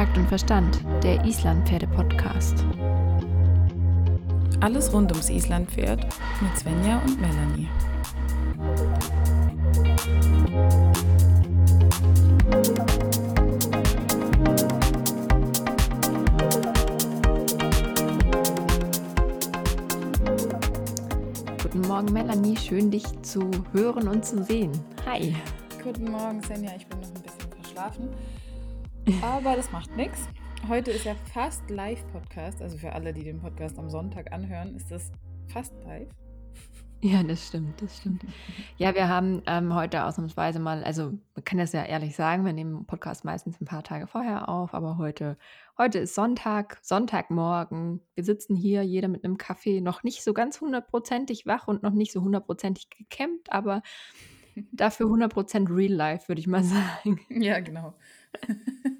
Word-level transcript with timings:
Takt 0.00 0.16
und 0.16 0.28
Verstand, 0.28 0.80
der 1.02 1.22
Islandpferde-Podcast. 1.26 2.64
Alles 4.60 4.90
rund 4.94 5.12
ums 5.12 5.28
Islandpferd 5.28 6.06
mit 6.40 6.58
Svenja 6.58 7.02
und 7.04 7.20
Melanie. 7.20 7.68
Guten 21.62 21.80
Morgen, 21.82 22.10
Melanie. 22.14 22.56
Schön, 22.56 22.90
dich 22.90 23.04
zu 23.20 23.50
hören 23.74 24.08
und 24.08 24.24
zu 24.24 24.42
sehen. 24.44 24.72
Hi. 25.04 25.36
Guten 25.84 26.10
Morgen, 26.10 26.42
Svenja. 26.42 26.70
Ich 26.74 26.86
bin 26.86 27.00
noch 27.00 27.08
ein 27.08 27.22
bisschen 27.22 27.52
verschlafen. 27.60 28.08
Aber 29.22 29.56
das 29.56 29.72
macht 29.72 29.96
nichts. 29.96 30.28
Heute 30.68 30.90
ist 30.90 31.04
ja 31.04 31.14
fast 31.32 31.68
Live-Podcast. 31.70 32.62
Also 32.62 32.78
für 32.78 32.92
alle, 32.92 33.12
die 33.12 33.24
den 33.24 33.40
Podcast 33.40 33.78
am 33.78 33.88
Sonntag 33.88 34.32
anhören, 34.32 34.74
ist 34.76 34.90
das 34.90 35.10
fast 35.48 35.72
live. 35.84 36.08
Ja, 37.02 37.22
das 37.22 37.46
stimmt, 37.46 37.80
das 37.80 37.96
stimmt. 37.96 38.24
Ja, 38.76 38.94
wir 38.94 39.08
haben 39.08 39.42
ähm, 39.46 39.74
heute 39.74 40.04
ausnahmsweise 40.04 40.58
mal, 40.58 40.84
also 40.84 41.12
man 41.34 41.44
kann 41.44 41.56
das 41.56 41.72
ja 41.72 41.82
ehrlich 41.82 42.14
sagen, 42.14 42.44
wir 42.44 42.52
nehmen 42.52 42.84
Podcast 42.84 43.24
meistens 43.24 43.58
ein 43.58 43.64
paar 43.64 43.82
Tage 43.82 44.06
vorher 44.06 44.50
auf, 44.50 44.74
aber 44.74 44.98
heute, 44.98 45.38
heute 45.78 46.00
ist 46.00 46.14
Sonntag, 46.14 46.78
Sonntagmorgen. 46.82 48.02
Wir 48.14 48.24
sitzen 48.24 48.54
hier, 48.54 48.82
jeder 48.82 49.08
mit 49.08 49.24
einem 49.24 49.38
Kaffee, 49.38 49.80
noch 49.80 50.02
nicht 50.02 50.22
so 50.22 50.34
ganz 50.34 50.60
hundertprozentig 50.60 51.46
wach 51.46 51.68
und 51.68 51.82
noch 51.82 51.94
nicht 51.94 52.12
so 52.12 52.20
hundertprozentig 52.20 52.90
gekämmt, 52.90 53.50
aber 53.50 53.82
dafür 54.72 55.06
100% 55.06 55.74
Real 55.74 55.92
Life, 55.92 56.28
würde 56.28 56.40
ich 56.40 56.46
mal 56.46 56.64
sagen. 56.64 57.20
Ja, 57.30 57.60
genau. 57.60 57.94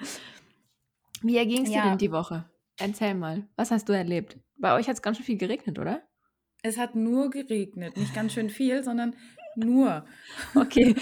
Wie 1.22 1.36
erging 1.36 1.62
es 1.64 1.70
dir 1.70 1.76
Ja. 1.76 1.88
denn 1.90 1.98
die 1.98 2.12
Woche? 2.12 2.50
Erzähl 2.78 3.14
mal, 3.14 3.46
was 3.56 3.70
hast 3.70 3.88
du 3.88 3.92
erlebt? 3.92 4.38
Bei 4.58 4.74
euch 4.74 4.88
hat 4.88 4.94
es 4.94 5.02
ganz 5.02 5.16
schön 5.18 5.26
viel 5.26 5.36
geregnet, 5.38 5.78
oder? 5.78 6.02
Es 6.62 6.78
hat 6.78 6.94
nur 6.94 7.30
geregnet. 7.30 7.96
Nicht 7.96 8.14
ganz 8.14 8.32
schön 8.32 8.50
viel, 8.50 8.82
sondern 8.82 9.14
nur. 9.56 10.04
Okay, 10.54 10.94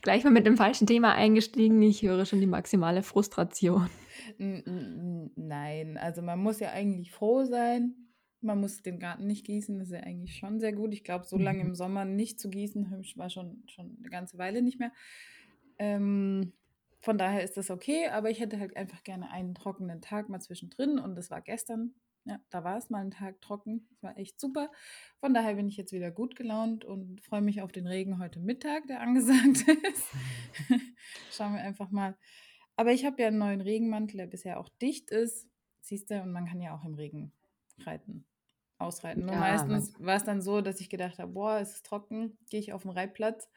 gleich 0.00 0.24
mal 0.24 0.30
mit 0.30 0.46
dem 0.46 0.56
falschen 0.56 0.86
Thema 0.86 1.14
eingestiegen. 1.14 1.80
Ich 1.82 2.02
höre 2.02 2.24
schon 2.24 2.40
die 2.40 2.46
maximale 2.46 3.02
Frustration. 3.02 3.88
Nein, 4.38 5.96
also 5.98 6.22
man 6.22 6.38
muss 6.40 6.60
ja 6.60 6.70
eigentlich 6.70 7.12
froh 7.12 7.44
sein. 7.44 7.94
Man 8.40 8.60
muss 8.60 8.82
den 8.82 8.98
Garten 8.98 9.26
nicht 9.28 9.46
gießen, 9.46 9.78
das 9.78 9.88
ist 9.88 9.94
ja 9.94 10.00
eigentlich 10.00 10.36
schon 10.36 10.58
sehr 10.58 10.72
gut. 10.72 10.92
Ich 10.92 11.04
glaube, 11.04 11.24
so 11.26 11.38
lange 11.38 11.60
Mhm. 11.62 11.70
im 11.70 11.74
Sommer 11.76 12.04
nicht 12.04 12.40
zu 12.40 12.50
gießen, 12.50 12.90
war 13.16 13.30
schon, 13.30 13.62
schon 13.68 13.96
eine 14.00 14.08
ganze 14.10 14.36
Weile 14.38 14.62
nicht 14.62 14.80
mehr. 14.80 14.92
Ähm, 15.78 16.52
von 17.02 17.18
daher 17.18 17.42
ist 17.42 17.56
das 17.56 17.70
okay, 17.70 18.06
aber 18.06 18.30
ich 18.30 18.38
hätte 18.38 18.60
halt 18.60 18.76
einfach 18.76 19.02
gerne 19.02 19.30
einen 19.30 19.54
trockenen 19.56 20.00
Tag 20.00 20.28
mal 20.28 20.40
zwischendrin 20.40 21.00
und 21.00 21.16
das 21.16 21.30
war 21.30 21.42
gestern. 21.42 21.94
Ja, 22.24 22.38
da 22.50 22.62
war 22.62 22.78
es 22.78 22.88
mal 22.88 23.00
ein 23.00 23.10
Tag 23.10 23.40
trocken. 23.40 23.88
Das 23.90 24.02
war 24.04 24.16
echt 24.16 24.40
super. 24.40 24.70
Von 25.18 25.34
daher 25.34 25.56
bin 25.56 25.66
ich 25.66 25.76
jetzt 25.76 25.92
wieder 25.92 26.12
gut 26.12 26.36
gelaunt 26.36 26.84
und 26.84 27.20
freue 27.20 27.40
mich 27.40 27.60
auf 27.60 27.72
den 27.72 27.88
Regen 27.88 28.20
heute 28.20 28.38
Mittag, 28.38 28.86
der 28.86 29.00
angesagt 29.02 29.66
ist. 29.68 30.06
Schauen 31.32 31.54
wir 31.54 31.60
einfach 31.60 31.90
mal. 31.90 32.16
Aber 32.76 32.92
ich 32.92 33.04
habe 33.04 33.20
ja 33.20 33.28
einen 33.28 33.38
neuen 33.38 33.60
Regenmantel, 33.60 34.18
der 34.18 34.26
bisher 34.26 34.60
auch 34.60 34.68
dicht 34.68 35.10
ist. 35.10 35.48
Siehst 35.80 36.10
du, 36.10 36.22
und 36.22 36.30
man 36.30 36.46
kann 36.46 36.60
ja 36.60 36.76
auch 36.76 36.84
im 36.84 36.94
Regen 36.94 37.32
reiten, 37.80 38.24
ausreiten. 38.78 39.26
Nur 39.26 39.34
Ja, 39.34 39.40
meistens 39.40 39.94
war 39.98 40.14
es 40.14 40.24
dann 40.24 40.40
so, 40.40 40.60
dass 40.60 40.80
ich 40.80 40.88
gedacht 40.88 41.18
habe, 41.18 41.32
boah, 41.32 41.58
es 41.58 41.74
ist 41.74 41.86
trocken, 41.86 42.38
gehe 42.48 42.60
ich 42.60 42.72
auf 42.72 42.82
den 42.82 42.92
Reitplatz 42.92 43.48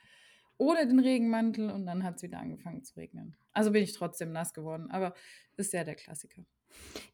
ohne 0.58 0.88
den 0.88 1.00
Regenmantel 1.00 1.70
und 1.70 1.86
dann 1.86 2.04
hat 2.04 2.18
es 2.18 2.24
wieder 2.24 2.40
angefangen 2.40 2.84
zu 2.84 2.96
regnen. 2.98 3.36
Also 3.54 3.72
bin 3.72 3.84
ich 3.84 3.94
trotzdem 3.94 4.32
nass 4.32 4.54
geworden, 4.54 4.90
aber 4.92 5.14
ist 5.58 5.74
ja 5.74 5.84
der 5.84 5.96
Klassiker. 5.96 6.44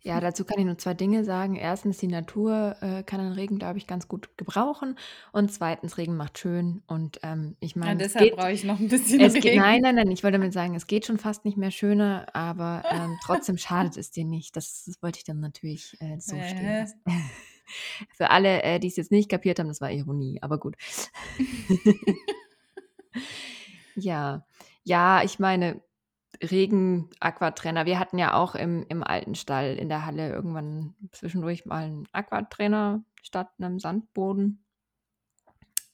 Ja, 0.02 0.20
dazu 0.20 0.44
kann 0.46 0.60
ich 0.60 0.66
nur 0.66 0.78
zwei 0.78 0.94
Dinge 0.96 1.24
sagen. 1.24 1.56
Erstens, 1.56 1.98
die 2.00 2.08
Natur 2.08 2.76
äh, 2.82 3.04
kann 3.04 3.20
den 3.20 3.34
Regen, 3.34 3.60
glaube 3.60 3.78
ich, 3.78 3.86
ganz 3.86 4.08
gut 4.08 4.36
gebrauchen. 4.38 4.98
Und 5.32 5.52
zweitens, 5.52 5.98
Regen 5.98 6.18
macht 6.18 6.40
schön. 6.40 6.82
Und 6.88 7.20
ähm, 7.24 7.56
ich 7.60 7.76
Ja, 7.76 7.80
meine, 7.82 8.04
es 8.04 8.14
deshalb 8.14 8.26
geht, 8.26 8.36
brauche 8.36 8.52
ich 8.52 8.64
noch 8.64 8.80
ein 8.80 8.88
bisschen 8.88 9.20
es 9.20 9.40
geht, 9.40 9.46
Regen. 9.46 9.62
nein, 9.62 9.82
nein, 9.82 9.96
nein, 9.96 10.10
ich 10.12 10.24
wollte 10.24 10.40
damit 10.40 10.54
sagen, 10.54 10.74
es 10.76 10.88
geht 10.88 11.06
schon 11.06 11.18
fast 11.20 11.46
nicht 11.46 11.58
mehr 11.58 11.72
schöner, 11.72 12.28
aber 12.34 12.84
ähm, 12.90 13.18
trotzdem 13.24 13.58
schadet 13.60 13.98
es 13.98 14.12
dir 14.12 14.26
nicht. 14.26 14.56
Das, 14.56 14.84
das 14.86 15.02
wollte 15.04 15.20
ich 15.20 15.24
dann 15.26 15.40
natürlich 15.40 15.96
äh, 16.00 16.18
so 16.20 16.42
stehen 16.42 16.58
Äh. 16.66 16.80
lassen. 16.82 17.02
Für 18.16 18.32
alle, 18.32 18.64
äh, 18.64 18.80
die 18.80 18.88
es 18.88 18.96
jetzt 18.98 19.12
nicht 19.12 19.30
kapiert 19.30 19.60
haben, 19.60 19.68
das 19.68 19.80
war 19.82 19.92
Ironie, 19.92 20.40
aber 20.42 20.60
gut. 20.60 20.76
Ja, 23.96 24.46
ja, 24.84 25.24
ich 25.24 25.40
meine, 25.40 25.82
Regen, 26.44 27.10
Aquatrainer. 27.20 27.86
Wir 27.86 28.00
hatten 28.00 28.18
ja 28.18 28.34
auch 28.36 28.56
im, 28.56 28.86
im 28.90 29.04
alten 29.04 29.36
Stall 29.36 29.76
in 29.78 29.90
der 29.90 30.06
Halle 30.06 30.30
irgendwann 30.32 30.96
zwischendurch 31.12 31.66
mal 31.66 31.84
einen 31.86 32.08
Aquatrainer 32.14 33.04
statt 33.22 33.50
einem 33.60 33.80
Sandboden. 33.80 34.66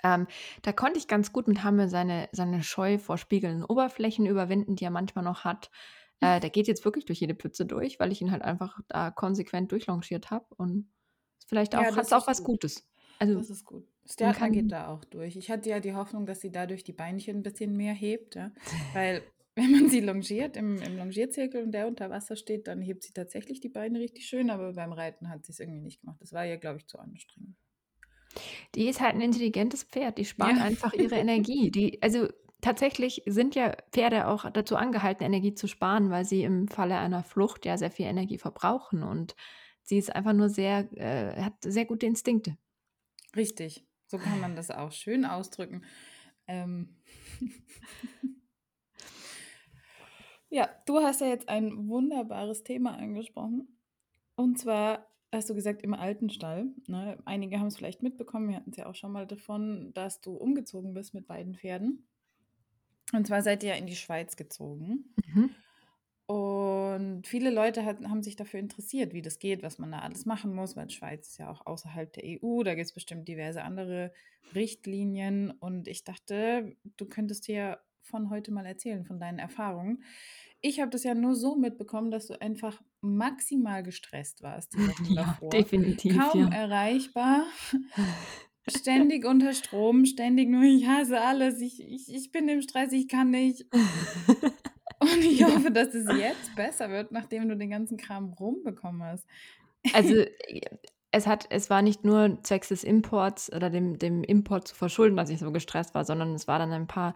Ähm, 0.04 0.28
da 0.62 0.72
konnte 0.74 1.00
ich 1.00 1.08
ganz 1.08 1.34
gut 1.34 1.48
mit 1.48 1.64
Hamme 1.64 1.90
seine, 1.90 2.30
seine 2.32 2.64
Scheu 2.64 2.98
vor 3.00 3.18
spiegelnden 3.18 3.64
Oberflächen 3.66 4.26
überwinden, 4.26 4.76
die 4.76 4.86
er 4.86 4.92
manchmal 4.92 5.24
noch 5.24 5.44
hat. 5.44 5.72
Äh, 6.20 6.40
der 6.40 6.50
geht 6.52 6.68
jetzt 6.68 6.86
wirklich 6.86 7.06
durch 7.06 7.20
jede 7.20 7.36
Pfütze 7.36 7.66
durch, 7.66 8.00
weil 8.00 8.12
ich 8.12 8.22
ihn 8.22 8.32
halt 8.32 8.44
einfach 8.44 8.80
da 8.88 9.12
konsequent 9.12 9.72
durchlongiert 9.72 10.30
habe. 10.32 10.46
Und 10.56 10.92
vielleicht 11.48 11.74
Ja, 11.74 11.80
auch, 11.80 11.88
das 11.88 11.98
hat 11.98 12.06
es 12.08 12.14
auch 12.14 12.28
was 12.28 12.44
gut. 12.44 12.52
Gutes. 12.52 12.88
Also, 13.20 13.40
Das 13.40 13.50
ist 13.50 13.66
gut. 13.66 13.88
Stjartner 14.10 14.50
geht 14.50 14.72
da 14.72 14.88
auch 14.88 15.04
durch. 15.06 15.36
Ich 15.36 15.52
hatte 15.52 15.70
ja 15.70 15.80
die 15.80 15.94
Hoffnung, 15.94 16.26
dass 16.26 16.40
sie 16.40 16.52
dadurch 16.52 16.84
die 16.84 16.94
Beinchen 16.94 17.38
ein 17.38 17.44
bisschen 17.44 17.76
mehr 17.76 17.94
hebt, 17.94 18.36
ja? 18.36 18.52
weil 18.94 19.22
wenn 19.56 19.72
man 19.72 19.90
sie 19.90 20.02
longiert 20.02 20.56
im, 20.56 20.78
im 20.82 20.98
Longierzirkel 20.98 21.64
und 21.64 21.72
der 21.72 21.88
unter 21.88 22.10
Wasser 22.10 22.36
steht, 22.36 22.68
dann 22.68 22.82
hebt 22.82 23.04
sie 23.04 23.12
tatsächlich 23.12 23.60
die 23.60 23.70
Beine 23.70 24.00
richtig 24.00 24.26
schön, 24.26 24.50
aber 24.50 24.74
beim 24.74 24.94
Reiten 24.94 25.30
hat 25.30 25.46
sie 25.46 25.52
es 25.52 25.60
irgendwie 25.60 25.82
nicht 25.82 26.02
gemacht. 26.02 26.18
Das 26.22 26.32
war 26.32 26.46
ihr, 26.46 26.58
glaube 26.58 26.78
ich, 26.78 26.88
zu 26.88 27.00
anstrengend. 27.00 27.58
Die 28.76 28.88
ist 28.88 29.02
halt 29.02 29.16
ein 29.16 29.22
intelligentes 29.22 29.84
Pferd, 29.84 30.18
die 30.18 30.26
spart 30.26 30.58
Ja. 30.58 30.64
einfach 30.64 30.94
ihre 30.94 31.16
Energie. 31.16 31.72
Die, 31.72 32.02
also 32.04 32.28
tatsächlich 32.62 33.24
sind 33.26 33.56
ja 33.56 33.76
Pferde 33.92 34.28
auch 34.28 34.50
dazu 34.52 34.76
angehalten, 34.76 35.24
Energie 35.24 35.56
zu 35.56 35.68
sparen, 35.68 36.12
weil 36.12 36.24
sie 36.26 36.44
im 36.44 36.68
Falle 36.68 36.98
einer 36.98 37.24
Flucht 37.24 37.66
ja 37.66 37.78
sehr 37.78 37.92
viel 37.92 38.06
Energie 38.06 38.38
verbrauchen. 38.38 39.02
Und 39.02 39.36
sie 39.82 39.98
ist 39.98 40.16
einfach 40.16 40.34
nur 40.34 40.50
sehr, 40.50 40.88
äh, 40.94 41.42
hat 41.42 41.54
sehr 41.64 41.86
gute 41.86 42.06
Instinkte. 42.06 42.58
Richtig, 43.36 43.87
so 44.08 44.18
kann 44.18 44.40
man 44.40 44.56
das 44.56 44.72
auch 44.72 44.92
schön 44.92 45.26
ausdrücken. 45.26 45.84
Ähm 46.48 46.96
ja, 50.50 50.70
du 50.86 51.00
hast 51.00 51.22
ja 51.22 51.28
jetzt 51.28 51.50
ein 51.50 51.88
wunderbares 51.88 52.64
Thema 52.64 52.98
angesprochen. 52.98 53.68
Und 54.36 54.60
zwar 54.60 55.08
hast 55.32 55.50
du 55.50 55.56
gesagt, 55.56 55.82
im 55.82 55.94
alten 55.94 56.30
Stall. 56.30 56.68
Ne? 56.88 57.18
Einige 57.26 57.60
haben 57.60 57.68
es 57.68 57.78
vielleicht 57.78 58.02
mitbekommen, 58.02 58.50
wir 58.50 58.56
hatten 58.56 58.72
es 58.72 58.78
ja 58.78 58.86
auch 58.86 58.96
schon 58.96 59.12
mal 59.12 59.28
davon, 59.28 59.92
dass 59.94 60.22
du 60.22 60.34
umgezogen 60.34 60.94
bist 60.94 61.14
mit 61.14 61.28
beiden 61.28 61.56
Pferden. 61.56 62.08
Und 63.14 63.28
zwar 63.28 63.42
seid 63.42 63.64
ihr 63.64 63.70
ja 63.70 63.76
in 63.76 63.88
die 63.88 63.96
Schweiz 63.96 64.36
gezogen. 64.36 65.14
Mhm. 65.26 65.50
Und 66.28 67.26
viele 67.26 67.50
Leute 67.52 67.86
hat, 67.86 68.04
haben 68.04 68.22
sich 68.22 68.36
dafür 68.36 68.60
interessiert, 68.60 69.14
wie 69.14 69.22
das 69.22 69.40
geht, 69.40 69.64
was 69.64 69.80
man 69.80 69.92
da 69.94 70.00
alles 70.00 70.26
machen 70.26 70.54
muss, 70.54 70.76
weil 70.76 70.90
Schweiz 70.90 71.30
ist 71.30 71.38
ja 71.38 71.50
auch 71.50 71.66
außerhalb 71.66 72.12
der 72.12 72.26
EU, 72.26 72.64
da 72.64 72.76
gibt 72.76 72.86
es 72.88 72.94
bestimmt 72.94 73.28
diverse 73.30 73.64
andere 73.64 74.12
Richtlinien. 74.54 75.52
Und 75.52 75.88
ich 75.88 76.04
dachte, 76.04 76.76
du 76.98 77.06
könntest 77.06 77.48
dir 77.48 77.80
von 78.02 78.30
heute 78.30 78.52
mal 78.52 78.66
erzählen, 78.66 79.06
von 79.06 79.20
deinen 79.20 79.40
Erfahrungen. 79.40 80.04
Ich 80.60 80.82
habe 80.82 80.90
das 80.90 81.04
ja 81.04 81.14
nur 81.14 81.36
so 81.36 81.56
mitbekommen, 81.56 82.12
dass 82.12 82.28
du 82.28 82.42
einfach 82.42 82.82
maximal 83.00 83.82
gestresst 83.84 84.42
warst 84.44 84.74
die 84.74 84.80
Ja, 85.16 85.24
davor. 85.24 85.54
definitiv. 85.54 86.18
Kaum 86.18 86.40
Ja. 86.42 86.50
erreichbar, 86.50 87.46
ständig 88.68 89.26
unter 89.26 89.54
Strom, 89.54 90.06
ständig 90.06 90.50
nur, 90.50 90.64
ich 90.64 90.88
hasse 90.88 91.22
alles, 91.22 91.62
ich, 91.62 91.80
ich, 91.82 92.14
ich 92.14 92.32
bin 92.34 92.50
im 92.50 92.62
Stress, 92.62 92.92
ich 92.92 93.08
kann 93.08 93.30
nicht. 93.32 93.66
Und 95.18 95.26
ich 95.32 95.44
Ja. 95.48 95.48
hoffe, 95.48 95.72
dass 95.72 95.94
es 95.94 96.10
jetzt 96.10 96.56
besser 96.56 96.90
wird, 96.90 97.12
nachdem 97.12 97.48
du 97.50 97.58
den 97.58 97.70
ganzen 97.70 97.98
Kram 97.98 98.34
rumbekommen 98.34 99.04
hast. 99.04 99.28
Also 99.92 100.16
äh, 100.48 100.62
es 101.12 101.26
hat, 101.28 101.48
es 101.50 101.70
war 101.70 101.82
nicht 101.82 102.04
nur 102.04 102.40
zwecks 102.44 102.68
des 102.70 102.84
Imports 102.84 103.52
oder 103.54 103.70
dem, 103.70 103.98
dem 103.98 104.24
Import 104.24 104.68
zu 104.68 104.76
verschulden, 104.76 105.16
dass 105.18 105.30
ich 105.30 105.40
so 105.40 105.52
gestresst 105.52 105.96
war, 105.96 106.06
sondern 106.06 106.34
es 106.36 106.48
war 106.48 106.60
dann 106.60 106.72
ein 106.74 106.88
paar 106.88 107.16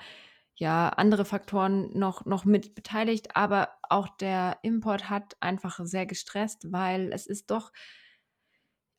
ja, 0.56 0.90
andere 0.90 1.26
Faktoren 1.26 1.98
noch, 1.98 2.26
noch 2.26 2.46
mit 2.46 2.76
beteiligt, 2.76 3.36
aber 3.36 3.70
auch 3.90 4.08
der 4.18 4.60
Import 4.64 5.10
hat 5.10 5.36
einfach 5.40 5.80
sehr 5.84 6.06
gestresst, 6.06 6.72
weil 6.72 7.12
es 7.14 7.26
ist 7.28 7.52
doch 7.52 7.72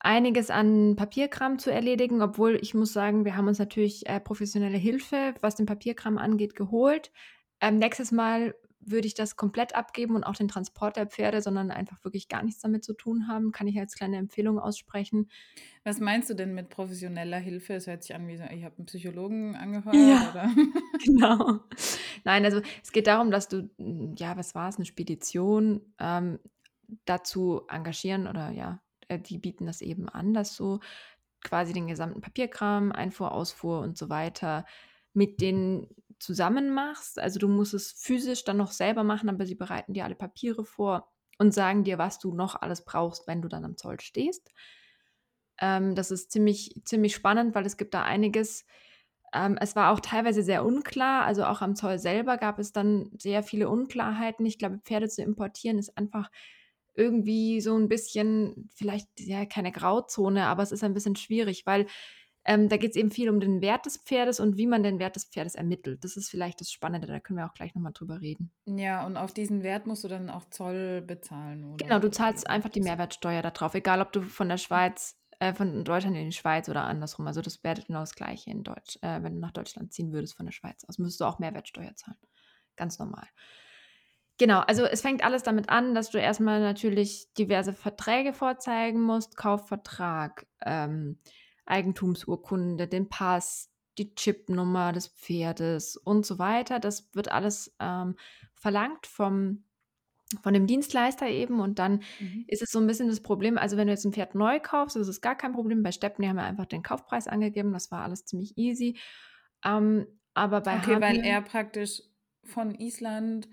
einiges 0.01 0.51
an 0.51 0.97
Papierkram 0.97 1.59
zu 1.59 1.71
erledigen, 1.71 2.23
obwohl 2.23 2.59
ich 2.61 2.75
muss 2.75 2.93
sagen, 2.93 3.25
wir 3.25 3.37
haben 3.37 3.49
uns 3.49 3.59
natürlich 3.59 4.07
äh, 4.09 4.21
professionelle 4.21 4.79
Hilfe, 4.79 5.35
was 5.41 5.55
den 5.57 5.67
Papierkram 5.67 6.19
angeht, 6.19 6.57
geholt. 6.57 7.13
Ähm, 7.61 7.79
nächstes 7.79 8.11
Mal 8.11 8.55
würde 8.84 9.06
ich 9.06 9.14
das 9.14 9.37
komplett 9.37 9.75
abgeben 9.75 10.17
und 10.17 10.25
auch 10.25 10.34
den 10.34 10.49
Transport 10.49 10.96
der 10.96 11.06
Pferde, 11.06 11.40
sondern 11.40 11.70
einfach 11.70 12.02
wirklich 12.05 12.29
gar 12.29 12.43
nichts 12.43 12.61
damit 12.61 12.84
zu 12.84 12.94
tun 12.94 13.29
haben. 13.29 13.52
Kann 13.52 13.69
ich 13.69 13.79
als 13.79 13.94
kleine 13.94 14.17
Empfehlung 14.17 14.58
aussprechen. 14.58 15.31
Was 15.84 16.00
meinst 16.00 16.31
du 16.31 16.34
denn 16.34 16.55
mit 16.55 16.69
professioneller 16.69 17.38
Hilfe? 17.38 17.75
Es 17.75 17.87
hört 17.87 18.02
sich 18.02 18.14
an 18.14 18.26
wie 18.29 18.37
so, 18.37 18.44
ich 18.44 18.64
habe 18.64 18.76
einen 18.79 18.87
Psychologen 18.87 19.56
angehört. 19.56 19.94
Ja, 19.94 20.31
oder? 20.31 20.50
genau. 21.05 21.61
Nein, 22.25 22.44
also 22.44 22.61
es 22.82 22.93
geht 22.93 23.06
darum, 23.06 23.31
dass 23.31 23.49
du, 23.49 23.70
ja, 24.17 24.37
was 24.37 24.55
war 24.55 24.69
es, 24.69 24.76
eine 24.76 24.84
Spedition 24.84 25.81
ähm, 25.99 26.38
dazu 27.05 27.62
engagieren 27.69 28.26
oder 28.26 28.50
ja, 28.50 28.82
äh, 29.08 29.19
die 29.19 29.38
bieten 29.38 29.67
das 29.67 29.81
eben 29.81 30.08
an, 30.08 30.34
dass 30.34 30.56
du 30.56 30.81
quasi 31.43 31.73
den 31.73 31.87
gesamten 31.87 32.20
Papierkram, 32.20 32.93
Einfuhr, 32.93 33.32
Ausfuhr 33.32 33.81
und 33.81 33.96
so 33.96 34.08
weiter 34.08 34.64
mit 35.14 35.40
denen 35.40 35.88
zusammen 36.23 36.73
machst. 36.73 37.19
Also 37.19 37.39
du 37.39 37.49
musst 37.49 37.75
es 37.75 37.93
physisch 37.93 38.45
dann 38.45 38.57
noch 38.57 38.73
selber 38.73 39.05
machen, 39.05 39.29
aber 39.29 39.45
sie 39.47 39.55
bereiten 39.55 39.93
dir 39.93 40.05
alle 40.05 40.15
Papiere 40.15 40.65
vor 40.65 41.11
und 41.39 41.53
sagen 41.53 41.85
dir, 41.85 41.99
was 41.99 42.19
du 42.19 42.35
noch 42.35 42.55
alles 42.61 42.85
brauchst, 42.85 43.27
wenn 43.27 43.43
du 43.43 43.49
dann 43.49 43.65
am 43.65 43.77
Zoll 43.77 44.01
stehst. 44.01 44.53
Ähm, 45.61 45.95
das 45.95 46.11
ist 46.11 46.31
ziemlich, 46.31 46.81
ziemlich 46.85 47.15
spannend, 47.15 47.55
weil 47.55 47.67
es 47.67 47.77
gibt 47.77 47.95
da 47.95 48.03
einiges. 48.03 48.65
Ähm, 49.35 49.59
es 49.61 49.77
war 49.77 49.93
auch 49.93 50.01
teilweise 50.01 50.43
sehr 50.43 50.65
unklar. 50.65 51.25
Also 51.25 51.45
auch 51.45 51.61
am 51.61 51.75
Zoll 51.75 51.99
selber 51.99 52.39
gab 52.39 52.59
es 52.59 52.73
dann 52.73 53.11
sehr 53.19 53.43
viele 53.43 53.69
Unklarheiten. 53.69 54.47
Ich 54.47 54.59
glaube, 54.59 54.81
Pferde 54.85 55.09
zu 55.09 55.23
importieren 55.23 55.79
ist 55.79 55.97
einfach 55.99 56.31
irgendwie 56.95 57.61
so 57.61 57.77
ein 57.77 57.89
bisschen, 57.89 58.69
vielleicht 58.75 59.09
ja 59.19 59.47
keine 59.47 59.73
Grauzone, 59.73 60.47
aber 60.47 60.63
es 60.63 60.73
ist 60.73 60.85
ein 60.85 60.95
bisschen 60.95 61.17
schwierig, 61.17 61.65
weil 61.65 61.87
ähm, 62.44 62.69
da 62.69 62.77
geht 62.77 62.91
es 62.91 62.97
eben 62.97 63.11
viel 63.11 63.31
um 63.31 63.41
den 63.41 63.61
Wert 63.61 63.87
des 63.87 63.99
Pferdes 63.99 64.41
und 64.41 64.56
wie 64.56 64.67
man 64.67 64.83
den 64.83 64.99
Wert 64.99 65.17
des 65.17 65.25
Pferdes 65.25 65.55
ermittelt. 65.55 66.03
Das 66.05 66.17
ist 66.17 66.29
vielleicht 66.29 66.61
das 66.61 66.73
Spannende, 66.73 67.06
da 67.06 67.21
können 67.21 67.39
wir 67.39 67.47
auch 67.47 67.55
gleich 67.55 67.75
nochmal 67.75 67.93
drüber 67.93 68.21
reden. 68.21 68.50
Ja, 68.67 69.06
und 69.06 69.17
auf 69.17 69.33
diesen 69.33 69.62
Wert 69.62 69.87
musst 69.87 70.05
du 70.05 70.09
dann 70.09 70.31
auch 70.31 70.44
Zoll 70.50 71.03
bezahlen, 71.03 71.65
oder? 71.65 71.85
Genau, 71.85 71.99
du 71.99 72.11
zahlst 72.11 72.49
einfach 72.49 72.71
die 72.71 72.81
Mehrwertsteuer 72.81 73.43
darauf, 73.43 73.75
egal 73.75 74.00
ob 74.00 74.12
du 74.12 74.23
von 74.23 74.49
der 74.49 74.56
Schweiz, 74.56 75.17
äh, 75.39 75.55
von 75.55 75.85
Deutschland 75.85 76.17
in 76.17 76.31
die 76.31 76.37
Schweiz 76.37 76.69
oder 76.69 76.85
andersrum. 76.85 77.27
Also 77.27 77.43
das 77.43 77.62
wäre 77.65 77.81
genau 77.83 78.00
das 78.00 78.15
Gleiche 78.15 78.50
in 78.50 78.62
Deutsch. 78.62 78.99
Äh, 79.03 79.23
wenn 79.23 79.35
du 79.35 79.41
nach 79.41 79.53
Deutschland 79.53 79.93
ziehen 79.93 80.12
würdest 80.12 80.37
von 80.37 80.47
der 80.47 80.53
Schweiz 80.53 80.85
aus, 80.85 80.99
müsstest 80.99 81.21
du 81.21 81.25
auch 81.25 81.39
Mehrwertsteuer 81.39 81.94
zahlen. 81.94 82.19
Ganz 82.77 82.99
normal. 82.99 83.27
Genau, 84.39 84.61
also 84.61 84.85
es 84.85 85.03
fängt 85.03 85.25
alles 85.25 85.43
damit 85.43 85.69
an, 85.69 85.94
dass 85.94 86.11
du 86.11 86.19
erstmal 86.19 86.61
natürlich 86.61 87.33
diverse 87.35 87.73
Verträge 87.73 88.33
vorzeigen 88.33 89.00
musst, 89.00 89.37
Kaufvertrag, 89.37 90.47
ähm, 90.65 91.19
Eigentumsurkunde, 91.64 92.88
den 92.88 93.09
Pass, 93.09 93.70
die 93.99 94.14
Chipnummer 94.14 94.93
des 94.93 95.09
Pferdes 95.09 95.97
und 95.97 96.25
so 96.25 96.38
weiter. 96.38 96.81
Das 96.81 97.11
wird 97.14 97.31
alles 97.31 97.75
ähm, 97.79 98.17
verlangt 98.55 99.06
vom, 99.06 99.64
von 100.43 100.55
dem 100.55 100.67
Dienstleister 100.67 101.29
eben 101.29 101.61
und 101.61 101.79
dann 101.79 102.03
mhm. 102.19 102.44
ist 102.49 102.62
es 102.62 102.70
so 102.70 102.79
ein 102.79 102.87
bisschen 102.87 103.09
das 103.09 103.20
Problem, 103.20 103.59
also 103.59 103.76
wenn 103.76 103.87
du 103.87 103.93
jetzt 103.93 104.05
ein 104.05 104.12
Pferd 104.12 104.35
neu 104.35 104.61
kaufst, 104.61 104.97
ist 104.97 105.20
gar 105.20 105.37
kein 105.37 105.53
Problem. 105.53 105.82
Bei 105.82 105.93
Steppen, 105.93 106.26
haben 106.26 106.37
wir 106.37 106.44
einfach 106.44 106.67
den 106.67 106.82
Kaufpreis 106.82 107.29
angegeben, 107.29 107.73
das 107.73 107.91
war 107.91 108.03
alles 108.03 108.25
ziemlich 108.25 108.56
easy. 108.56 108.99
Ähm, 109.65 110.06
aber 110.35 110.62
bei 110.62 110.79
Okay, 110.79 111.00
weil 111.00 111.20
er 111.25 111.43
praktisch 111.43 112.03
von 112.44 112.75
Island 112.75 113.49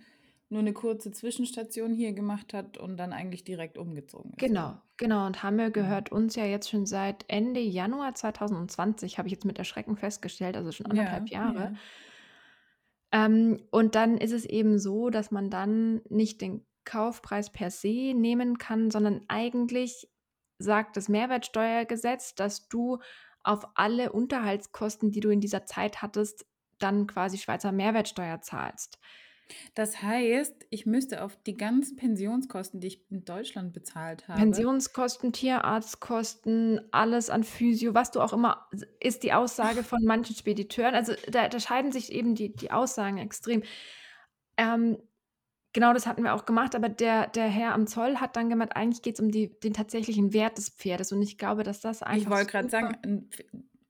nur 0.50 0.62
eine 0.62 0.74
kurze 0.74 1.12
Zwischenstation 1.12 1.94
hier 1.94 2.13
gemacht 2.13 2.54
hat 2.54 2.78
und 2.78 2.98
dann 2.98 3.13
eigentlich 3.13 3.44
direkt 3.44 3.78
umgezogen 3.78 4.31
ist. 4.31 4.40
Genau, 4.40 4.78
genau. 4.98 5.28
Und 5.28 5.44
Hammel 5.44 5.69
mhm. 5.69 5.74
gehört 5.74 6.12
uns 6.12 6.36
ja 6.36 6.46
jetzt 6.46 6.69
schon 6.69 6.86
seit 6.86 7.24
Ende 7.28 7.60
Januar 7.60 8.16
2020, 8.16 9.18
habe 9.18 9.28
ich 9.28 9.34
jetzt 9.34 9.46
mit 9.46 9.60
Erschrecken 9.60 9.96
festgestellt, 9.96 10.57
also 10.57 10.72
schon 10.72 10.88
anderthalb 10.88 11.30
ja, 11.30 11.40
Jahre. 11.40 11.60
Ja. 13.12 13.25
Ähm, 13.25 13.62
und 13.72 13.96
dann 13.96 14.18
ist 14.18 14.31
es 14.31 14.46
eben 14.46 14.80
so, 14.80 15.10
dass 15.10 15.31
man 15.31 15.50
dann 15.50 16.01
nicht 16.10 16.42
den 16.42 16.66
Kaufpreis 16.84 17.51
per 17.51 17.69
se 17.69 18.13
nehmen 18.16 18.57
kann, 18.57 18.90
sondern 18.90 19.22
eigentlich 19.28 20.10
sagt 20.57 20.98
das 20.98 21.10
Mehrwertsteuergesetz, 21.10 22.34
dass 22.34 22.68
du 22.68 22.98
auf 23.44 23.68
alle 23.75 24.12
Unterhaltskosten, 24.12 25.12
die 25.12 25.19
du 25.19 25.30
in 25.30 25.42
dieser 25.42 25.66
Zeit 25.66 26.01
hattest, 26.01 26.46
dann 26.80 27.07
quasi 27.07 27.38
Schweizer 27.38 27.72
Mehrwertsteuer 27.72 28.42
zahlst. 28.42 29.00
Das 29.75 30.01
heißt, 30.01 30.68
ich 30.69 30.86
müsste 30.86 31.24
auf 31.24 31.38
die 31.46 31.57
ganzen 31.57 31.96
Pensionskosten, 31.96 32.80
die 32.80 32.88
ich 32.88 33.12
in 33.12 33.25
Deutschland 33.25 33.74
bezahlt 33.74 34.28
habe 34.28 34.40
Pensionskosten, 34.40 35.34
Tierarztkosten, 35.34 36.81
alles 36.92 37.30
an 37.30 37.44
Physio, 37.44 37.94
was 37.94 38.12
du 38.12 38.22
auch 38.22 38.34
immer 38.34 38.68
ist 39.00 39.24
die 39.24 39.34
Aussage 39.34 39.84
von 39.84 40.04
manchen 40.04 40.36
Spediteuren. 40.36 40.96
Also, 40.96 41.13
da 41.31 41.48
da 41.48 41.60
scheiden 41.60 41.92
sich 41.92 42.12
eben 42.12 42.36
die 42.36 42.56
die 42.56 42.72
Aussagen 42.72 43.18
extrem. 43.18 43.63
Ähm, 44.57 44.98
genau 45.74 45.94
das 45.94 46.06
hatten 46.06 46.24
wir 46.24 46.34
auch 46.34 46.46
gemacht, 46.46 46.75
aber 46.75 46.90
der 46.90 47.28
der 47.28 47.48
Herr 47.48 47.74
am 47.74 47.88
Zoll 47.88 48.18
hat 48.18 48.36
dann 48.36 48.50
gemeint, 48.50 48.75
eigentlich 48.75 49.01
geht 49.01 49.16
es 49.16 49.19
um 49.19 49.31
die 49.31 49.60
den 49.60 49.74
tatsächlichen 49.74 50.34
Wert 50.34 50.57
des 50.57 50.69
Pferdes 50.69 51.12
und 51.12 51.22
ich 51.22 51.38
glaube, 51.38 51.63
dass 51.63 51.81
das 51.81 52.01
Ich 52.16 52.30
wollte 52.30 52.51
gerade 52.51 52.69
sagen, 52.69 53.30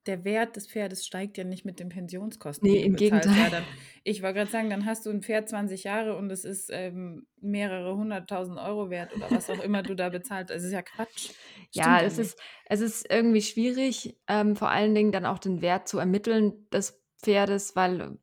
der 0.06 0.24
Wert 0.24 0.56
des 0.56 0.68
Pferdes 0.68 1.06
steigt 1.06 1.38
ja 1.38 1.44
nicht 1.44 1.66
mit 1.66 1.80
den 1.80 1.90
Pensionskosten. 1.90 2.70
Nee, 2.70 2.84
im 2.84 2.96
Gegenteil. 2.96 3.38
Ja, 3.38 3.50
dann, 3.50 3.64
ich 4.04 4.22
wollte 4.22 4.40
gerade 4.40 4.52
sagen, 4.52 4.70
dann 4.70 4.86
hast 4.86 5.06
du 5.06 5.10
ein 5.10 5.22
Pferd 5.22 5.50
20 5.50 5.84
Jahre 5.84 6.16
und 6.16 6.32
es 6.32 6.46
ist 6.46 6.70
ähm, 6.72 7.28
mehrere 7.42 7.96
hunderttausend 7.96 8.58
Euro 8.58 8.90
wert 8.90 9.16
oder 9.16 9.30
was 9.30 9.50
auch 9.50 9.62
immer 9.64 9.84
du 9.84 9.96
da 9.96 10.10
bezahlt. 10.10 10.52
Es 10.52 10.64
ist 10.64 10.72
ja 10.72 10.82
Quatsch. 10.82 11.32
ja, 11.74 12.02
es 12.02 12.18
ist, 12.18 12.40
es 12.66 12.82
ist 12.82 13.12
irgendwie 13.12 13.42
schwierig, 13.42 14.18
ähm, 14.28 14.56
vor 14.56 14.70
allen 14.70 14.96
Dingen 14.96 15.12
dann 15.12 15.26
auch 15.26 15.40
den 15.40 15.62
Wert 15.62 15.88
zu 15.88 16.00
ermitteln 16.00 16.70
des 16.72 17.04
Pferdes, 17.22 17.76
weil 17.76 18.18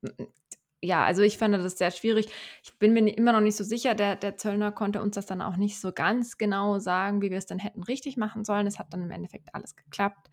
ja, 0.83 1.05
also 1.05 1.23
ich 1.23 1.39
fand 1.39 1.55
das 1.55 1.79
sehr 1.79 1.91
schwierig. 1.91 2.29
Ich 2.63 2.79
bin 2.79 2.93
mir 2.93 3.09
immer 3.09 3.33
noch 3.33 3.41
nicht 3.41 3.57
so 3.57 3.65
sicher. 3.65 3.95
Der, 3.95 4.15
der 4.17 4.37
Zöllner 4.37 4.73
konnte 4.73 5.03
uns 5.03 5.15
das 5.17 5.27
dann 5.27 5.43
auch 5.43 5.57
nicht 5.57 5.81
so 5.81 5.93
ganz 5.93 6.39
genau 6.39 6.79
sagen, 6.79 7.23
wie 7.23 7.31
wir 7.31 7.39
es 7.39 7.47
dann 7.47 7.59
hätten 7.59 7.83
richtig 7.83 8.17
machen 8.17 8.45
sollen. 8.45 8.67
Es 8.67 8.79
hat 8.79 8.93
dann 8.93 9.03
im 9.03 9.11
Endeffekt 9.11 9.55
alles 9.55 9.75
geklappt. 9.75 10.31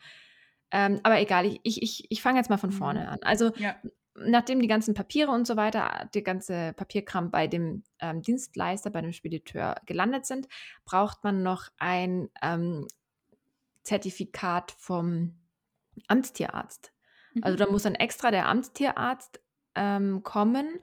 Ähm, 0.74 1.00
aber 1.04 1.22
egal, 1.22 1.46
ich, 1.46 1.60
ich, 1.64 1.84
ich, 1.84 2.06
ich 2.10 2.22
fange 2.22 2.40
jetzt 2.40 2.50
mal 2.50 2.58
von 2.58 2.72
mhm. 2.72 2.74
vorne 2.74 3.08
an. 3.08 3.20
Also 3.22 3.52
ja. 3.58 3.76
nachdem 4.16 4.60
die 4.60 4.68
ganzen 4.68 4.96
Papiere 4.96 5.30
und 5.30 5.46
so 5.46 5.56
weiter, 5.56 6.10
der 6.16 6.24
ganze 6.24 6.74
Papierkram 6.74 7.30
bei 7.30 7.46
dem 7.46 7.84
ähm, 8.00 8.24
Dienstleister, 8.24 8.90
bei 8.90 9.02
dem 9.02 9.14
Spediteur 9.14 9.76
gelandet 9.86 10.26
sind, 10.26 10.48
braucht 10.84 11.24
man 11.24 11.44
noch 11.44 11.70
ein 11.78 12.30
ähm, 12.42 12.88
Zertifikat 13.84 14.74
vom 14.80 15.36
Amtstierarzt. 16.08 16.92
Mhm. 17.36 17.44
Also 17.44 17.58
da 17.58 17.70
muss 17.70 17.84
dann 17.84 17.96
extra 17.96 18.32
der 18.32 18.48
Amtstierarzt 18.48 19.42
ähm, 19.76 20.24
kommen 20.24 20.80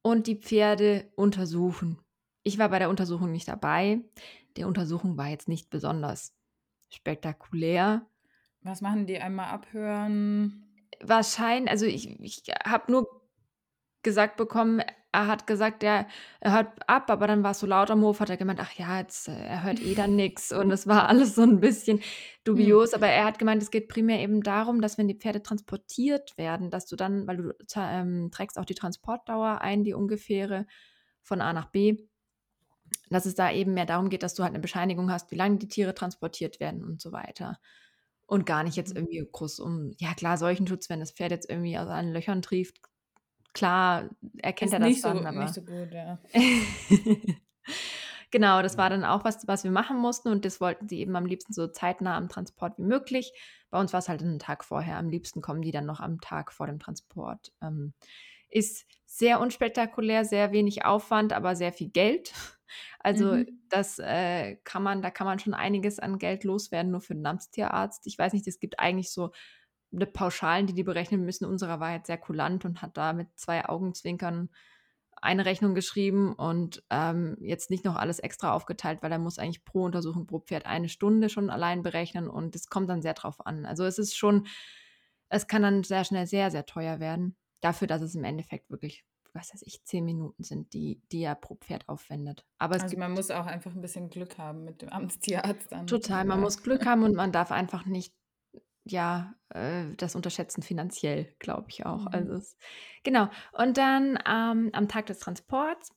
und 0.00 0.28
die 0.28 0.36
Pferde 0.36 1.10
untersuchen. 1.14 1.98
Ich 2.42 2.56
war 2.56 2.70
bei 2.70 2.78
der 2.78 2.88
Untersuchung 2.88 3.32
nicht 3.32 3.48
dabei. 3.48 4.00
Die 4.56 4.64
Untersuchung 4.64 5.18
war 5.18 5.28
jetzt 5.28 5.46
nicht 5.46 5.68
besonders 5.68 6.34
spektakulär. 6.88 8.06
Was 8.62 8.80
machen 8.80 9.06
die? 9.06 9.18
Einmal 9.18 9.46
abhören? 9.46 10.66
Wahrscheinlich, 11.02 11.70
also 11.70 11.86
ich, 11.86 12.20
ich 12.20 12.42
habe 12.64 12.92
nur 12.92 13.08
gesagt 14.02 14.36
bekommen, 14.36 14.82
er 15.12 15.26
hat 15.26 15.46
gesagt, 15.46 15.82
ja, 15.82 16.06
er 16.40 16.52
hört 16.52 16.88
ab, 16.88 17.10
aber 17.10 17.26
dann 17.26 17.42
war 17.42 17.50
es 17.50 17.60
so 17.60 17.66
laut 17.66 17.90
am 17.90 18.02
Hof, 18.02 18.20
hat 18.20 18.30
er 18.30 18.36
gemeint, 18.36 18.60
ach 18.60 18.72
ja, 18.72 18.98
jetzt, 18.98 19.28
äh, 19.28 19.32
er 19.32 19.64
hört 19.64 19.80
eh 19.80 19.94
dann 19.94 20.14
nichts 20.14 20.52
und 20.52 20.70
es 20.70 20.86
war 20.86 21.08
alles 21.08 21.34
so 21.34 21.42
ein 21.42 21.58
bisschen 21.60 22.00
dubios, 22.44 22.94
aber 22.94 23.08
er 23.08 23.24
hat 23.24 23.38
gemeint, 23.38 23.62
es 23.62 23.70
geht 23.70 23.88
primär 23.88 24.20
eben 24.20 24.42
darum, 24.42 24.80
dass 24.80 24.98
wenn 24.98 25.08
die 25.08 25.16
Pferde 25.16 25.42
transportiert 25.42 26.38
werden, 26.38 26.70
dass 26.70 26.86
du 26.86 26.96
dann, 26.96 27.26
weil 27.26 27.36
du 27.38 27.54
ähm, 27.76 28.30
trägst 28.30 28.58
auch 28.58 28.64
die 28.64 28.74
Transportdauer 28.74 29.60
ein, 29.60 29.82
die 29.84 29.94
ungefähre 29.94 30.66
von 31.22 31.40
A 31.40 31.52
nach 31.52 31.70
B, 31.70 31.96
dass 33.08 33.26
es 33.26 33.34
da 33.34 33.50
eben 33.50 33.74
mehr 33.74 33.86
darum 33.86 34.10
geht, 34.10 34.22
dass 34.22 34.34
du 34.34 34.44
halt 34.44 34.52
eine 34.52 34.60
Bescheinigung 34.60 35.10
hast, 35.10 35.30
wie 35.32 35.36
lange 35.36 35.58
die 35.58 35.68
Tiere 35.68 35.94
transportiert 35.94 36.60
werden 36.60 36.84
und 36.84 37.00
so 37.00 37.10
weiter. 37.10 37.58
Und 38.30 38.46
gar 38.46 38.62
nicht 38.62 38.76
jetzt 38.76 38.90
mhm. 38.90 38.98
irgendwie 38.98 39.28
groß 39.32 39.58
um, 39.58 39.92
ja 39.98 40.14
klar, 40.14 40.38
Seuchenschutz, 40.38 40.88
wenn 40.88 41.00
das 41.00 41.10
Pferd 41.10 41.32
jetzt 41.32 41.50
irgendwie 41.50 41.76
aus 41.76 41.88
allen 41.88 42.12
Löchern 42.12 42.42
trieft, 42.42 42.80
klar 43.54 44.08
erkennt 44.38 44.68
Ist 44.68 44.72
er 44.72 44.78
das 44.78 44.88
nicht 44.88 45.04
dann, 45.04 45.18
so, 45.18 45.24
aber. 45.24 45.42
Nicht 45.42 45.54
so 45.54 45.62
gut, 45.62 45.90
ja. 45.90 46.16
genau, 48.30 48.62
das 48.62 48.78
war 48.78 48.88
dann 48.88 49.04
auch 49.04 49.24
was, 49.24 49.48
was 49.48 49.64
wir 49.64 49.72
machen 49.72 49.96
mussten 49.96 50.28
und 50.28 50.44
das 50.44 50.60
wollten 50.60 50.88
sie 50.88 51.00
eben 51.00 51.16
am 51.16 51.26
liebsten 51.26 51.52
so 51.52 51.66
zeitnah 51.66 52.16
am 52.16 52.28
Transport 52.28 52.78
wie 52.78 52.84
möglich. 52.84 53.32
Bei 53.68 53.80
uns 53.80 53.92
war 53.92 53.98
es 53.98 54.08
halt 54.08 54.22
einen 54.22 54.38
Tag 54.38 54.62
vorher. 54.62 54.96
Am 54.96 55.08
liebsten 55.08 55.40
kommen 55.40 55.62
die 55.62 55.72
dann 55.72 55.86
noch 55.86 55.98
am 55.98 56.20
Tag 56.20 56.52
vor 56.52 56.68
dem 56.68 56.78
Transport. 56.78 57.50
Ähm, 57.60 57.94
ist 58.48 58.86
sehr 59.06 59.40
unspektakulär, 59.40 60.24
sehr 60.24 60.52
wenig 60.52 60.84
Aufwand, 60.84 61.32
aber 61.32 61.56
sehr 61.56 61.72
viel 61.72 61.90
Geld. 61.90 62.32
Also 62.98 63.34
mhm. 63.34 63.60
das 63.68 63.98
äh, 63.98 64.56
kann 64.64 64.82
man, 64.82 65.02
da 65.02 65.10
kann 65.10 65.26
man 65.26 65.38
schon 65.38 65.54
einiges 65.54 65.98
an 65.98 66.18
Geld 66.18 66.44
loswerden, 66.44 66.92
nur 66.92 67.00
für 67.00 67.14
den 67.14 67.26
Amtstierarzt. 67.26 68.06
Ich 68.06 68.18
weiß 68.18 68.32
nicht, 68.32 68.46
es 68.46 68.60
gibt 68.60 68.78
eigentlich 68.78 69.12
so 69.12 69.30
eine 69.92 70.06
Pauschalen, 70.06 70.66
die 70.66 70.74
die 70.74 70.84
berechnen 70.84 71.24
müssen. 71.24 71.44
Unserer 71.44 71.80
war 71.80 71.92
jetzt 71.92 72.06
sehr 72.06 72.18
kulant 72.18 72.64
und 72.64 72.82
hat 72.82 72.96
da 72.96 73.12
mit 73.12 73.28
zwei 73.36 73.64
Augenzwinkern 73.68 74.50
eine 75.22 75.44
Rechnung 75.44 75.74
geschrieben 75.74 76.32
und 76.34 76.82
ähm, 76.90 77.36
jetzt 77.40 77.70
nicht 77.70 77.84
noch 77.84 77.96
alles 77.96 78.20
extra 78.20 78.54
aufgeteilt, 78.54 79.02
weil 79.02 79.12
er 79.12 79.18
muss 79.18 79.38
eigentlich 79.38 79.64
pro 79.64 79.84
Untersuchung 79.84 80.26
pro 80.26 80.40
Pferd 80.40 80.66
eine 80.66 80.88
Stunde 80.88 81.28
schon 81.28 81.50
allein 81.50 81.82
berechnen 81.82 82.28
und 82.28 82.56
es 82.56 82.68
kommt 82.68 82.88
dann 82.88 83.02
sehr 83.02 83.14
drauf 83.14 83.44
an. 83.44 83.66
Also 83.66 83.84
es 83.84 83.98
ist 83.98 84.16
schon, 84.16 84.46
es 85.28 85.46
kann 85.46 85.62
dann 85.62 85.84
sehr 85.84 86.04
schnell 86.04 86.26
sehr, 86.26 86.50
sehr 86.50 86.64
teuer 86.64 87.00
werden, 87.00 87.36
dafür, 87.60 87.86
dass 87.86 88.00
es 88.00 88.14
im 88.14 88.24
Endeffekt 88.24 88.70
wirklich 88.70 89.04
was 89.34 89.52
weiß 89.54 89.62
ich, 89.64 89.84
zehn 89.84 90.04
Minuten 90.04 90.42
sind, 90.44 90.72
die, 90.74 91.02
die 91.12 91.22
er 91.22 91.34
pro 91.34 91.56
Pferd 91.56 91.88
aufwendet. 91.88 92.46
Aber 92.58 92.78
Also 92.78 92.96
man 92.96 93.12
muss 93.12 93.30
auch 93.30 93.46
einfach 93.46 93.72
ein 93.74 93.80
bisschen 93.80 94.10
Glück 94.10 94.38
haben 94.38 94.64
mit 94.64 94.82
dem 94.82 94.88
Amtstierarzt 94.90 95.70
dann. 95.72 95.86
total, 95.86 96.24
man 96.24 96.40
Ja. 96.40 96.40
muss 96.40 96.62
Glück 96.62 96.86
haben 96.86 97.02
und 97.04 97.14
man 97.16 97.32
darf 97.32 97.50
einfach 97.52 97.84
nicht, 97.86 98.14
ja, 98.84 99.34
äh, 99.50 99.94
das 99.96 100.16
unterschätzen 100.16 100.62
finanziell, 100.62 101.34
glaube 101.40 101.68
ich 101.70 101.86
auch. 101.86 102.06
Also 102.08 102.34
Mhm. 102.34 102.34
es, 102.34 102.56
genau. 103.04 103.30
Und 103.52 103.78
dann 103.78 104.18
ähm, 104.26 104.70
am 104.72 104.88
Tag 104.88 105.06
des 105.06 105.20
Transports 105.20 105.92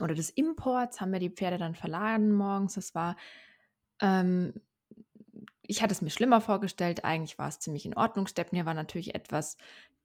oder 0.00 0.14
des 0.14 0.30
Imports 0.30 1.00
haben 1.00 1.12
wir 1.12 1.18
die 1.20 1.30
Pferde 1.30 1.58
dann 1.58 1.74
verladen 1.74 2.32
morgens. 2.32 2.74
Das 2.74 2.94
war, 2.94 3.16
ähm, 4.00 4.54
ich 5.62 5.82
hatte 5.82 5.92
es 5.92 6.02
mir 6.02 6.10
schlimmer 6.10 6.40
vorgestellt. 6.40 7.04
Eigentlich 7.04 7.38
war 7.38 7.48
es 7.48 7.60
ziemlich 7.60 7.84
in 7.86 7.96
Ordnung. 7.96 8.26
Stepnir 8.26 8.66
war 8.66 8.74
natürlich 8.74 9.14
etwas 9.14 9.56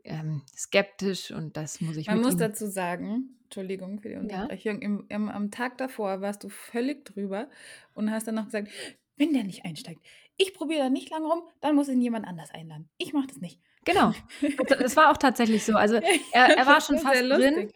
ähm, 0.03 0.41
skeptisch 0.55 1.31
und 1.31 1.55
das 1.57 1.81
muss 1.81 1.97
ich 1.97 2.07
Man 2.07 2.21
muss 2.21 2.37
dazu 2.37 2.67
sagen, 2.67 3.37
Entschuldigung 3.45 3.99
für 3.99 4.09
die 4.09 4.15
Ja, 4.15 4.21
Unterbrechung, 4.21 4.81
im, 4.81 5.05
im, 5.09 5.29
am 5.29 5.51
Tag 5.51 5.77
davor 5.77 6.21
warst 6.21 6.43
du 6.43 6.49
völlig 6.49 7.05
drüber 7.05 7.49
und 7.93 8.11
hast 8.11 8.27
dann 8.27 8.35
noch 8.35 8.45
gesagt, 8.45 8.69
wenn 9.17 9.33
der 9.33 9.43
nicht 9.43 9.63
einsteigt, 9.65 10.01
ich 10.37 10.53
probiere 10.53 10.83
da 10.85 10.89
nicht 10.89 11.09
lang 11.11 11.23
rum, 11.23 11.43
dann 11.61 11.75
muss 11.75 11.87
ihn 11.87 12.01
jemand 12.01 12.27
anders 12.27 12.51
einladen. 12.51 12.89
Ich 12.97 13.13
mache 13.13 13.27
das 13.27 13.37
nicht. 13.37 13.59
genau. 13.85 14.13
Das 14.79 14.95
war 14.95 15.11
auch 15.11 15.17
tatsächlich 15.17 15.63
so. 15.63 15.73
Also 15.75 15.95
Ja, 15.95 16.01
er, 16.31 16.57
er 16.57 16.65
war 16.65 16.81
schon 16.81 16.97
fast 16.97 17.21
drin. 17.21 17.29
lustig. 17.29 17.73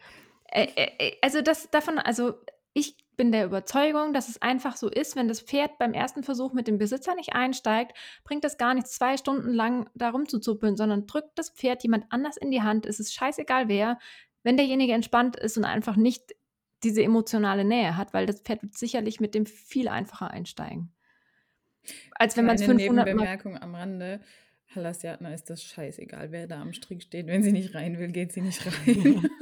Äh, 0.50 0.66
äh, 0.76 1.16
also 1.22 1.40
das 1.42 1.70
davon, 1.70 1.98
also 1.98 2.34
ich 2.72 2.96
bin 3.18 3.32
der 3.32 3.44
Überzeugung, 3.44 4.14
dass 4.14 4.28
es 4.28 4.40
einfach 4.40 4.76
so 4.76 4.88
ist, 4.88 5.16
wenn 5.16 5.28
das 5.28 5.42
Pferd 5.42 5.76
beim 5.76 5.92
ersten 5.92 6.22
Versuch 6.22 6.54
mit 6.54 6.68
dem 6.68 6.78
Besitzer 6.78 7.14
nicht 7.16 7.34
einsteigt, 7.34 7.92
bringt 8.24 8.44
es 8.44 8.56
gar 8.56 8.72
nichts, 8.72 8.92
zwei 8.92 9.18
Stunden 9.18 9.52
lang 9.52 9.90
da 9.94 10.10
rumzuzuppeln, 10.10 10.76
sondern 10.76 11.06
drückt 11.06 11.36
das 11.38 11.50
Pferd 11.50 11.82
jemand 11.82 12.06
anders 12.10 12.38
in 12.38 12.50
die 12.50 12.62
Hand. 12.62 12.86
Es 12.86 13.00
ist 13.00 13.12
scheißegal 13.12 13.68
wer, 13.68 13.98
wenn 14.44 14.56
derjenige 14.56 14.94
entspannt 14.94 15.36
ist 15.36 15.58
und 15.58 15.64
einfach 15.64 15.96
nicht 15.96 16.34
diese 16.84 17.02
emotionale 17.02 17.64
Nähe 17.64 17.96
hat, 17.96 18.14
weil 18.14 18.24
das 18.24 18.40
Pferd 18.40 18.62
wird 18.62 18.78
sicherlich 18.78 19.20
mit 19.20 19.34
dem 19.34 19.46
viel 19.46 19.88
einfacher 19.88 20.30
einsteigen. 20.30 20.94
Als 22.14 22.36
wenn 22.36 22.46
man 22.46 22.54
es 22.54 22.62
Kleine 22.62 22.80
500 22.80 23.14
Mal 23.14 23.58
am 23.60 23.74
Rande. 23.74 24.20
Hallasjatner 24.74 25.32
ist 25.32 25.48
das 25.50 25.62
scheißegal, 25.62 26.30
wer 26.30 26.46
da 26.46 26.60
am 26.60 26.72
Strick 26.72 27.02
steht. 27.02 27.26
Wenn 27.26 27.42
sie 27.42 27.52
nicht 27.52 27.74
rein 27.74 27.98
will, 27.98 28.08
geht 28.12 28.32
sie 28.32 28.42
nicht 28.42 28.64
rein. 28.66 29.28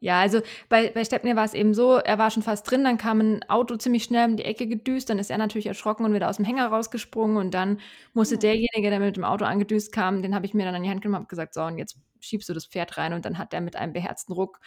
Ja, 0.00 0.20
also 0.20 0.40
bei, 0.68 0.90
bei 0.90 1.04
Stepnir 1.04 1.36
war 1.36 1.44
es 1.44 1.54
eben 1.54 1.72
so, 1.74 1.96
er 1.96 2.18
war 2.18 2.30
schon 2.30 2.42
fast 2.42 2.70
drin, 2.70 2.84
dann 2.84 2.98
kam 2.98 3.20
ein 3.20 3.42
Auto 3.48 3.76
ziemlich 3.76 4.04
schnell 4.04 4.28
um 4.28 4.36
die 4.36 4.44
Ecke 4.44 4.66
gedüst, 4.68 5.08
dann 5.08 5.18
ist 5.18 5.30
er 5.30 5.38
natürlich 5.38 5.66
erschrocken 5.66 6.04
und 6.04 6.12
wieder 6.14 6.28
aus 6.28 6.36
dem 6.36 6.44
Hänger 6.44 6.66
rausgesprungen 6.68 7.38
und 7.38 7.54
dann 7.54 7.80
musste 8.12 8.34
Ja. 8.34 8.40
derjenige, 8.40 8.90
der 8.90 9.00
mit 9.00 9.16
dem 9.16 9.24
Auto 9.24 9.46
angedüst 9.46 9.92
kam, 9.92 10.22
den 10.22 10.34
habe 10.34 10.44
ich 10.46 10.52
mir 10.54 10.64
dann 10.66 10.74
an 10.74 10.82
die 10.82 10.90
Hand 10.90 11.00
genommen 11.02 11.22
und 11.22 11.28
gesagt, 11.30 11.54
so 11.54 11.62
und 11.62 11.78
jetzt 11.78 11.96
schiebst 12.20 12.48
du 12.48 12.52
das 12.52 12.66
Pferd 12.66 12.98
rein 12.98 13.14
und 13.14 13.24
dann 13.24 13.38
hat 13.38 13.54
er 13.54 13.62
mit 13.62 13.74
einem 13.74 13.94
beherzten 13.94 14.32
Ruck 14.34 14.60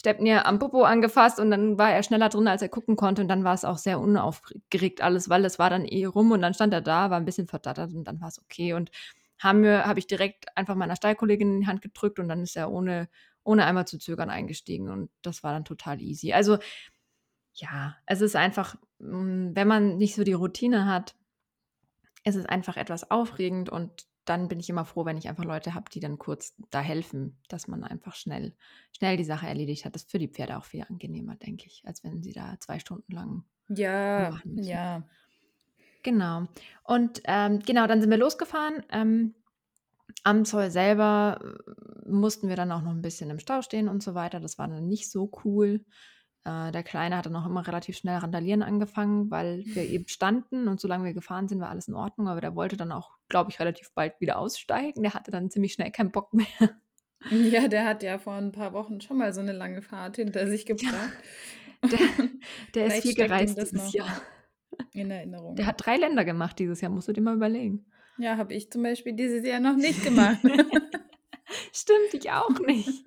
Stepnir 0.00 0.46
am 0.46 0.58
Popo 0.58 0.82
angefasst 0.84 1.38
und 1.40 1.50
dann 1.50 1.76
war 1.76 1.90
er 1.92 2.02
schneller 2.02 2.30
drin, 2.30 2.48
als 2.48 2.62
er 2.62 2.70
gucken 2.70 2.96
konnte 2.96 3.20
und 3.20 3.28
dann 3.28 3.44
war 3.44 3.52
es 3.54 3.66
auch 3.66 3.76
sehr 3.76 4.00
unaufgeregt 4.00 5.02
alles, 5.02 5.28
weil 5.28 5.44
es 5.44 5.58
war 5.58 5.68
dann 5.68 5.84
eh 5.84 6.06
rum 6.06 6.30
und 6.30 6.40
dann 6.40 6.54
stand 6.54 6.72
er 6.72 6.80
da, 6.80 7.10
war 7.10 7.18
ein 7.18 7.26
bisschen 7.26 7.48
verdattert 7.48 7.92
und 7.92 8.04
dann 8.04 8.20
war 8.20 8.28
es 8.28 8.40
okay 8.40 8.72
und 8.72 8.90
haben 9.40 9.62
wir, 9.64 9.86
habe 9.86 9.98
ich 9.98 10.06
direkt 10.06 10.56
einfach 10.56 10.76
meiner 10.76 10.96
Stallkollegin 10.96 11.54
in 11.54 11.60
die 11.62 11.66
Hand 11.66 11.82
gedrückt 11.82 12.18
und 12.20 12.28
dann 12.28 12.42
ist 12.42 12.56
er 12.56 12.70
ohne, 12.72 13.08
ohne 13.44 13.64
einmal 13.66 13.86
zu 13.86 13.98
zögern 13.98 14.30
eingestiegen 14.30 14.88
und 14.90 15.10
das 15.22 15.42
war 15.42 15.52
dann 15.52 15.64
total 15.64 16.00
easy. 16.02 16.32
Also 16.32 16.58
ja, 17.54 17.96
es 18.06 18.20
ist 18.20 18.36
einfach, 18.36 18.76
mm, 18.98 19.50
wenn 19.54 19.68
man 19.68 19.96
nicht 19.98 20.14
so 20.14 20.24
die 20.24 20.32
Routine 20.32 20.86
hat, 20.86 21.14
es 22.24 22.34
ist 22.36 22.48
einfach 22.48 22.76
etwas 22.76 23.10
aufregend 23.10 23.68
und 23.70 24.06
dann 24.26 24.48
bin 24.48 24.60
ich 24.60 24.68
immer 24.68 24.84
froh, 24.84 25.04
wenn 25.06 25.16
ich 25.16 25.28
einfach 25.28 25.44
Leute 25.44 25.74
habe, 25.74 25.90
die 25.90 26.00
dann 26.00 26.18
kurz 26.18 26.54
da 26.70 26.80
helfen, 26.80 27.40
dass 27.48 27.66
man 27.68 27.82
einfach 27.84 28.14
schnell, 28.14 28.54
schnell 28.96 29.16
die 29.16 29.24
Sache 29.24 29.46
erledigt 29.46 29.84
hat. 29.84 29.94
Das 29.94 30.02
ist 30.02 30.10
für 30.10 30.18
die 30.18 30.28
Pferde 30.28 30.58
auch 30.58 30.64
viel 30.64 30.84
angenehmer, 30.88 31.36
denke 31.36 31.66
ich, 31.66 31.82
als 31.86 32.04
wenn 32.04 32.22
sie 32.22 32.32
da 32.32 32.56
zwei 32.60 32.78
Stunden 32.78 33.12
lang 33.12 33.44
Ja, 33.68 34.28
machen 34.28 34.52
müssen. 34.54 34.82
ja. 34.82 35.08
Genau. 36.02 36.46
Und 36.84 37.20
ähm, 37.24 37.60
genau, 37.60 37.86
dann 37.86 38.00
sind 38.00 38.10
wir 38.10 38.18
losgefahren. 38.18 38.82
Ähm, 38.90 39.34
am 40.24 40.44
Zoll 40.44 40.70
selber 40.70 41.40
äh, 41.42 42.10
mussten 42.10 42.48
wir 42.48 42.56
dann 42.56 42.72
auch 42.72 42.82
noch 42.82 42.90
ein 42.90 43.02
bisschen 43.02 43.30
im 43.30 43.38
Stau 43.38 43.62
stehen 43.62 43.88
und 43.88 44.02
so 44.02 44.14
weiter. 44.14 44.40
Das 44.40 44.58
war 44.58 44.68
dann 44.68 44.86
nicht 44.86 45.10
so 45.10 45.30
cool. 45.44 45.84
Äh, 46.44 46.72
der 46.72 46.82
Kleine 46.82 47.16
hatte 47.16 47.30
noch 47.30 47.46
immer 47.46 47.66
relativ 47.66 47.96
schnell 47.96 48.18
randalieren 48.18 48.62
angefangen, 48.62 49.30
weil 49.30 49.62
wir 49.66 49.84
eben 49.84 50.08
standen 50.08 50.68
und 50.68 50.80
solange 50.80 51.04
wir 51.04 51.14
gefahren 51.14 51.48
sind, 51.48 51.60
war 51.60 51.70
alles 51.70 51.88
in 51.88 51.94
Ordnung. 51.94 52.28
Aber 52.28 52.40
der 52.40 52.54
wollte 52.54 52.76
dann 52.76 52.92
auch, 52.92 53.10
glaube 53.28 53.50
ich, 53.50 53.60
relativ 53.60 53.92
bald 53.94 54.20
wieder 54.20 54.38
aussteigen. 54.38 55.02
Der 55.02 55.14
hatte 55.14 55.30
dann 55.30 55.50
ziemlich 55.50 55.74
schnell 55.74 55.90
keinen 55.90 56.12
Bock 56.12 56.32
mehr. 56.32 56.46
Ja, 57.30 57.68
der 57.68 57.84
hat 57.84 58.02
ja 58.02 58.18
vor 58.18 58.32
ein 58.34 58.50
paar 58.50 58.72
Wochen 58.72 59.00
schon 59.02 59.18
mal 59.18 59.34
so 59.34 59.40
eine 59.40 59.52
lange 59.52 59.82
Fahrt 59.82 60.16
hinter 60.16 60.46
sich 60.46 60.64
gebracht. 60.64 61.12
Der, 61.82 61.98
der 62.74 62.86
ist 62.86 63.02
viel 63.02 63.14
gereist 63.14 63.60
dieses 63.60 63.92
Jahr. 63.92 64.22
In 64.92 65.10
Erinnerung. 65.10 65.56
Der 65.56 65.66
hat 65.66 65.84
drei 65.84 65.96
Länder 65.96 66.24
gemacht 66.24 66.58
dieses 66.58 66.80
Jahr, 66.80 66.90
musst 66.90 67.08
du 67.08 67.12
dir 67.12 67.20
mal 67.20 67.34
überlegen. 67.34 67.86
Ja, 68.18 68.36
habe 68.36 68.54
ich 68.54 68.70
zum 68.70 68.82
Beispiel 68.82 69.14
dieses 69.14 69.46
Jahr 69.46 69.60
noch 69.60 69.76
nicht 69.76 70.02
gemacht. 70.04 70.40
Stimmt, 71.72 72.12
ich 72.12 72.30
auch 72.30 72.58
nicht. 72.60 73.04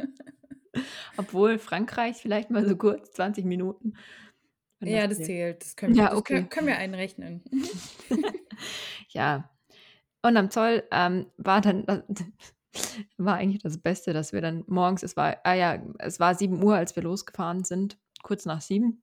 Obwohl 1.17 1.59
Frankreich 1.59 2.17
vielleicht 2.17 2.49
mal 2.49 2.67
so 2.67 2.75
kurz, 2.75 3.11
20 3.11 3.45
Minuten. 3.45 3.93
ja, 4.81 5.07
das 5.07 5.19
zählt. 5.19 5.61
Das 5.61 5.75
können, 5.75 5.95
wir, 5.95 6.03
Ja, 6.03 6.15
okay. 6.15 6.33
können, 6.33 6.49
können 6.49 6.67
wir 6.67 6.77
einrechnen. 6.77 7.43
Ja. 9.09 9.49
Und 10.23 10.37
am 10.37 10.49
Zoll 10.49 10.83
ähm, 10.91 11.27
war 11.37 11.61
dann, 11.61 11.85
war 13.17 13.35
eigentlich 13.35 13.61
das 13.61 13.77
Beste, 13.77 14.13
dass 14.13 14.33
wir 14.33 14.41
dann 14.41 14.63
morgens, 14.67 15.03
es 15.03 15.15
war, 15.15 15.37
ah 15.43 15.53
ja, 15.53 15.83
es 15.99 16.19
war 16.19 16.33
7 16.33 16.63
Uhr, 16.63 16.75
als 16.75 16.95
wir 16.95 17.03
losgefahren 17.03 17.63
sind, 17.63 17.99
kurz 18.23 18.45
nach 18.45 18.61
7. 18.61 19.02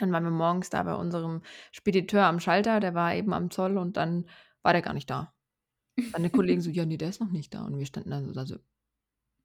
Dann 0.00 0.12
waren 0.12 0.24
wir 0.24 0.30
morgens 0.30 0.70
da 0.70 0.82
bei 0.82 0.94
unserem 0.94 1.42
Spediteur 1.72 2.24
am 2.24 2.40
Schalter, 2.40 2.80
der 2.80 2.94
war 2.94 3.14
eben 3.14 3.32
am 3.32 3.50
Zoll 3.50 3.76
und 3.78 3.96
dann 3.96 4.26
war 4.62 4.72
der 4.72 4.82
gar 4.82 4.94
nicht 4.94 5.10
da. 5.10 5.32
Meine 6.12 6.30
Kollegen 6.30 6.60
so, 6.60 6.70
ja, 6.70 6.84
nee, 6.86 6.96
der 6.96 7.10
ist 7.10 7.20
noch 7.20 7.30
nicht 7.30 7.54
da. 7.54 7.64
Und 7.64 7.78
wir 7.78 7.86
standen 7.86 8.24
so, 8.24 8.32
da 8.32 8.46
so, 8.46 8.56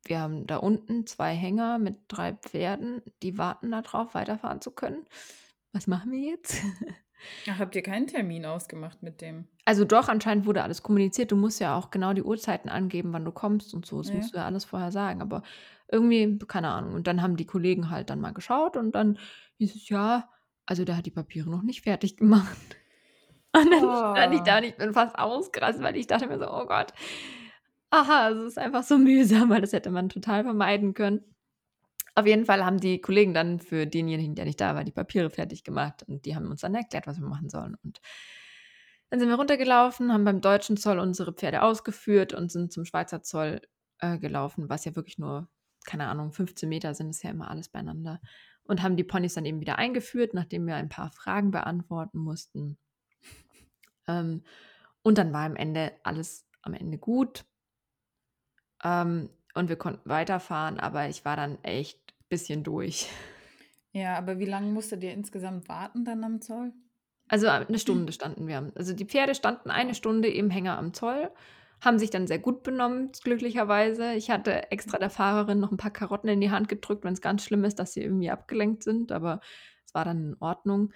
wir 0.06 0.20
haben 0.20 0.48
da 0.48 0.58
unten 0.58 1.06
zwei 1.08 1.34
Hänger 1.34 1.80
mit 1.80 1.98
drei 2.08 2.34
Pferden, 2.34 3.02
die 3.24 3.38
warten 3.38 3.72
darauf, 3.72 4.14
weiterfahren 4.14 4.62
zu 4.62 4.72
können. 4.72 5.06
Was 5.74 5.88
machen 5.88 6.12
wir 6.12 6.20
jetzt? 6.20 6.62
Ach, 7.50 7.60
habt 7.60 7.76
ihr 7.76 7.82
keinen 7.82 8.08
Termin 8.08 8.46
ausgemacht 8.46 9.02
mit 9.02 9.22
dem? 9.22 9.48
Also 9.66 9.84
doch, 9.84 10.10
anscheinend 10.10 10.46
wurde 10.46 10.64
alles 10.64 10.84
kommuniziert. 10.84 11.32
Du 11.32 11.36
musst 11.36 11.60
ja 11.60 11.76
auch 11.76 11.90
genau 11.90 12.14
die 12.14 12.22
Uhrzeiten 12.24 12.70
angeben, 12.70 13.14
wann 13.14 13.26
du 13.26 13.32
kommst 13.32 13.74
und 13.74 13.86
so. 13.86 13.98
Das 13.98 14.10
Ja. 14.10 14.16
musst 14.16 14.34
du 14.34 14.38
ja 14.38 14.46
alles 14.46 14.64
vorher 14.66 14.92
sagen. 14.92 15.22
Aber 15.22 15.42
irgendwie, 15.92 16.38
keine 16.48 16.70
Ahnung. 16.70 16.94
Und 16.94 17.08
dann 17.08 17.22
haben 17.22 17.36
die 17.36 17.46
Kollegen 17.46 17.90
halt 17.90 18.10
dann 18.10 18.22
mal 18.22 18.32
geschaut 18.34 18.78
und 18.78 18.94
dann 18.94 19.18
hieß 19.58 19.76
es, 19.76 19.90
ja, 19.90 20.30
also 20.66 20.86
der 20.86 20.98
hat 20.98 21.06
die 21.06 21.12
Papiere 21.12 21.50
noch 21.50 21.62
nicht 21.64 21.82
fertig 21.84 22.18
gemacht. 22.18 22.58
Und 23.56 23.72
dann 23.72 23.80
stand 24.16 24.34
ich 24.34 24.42
da 24.42 24.56
Oh. 24.56 24.58
und 24.58 24.64
ich 24.66 24.76
bin 24.76 24.94
fast 24.94 25.18
ausgerastet, 25.18 25.82
weil 25.82 25.96
ich 25.96 26.08
dachte 26.08 26.28
mir 26.28 26.38
so, 26.38 26.52
oh 26.52 26.66
Gott. 26.66 26.92
Aha, 27.90 28.30
es 28.32 28.48
ist 28.48 28.58
einfach 28.58 28.84
so 28.84 28.98
mühsam, 28.98 29.50
weil 29.50 29.62
das 29.62 29.72
hätte 29.72 29.92
man 29.92 30.10
total 30.10 30.44
vermeiden 30.44 30.94
können. 30.94 31.22
Auf 32.16 32.26
jeden 32.26 32.46
Fall 32.46 32.66
haben 32.66 32.80
die 32.82 33.00
Kollegen 33.00 33.34
dann 33.34 33.60
für 33.62 33.86
denjenigen, 33.88 34.36
der 34.36 34.44
nicht 34.44 34.60
da 34.60 34.76
war, 34.76 34.84
die 34.84 34.92
Papiere 34.92 35.30
fertig 35.30 35.64
gemacht 35.64 36.04
und 36.08 36.26
die 36.26 36.36
haben 36.36 36.48
uns 36.50 36.62
dann 36.62 36.76
erklärt, 36.76 37.08
was 37.08 37.20
wir 37.20 37.28
machen 37.28 37.50
sollen. 37.50 37.76
Und 37.84 38.02
dann 39.10 39.20
sind 39.22 39.30
wir 39.30 39.36
runtergelaufen, 39.36 40.12
haben 40.12 40.26
beim 40.26 40.42
deutschen 40.42 40.76
Zoll 40.76 41.00
unsere 41.00 41.32
Pferde 41.34 41.62
ausgeführt 41.62 42.34
und 42.34 42.52
sind 42.52 42.74
zum 42.74 42.84
Schweizer 42.84 43.22
Zoll 43.22 43.62
äh, 44.00 44.18
gelaufen, 44.18 44.68
was 44.68 44.84
ja 44.84 44.96
wirklich 44.96 45.18
nur, 45.18 45.48
keine 45.86 46.08
Ahnung, 46.08 46.34
15 46.34 46.68
Meter 46.68 46.94
sind, 46.94 47.10
ist 47.12 47.24
ja 47.24 47.30
immer 47.30 47.50
alles 47.50 47.70
beieinander. 47.70 48.20
Und 48.66 48.82
haben 48.82 48.98
die 48.98 49.04
Ponys 49.04 49.36
dann 49.36 49.46
eben 49.46 49.62
wieder 49.62 49.78
eingeführt, 49.78 50.34
nachdem 50.34 50.66
wir 50.66 50.76
ein 50.76 50.90
paar 50.90 51.12
Fragen 51.12 51.52
beantworten 51.52 52.20
mussten. 52.20 52.78
Ähm, 54.08 54.44
und 55.02 55.18
dann 55.18 55.34
war 55.34 55.46
am 55.46 55.56
Ende 55.56 55.92
alles 56.04 56.46
am 56.62 56.76
Ende 56.76 57.00
gut. 57.00 57.44
Ähm, 58.84 59.32
und 59.56 59.70
wir 59.70 59.78
konnten 59.78 60.08
weiterfahren, 60.08 60.80
aber 60.80 61.10
ich 61.10 61.26
war 61.26 61.36
dann 61.36 61.58
echt 61.64 61.98
ein 62.12 62.26
bisschen 62.30 62.64
durch. 62.64 63.10
Ja, 63.92 64.18
aber 64.18 64.40
wie 64.40 64.46
lange 64.46 64.72
musstet 64.72 65.04
ihr 65.04 65.14
insgesamt 65.14 65.70
warten 65.70 66.04
dann 66.04 66.24
am 66.24 66.42
Zoll? 66.42 66.74
Also 67.28 67.48
eine 67.48 67.80
Stunde 67.80 68.12
standen 68.12 68.48
wir. 68.48 68.72
Also 68.76 68.94
die 68.94 69.06
Pferde 69.06 69.36
standen 69.36 69.72
eine 69.72 69.96
Stunde 69.96 70.28
im 70.28 70.50
Hänger 70.50 70.78
am 70.78 70.94
Zoll, 70.94 71.32
haben 71.82 72.00
sich 72.00 72.10
dann 72.10 72.28
sehr 72.28 72.40
gut 72.40 72.64
benommen, 72.64 73.12
glücklicherweise. 73.24 74.14
Ich 74.14 74.30
hatte 74.30 74.72
extra 74.72 74.98
der 74.98 75.10
Fahrerin 75.10 75.60
noch 75.60 75.72
ein 75.72 75.78
paar 75.78 75.92
Karotten 75.92 76.30
in 76.30 76.42
die 76.42 76.52
Hand 76.52 76.68
gedrückt, 76.68 77.04
wenn 77.04 77.14
es 77.14 77.22
ganz 77.22 77.44
schlimm 77.44 77.64
ist, 77.64 77.80
dass 77.80 77.94
sie 77.94 78.02
irgendwie 78.02 78.30
abgelenkt 78.30 78.84
sind, 78.84 79.12
aber 79.12 79.40
es 79.86 79.94
war 79.94 80.06
dann 80.06 80.34
in 80.34 80.38
Ordnung. 80.40 80.94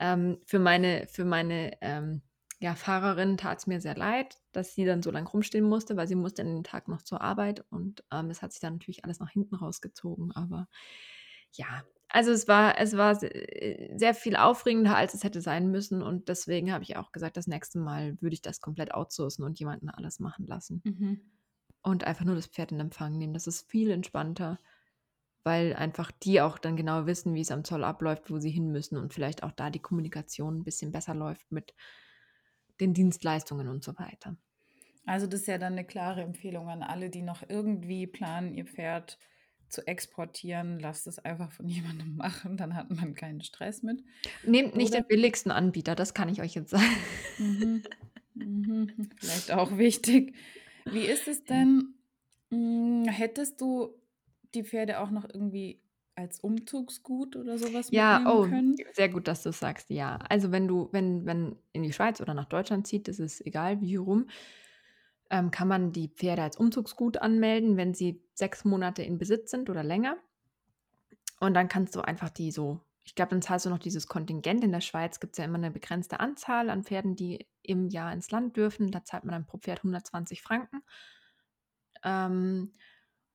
Ähm, 0.00 0.38
für 0.46 0.58
meine, 0.58 1.06
für 1.08 1.24
meine 1.24 1.72
ähm, 1.80 2.22
ja, 2.62 2.74
Fahrerin 2.74 3.36
tat 3.36 3.58
es 3.58 3.66
mir 3.66 3.80
sehr 3.80 3.96
leid, 3.96 4.38
dass 4.52 4.74
sie 4.74 4.84
dann 4.84 5.02
so 5.02 5.10
lange 5.10 5.28
rumstehen 5.28 5.64
musste, 5.64 5.96
weil 5.96 6.06
sie 6.06 6.14
musste 6.14 6.42
an 6.42 6.54
den 6.54 6.64
Tag 6.64 6.88
noch 6.88 7.02
zur 7.02 7.20
Arbeit 7.20 7.64
und 7.70 8.04
ähm, 8.12 8.30
es 8.30 8.40
hat 8.40 8.52
sich 8.52 8.60
dann 8.60 8.74
natürlich 8.74 9.04
alles 9.04 9.20
nach 9.20 9.30
hinten 9.30 9.56
rausgezogen. 9.56 10.32
Aber 10.32 10.68
ja, 11.52 11.84
also 12.12 12.30
es 12.30 12.46
war, 12.46 12.78
es 12.78 12.96
war 12.96 13.22
äh, 13.22 13.96
sehr 13.98 14.14
viel 14.14 14.36
aufregender, 14.36 14.96
als 14.96 15.14
es 15.14 15.24
hätte 15.24 15.40
sein 15.40 15.70
müssen. 15.70 16.02
Und 16.02 16.28
deswegen 16.28 16.72
habe 16.72 16.84
ich 16.84 16.96
auch 16.96 17.10
gesagt, 17.12 17.36
das 17.36 17.46
nächste 17.46 17.78
Mal 17.78 18.20
würde 18.20 18.34
ich 18.34 18.42
das 18.42 18.60
komplett 18.60 18.94
outsourcen 18.94 19.44
und 19.44 19.58
jemanden 19.58 19.88
alles 19.88 20.20
machen 20.20 20.46
lassen. 20.46 20.82
Mhm. 20.84 21.20
Und 21.82 22.04
einfach 22.04 22.24
nur 22.24 22.34
das 22.36 22.46
Pferd 22.46 22.70
in 22.72 22.80
Empfang 22.80 23.16
nehmen. 23.18 23.32
Das 23.34 23.46
ist 23.46 23.68
viel 23.70 23.90
entspannter. 23.90 24.60
weil 25.44 25.74
einfach 25.74 26.10
die 26.12 26.40
auch 26.40 26.58
dann 26.58 26.76
genau 26.76 27.06
wissen, 27.06 27.34
wie 27.34 27.40
es 27.40 27.50
am 27.50 27.64
Zoll 27.64 27.84
abläuft, 27.84 28.30
wo 28.30 28.38
sie 28.38 28.50
hin 28.50 28.70
müssen 28.70 28.96
und 28.96 29.12
vielleicht 29.12 29.42
auch 29.42 29.52
da 29.52 29.70
die 29.70 29.80
Kommunikation 29.80 30.58
ein 30.58 30.64
bisschen 30.64 30.92
besser 30.92 31.14
läuft 31.14 31.50
mit 31.50 31.74
den 32.80 32.94
Dienstleistungen 32.94 33.68
und 33.68 33.82
so 33.84 33.98
weiter. 33.98 34.36
Also 35.04 35.26
das 35.26 35.40
ist 35.40 35.46
ja 35.48 35.58
dann 35.58 35.72
eine 35.72 35.84
klare 35.84 36.22
Empfehlung 36.22 36.68
an 36.68 36.82
alle, 36.82 37.10
die 37.10 37.22
noch 37.22 37.42
irgendwie 37.48 38.06
planen, 38.06 38.54
ihr 38.54 38.66
Pferd 38.66 39.18
zu 39.72 39.86
exportieren. 39.86 40.78
Lasst 40.78 41.06
es 41.06 41.18
einfach 41.18 41.50
von 41.50 41.68
jemandem 41.68 42.16
machen, 42.16 42.56
dann 42.56 42.74
hat 42.74 42.90
man 42.90 43.14
keinen 43.14 43.40
Stress 43.42 43.82
mit. 43.82 44.02
Nehmt 44.44 44.76
nicht 44.76 44.94
den 44.94 45.06
billigsten 45.06 45.50
Anbieter, 45.50 45.94
das 45.94 46.14
kann 46.14 46.28
ich 46.28 46.40
euch 46.42 46.54
jetzt 46.54 46.70
sagen. 46.70 46.96
Mhm. 47.38 47.82
Mhm. 48.34 49.10
Vielleicht 49.18 49.52
auch 49.52 49.76
wichtig. 49.78 50.34
Wie 50.84 51.06
ist 51.06 51.28
es 51.28 51.44
denn? 51.44 51.94
Hm, 52.50 53.06
hättest 53.08 53.60
du 53.60 53.94
die 54.54 54.64
Pferde 54.64 55.00
auch 55.00 55.10
noch 55.10 55.24
irgendwie 55.32 55.80
als 56.14 56.40
Umzugsgut 56.40 57.36
oder 57.36 57.56
sowas 57.58 57.88
Ja, 57.90 58.18
mitnehmen 58.18 58.38
oh, 58.38 58.48
können? 58.48 58.76
sehr 58.92 59.08
gut, 59.08 59.28
dass 59.28 59.42
du 59.42 59.52
sagst, 59.52 59.88
ja. 59.90 60.18
Also 60.28 60.52
wenn 60.52 60.68
du, 60.68 60.88
wenn, 60.92 61.24
wenn 61.24 61.56
in 61.72 61.82
die 61.82 61.92
Schweiz 61.92 62.20
oder 62.20 62.34
nach 62.34 62.44
Deutschland 62.44 62.86
zieht, 62.86 63.08
das 63.08 63.18
ist 63.18 63.44
egal 63.46 63.80
wie 63.80 63.96
rum, 63.96 64.26
ähm, 65.30 65.50
kann 65.50 65.68
man 65.68 65.92
die 65.92 66.08
Pferde 66.08 66.42
als 66.42 66.58
Umzugsgut 66.58 67.16
anmelden, 67.16 67.78
wenn 67.78 67.94
sie 67.94 68.22
sechs 68.42 68.64
Monate 68.64 69.04
in 69.04 69.18
Besitz 69.18 69.52
sind 69.52 69.70
oder 69.70 69.84
länger. 69.84 70.16
Und 71.38 71.54
dann 71.54 71.68
kannst 71.68 71.94
du 71.94 72.00
einfach 72.00 72.28
die 72.28 72.50
so, 72.50 72.80
ich 73.04 73.14
glaube, 73.14 73.30
dann 73.30 73.42
zahlst 73.42 73.66
du 73.66 73.70
noch 73.70 73.78
dieses 73.78 74.08
Kontingent. 74.08 74.64
In 74.64 74.72
der 74.72 74.80
Schweiz 74.80 75.20
gibt 75.20 75.34
es 75.34 75.38
ja 75.38 75.44
immer 75.44 75.58
eine 75.58 75.70
begrenzte 75.70 76.18
Anzahl 76.18 76.68
an 76.68 76.82
Pferden, 76.82 77.14
die 77.14 77.46
im 77.62 77.88
Jahr 77.88 78.12
ins 78.12 78.32
Land 78.32 78.56
dürfen. 78.56 78.90
Da 78.90 79.04
zahlt 79.04 79.22
man 79.22 79.32
dann 79.32 79.46
pro 79.46 79.58
Pferd 79.58 79.78
120 79.78 80.42
Franken. 80.42 80.82
Ähm, 82.02 82.72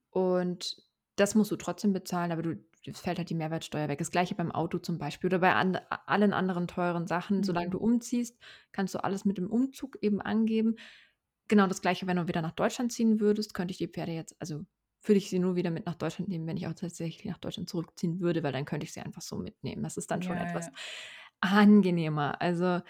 und 0.10 0.76
das 1.16 1.36
musst 1.36 1.52
du 1.52 1.56
trotzdem 1.56 1.94
bezahlen, 1.94 2.32
aber 2.34 2.42
du, 2.42 2.58
es 2.86 3.00
fällt 3.00 3.18
halt 3.18 3.30
die 3.30 3.36
Mehrwertsteuer 3.36 3.88
weg. 3.88 4.00
Das 4.00 4.12
gleiche 4.12 4.36
beim 4.36 4.52
Auto 4.52 4.78
zum 4.80 4.98
Beispiel 4.98 5.30
oder 5.30 5.40
bei 5.40 5.54
an, 5.54 5.78
allen 6.06 6.34
anderen 6.34 6.68
teuren 6.68 7.08
Sachen. 7.08 7.44
Solange 7.44 7.68
Mhm. 7.68 7.72
du 7.72 7.78
umziehst, 7.80 8.38
kannst 8.74 8.94
du 8.94 9.04
alles 9.04 9.26
mit 9.26 9.38
dem 9.38 9.50
Umzug 9.50 9.98
eben 10.02 10.22
angeben. 10.22 10.76
Genau 11.48 11.68
das 11.68 11.82
gleiche, 11.82 12.08
wenn 12.08 12.18
du 12.18 12.28
wieder 12.28 12.42
nach 12.42 12.52
Deutschland 12.52 12.92
ziehen 12.92 13.20
würdest, 13.22 13.54
könnte 13.54 13.72
ich 13.72 13.78
die 13.78 13.88
Pferde 13.88 14.12
jetzt, 14.12 14.36
also 14.42 14.66
würde 15.08 15.18
ich 15.20 15.30
sie 15.30 15.40
nur 15.40 15.56
wieder 15.56 15.72
mit 15.72 15.86
nach 15.86 15.96
Deutschland 15.96 16.30
nehmen, 16.30 16.48
wenn 16.48 16.58
ich 16.58 16.68
auch 16.68 16.74
tatsächlich 16.74 17.26
nach 17.26 17.38
Deutschland 17.40 17.70
zurückziehen 17.70 18.20
würde, 18.20 18.44
weil 18.44 18.54
dann 18.54 18.66
könnte 18.66 18.86
ich 18.86 18.94
sie 18.94 19.02
einfach 19.02 19.22
so 19.22 19.38
mitnehmen. 19.38 19.84
Das 19.84 19.98
ist 19.98 20.12
dann 20.12 20.22
schon 20.24 20.38
Ja, 20.38 20.42
etwas 20.42 20.70
ja. 20.70 20.74
angenehmer. 21.42 22.42
Also 22.42 22.82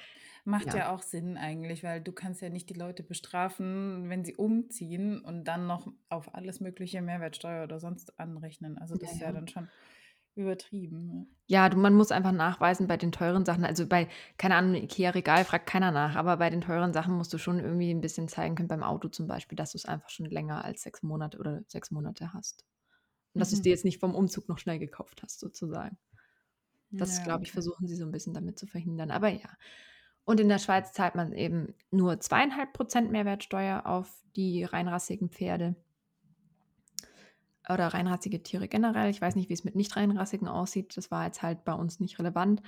Macht 0.45 0.74
ja. 0.74 0.74
ja 0.74 0.93
auch 0.93 1.01
Sinn 1.01 1.38
eigentlich, 1.38 1.83
weil 1.83 2.01
du 2.01 2.13
kannst 2.13 2.41
ja 2.41 2.50
nicht 2.50 2.69
die 2.69 2.74
Leute 2.74 3.03
bestrafen, 3.03 4.09
wenn 4.09 4.24
sie 4.24 4.36
umziehen 4.36 5.19
und 5.19 5.43
dann 5.43 5.67
noch 5.67 5.91
auf 6.09 6.33
alles 6.36 6.62
mögliche 6.62 7.01
Mehrwertsteuer 7.01 7.65
oder 7.65 7.79
sonst 7.79 8.17
anrechnen. 8.19 8.77
Also 8.77 8.95
das 8.95 9.12
ist 9.12 9.21
ja. 9.21 9.31
dann 9.33 9.47
schon 9.50 9.69
übertrieben. 10.38 11.36
Ja, 11.50 11.70
du, 11.70 11.77
man 11.77 11.94
muss 11.94 12.12
einfach 12.12 12.34
nachweisen 12.34 12.88
bei 12.88 12.98
den 12.98 13.13
teuren 13.13 13.46
Sachen. 13.46 13.63
Also 13.63 13.86
bei, 13.88 14.10
keine 14.38 14.56
Ahnung, 14.56 14.75
IKEA-Regal 14.75 15.46
fragt 15.46 15.65
keiner 15.67 15.91
nach, 15.91 16.15
aber 16.15 16.36
bei 16.38 16.50
den 16.50 16.60
teuren 16.62 16.91
Sachen 16.94 17.15
musst 17.15 17.32
du 17.34 17.38
schon 17.38 17.60
irgendwie 17.60 17.89
ein 17.91 18.01
bisschen 18.01 18.27
zeigen 18.27 18.56
können, 18.56 18.67
beim 18.67 18.84
Auto 18.84 19.08
zum 19.08 19.27
Beispiel, 19.27 19.56
dass 19.56 19.72
du 19.72 19.77
es 19.77 19.86
einfach 19.86 20.10
schon 20.10 20.25
länger 20.25 20.65
als 20.65 20.82
sechs 20.84 21.03
Monate 21.03 21.38
oder 21.39 21.62
sechs 21.67 21.89
Monate 21.89 22.34
hast. 22.34 22.65
Und 23.34 23.39
dass 23.41 23.51
du 23.51 23.56
es 23.56 23.62
Mhm. 23.62 23.63
dir 23.63 23.72
jetzt 23.72 23.86
nicht 23.86 24.00
vom 24.00 24.15
Umzug 24.15 24.50
noch 24.50 24.60
schnell 24.60 24.79
gekauft 24.79 25.24
hast, 25.24 25.39
sozusagen. 25.39 25.98
Das, 26.98 27.22
Ja, 27.22 27.24
glaube 27.24 27.44
ich, 27.44 27.51
okay. 27.51 27.53
versuchen 27.53 27.88
sie 27.88 27.96
so 27.96 28.06
ein 28.06 28.12
bisschen 28.12 28.34
damit 28.34 28.58
zu 28.58 28.65
verhindern. 28.67 29.12
Aber 29.12 29.29
ja. 29.29 29.50
Und 30.25 30.39
in 30.39 30.50
der 30.50 30.60
Schweiz 30.60 30.94
zahlt 30.94 31.15
man 31.15 31.34
eben 31.34 31.75
nur 31.91 32.20
zweieinhalb 32.20 32.74
Prozent 32.74 33.12
Mehrwertsteuer 33.12 33.86
auf 33.86 34.24
die 34.36 34.63
reinrassigen 34.63 35.29
Pferde 35.29 35.75
oder 37.69 37.88
reinrassige 37.88 38.41
Tiere 38.41 38.67
generell. 38.67 39.09
Ich 39.09 39.21
weiß 39.21 39.36
nicht, 39.36 39.50
wie 39.50 39.53
es 39.53 39.63
mit 39.63 39.75
nicht 39.75 39.95
reinrassigen 39.95 40.47
aussieht. 40.47 40.95
Das 40.95 41.12
war 41.12 41.25
jetzt 41.25 41.41
halt 41.41 41.65
bei 41.65 41.74
uns 41.74 42.00
nicht 42.00 42.19
relevant. 42.19 42.62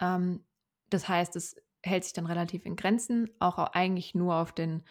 Ähm, 0.00 0.44
das 0.88 1.08
heißt, 1.08 1.36
es 1.36 1.56
hält 1.82 2.04
sich 2.04 2.12
dann 2.12 2.26
relativ 2.26 2.66
in 2.66 2.76
Grenzen, 2.76 3.30
auch 3.38 3.58
eigentlich 3.58 4.14
nur 4.14 4.36
auf 4.36 4.52
den 4.52 4.82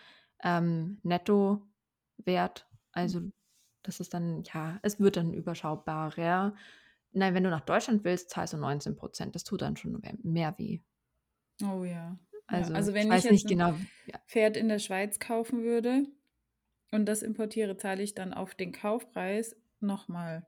ähm, 0.44 1.00
Nettowert. 1.04 2.68
Also 2.92 3.22
das 3.84 4.00
ist 4.00 4.14
dann, 4.14 4.44
ja, 4.54 4.80
es 4.82 5.00
wird 5.00 5.18
dann 5.18 5.34
überschaubarer. 5.34 6.54
Nein, 7.12 7.34
wenn 7.34 7.44
du 7.44 7.50
nach 7.50 7.62
Deutschland 7.62 8.04
willst, 8.04 8.30
zahlst 8.30 8.54
du 8.54 8.58
19 8.58 8.96
Prozent. 8.96 9.36
Das 9.36 9.44
tut 9.44 9.62
dann 9.62 9.78
schon 9.78 10.00
mehr, 10.24 10.58
weh. 10.58 10.80
Oh 11.64 11.84
ja. 11.84 12.18
Also, 12.48 12.72
ja. 12.72 12.78
Also 12.78 12.92
ich 12.92 12.96
wenn 12.96 13.08
ich, 13.08 13.14
weiß 13.14 13.24
jetzt 13.24 13.32
nicht 13.32 13.46
ein 13.46 13.58
genau. 13.58 13.76
Pferd 14.28 14.58
in 14.58 14.70
der 14.70 14.80
Schweiz 14.80 15.20
kaufen 15.20 15.64
würde 15.64 16.06
und 16.92 17.06
das 17.06 17.22
importiere, 17.22 17.78
zahle 17.78 18.04
ich 18.04 18.16
dann 18.16 18.34
auf 18.34 18.56
den 18.56 18.72
Kaufpreis 18.72 19.56
nochmal. 19.80 20.48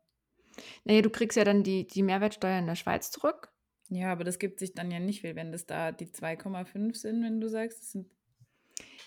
Naja, 0.83 1.01
du 1.01 1.09
kriegst 1.09 1.37
ja 1.37 1.43
dann 1.43 1.63
die, 1.63 1.87
die 1.87 2.03
Mehrwertsteuer 2.03 2.59
in 2.59 2.67
der 2.67 2.75
Schweiz 2.75 3.11
zurück. 3.11 3.51
Ja, 3.89 4.11
aber 4.11 4.23
das 4.23 4.39
gibt 4.39 4.59
sich 4.59 4.73
dann 4.73 4.89
ja 4.89 4.99
nicht 4.99 5.21
viel, 5.21 5.35
wenn 5.35 5.51
das 5.51 5.65
da 5.65 5.91
die 5.91 6.07
2,5 6.07 6.95
sind, 6.95 7.23
wenn 7.23 7.41
du 7.41 7.49
sagst, 7.49 7.79
das 7.79 7.91
sind 7.91 8.09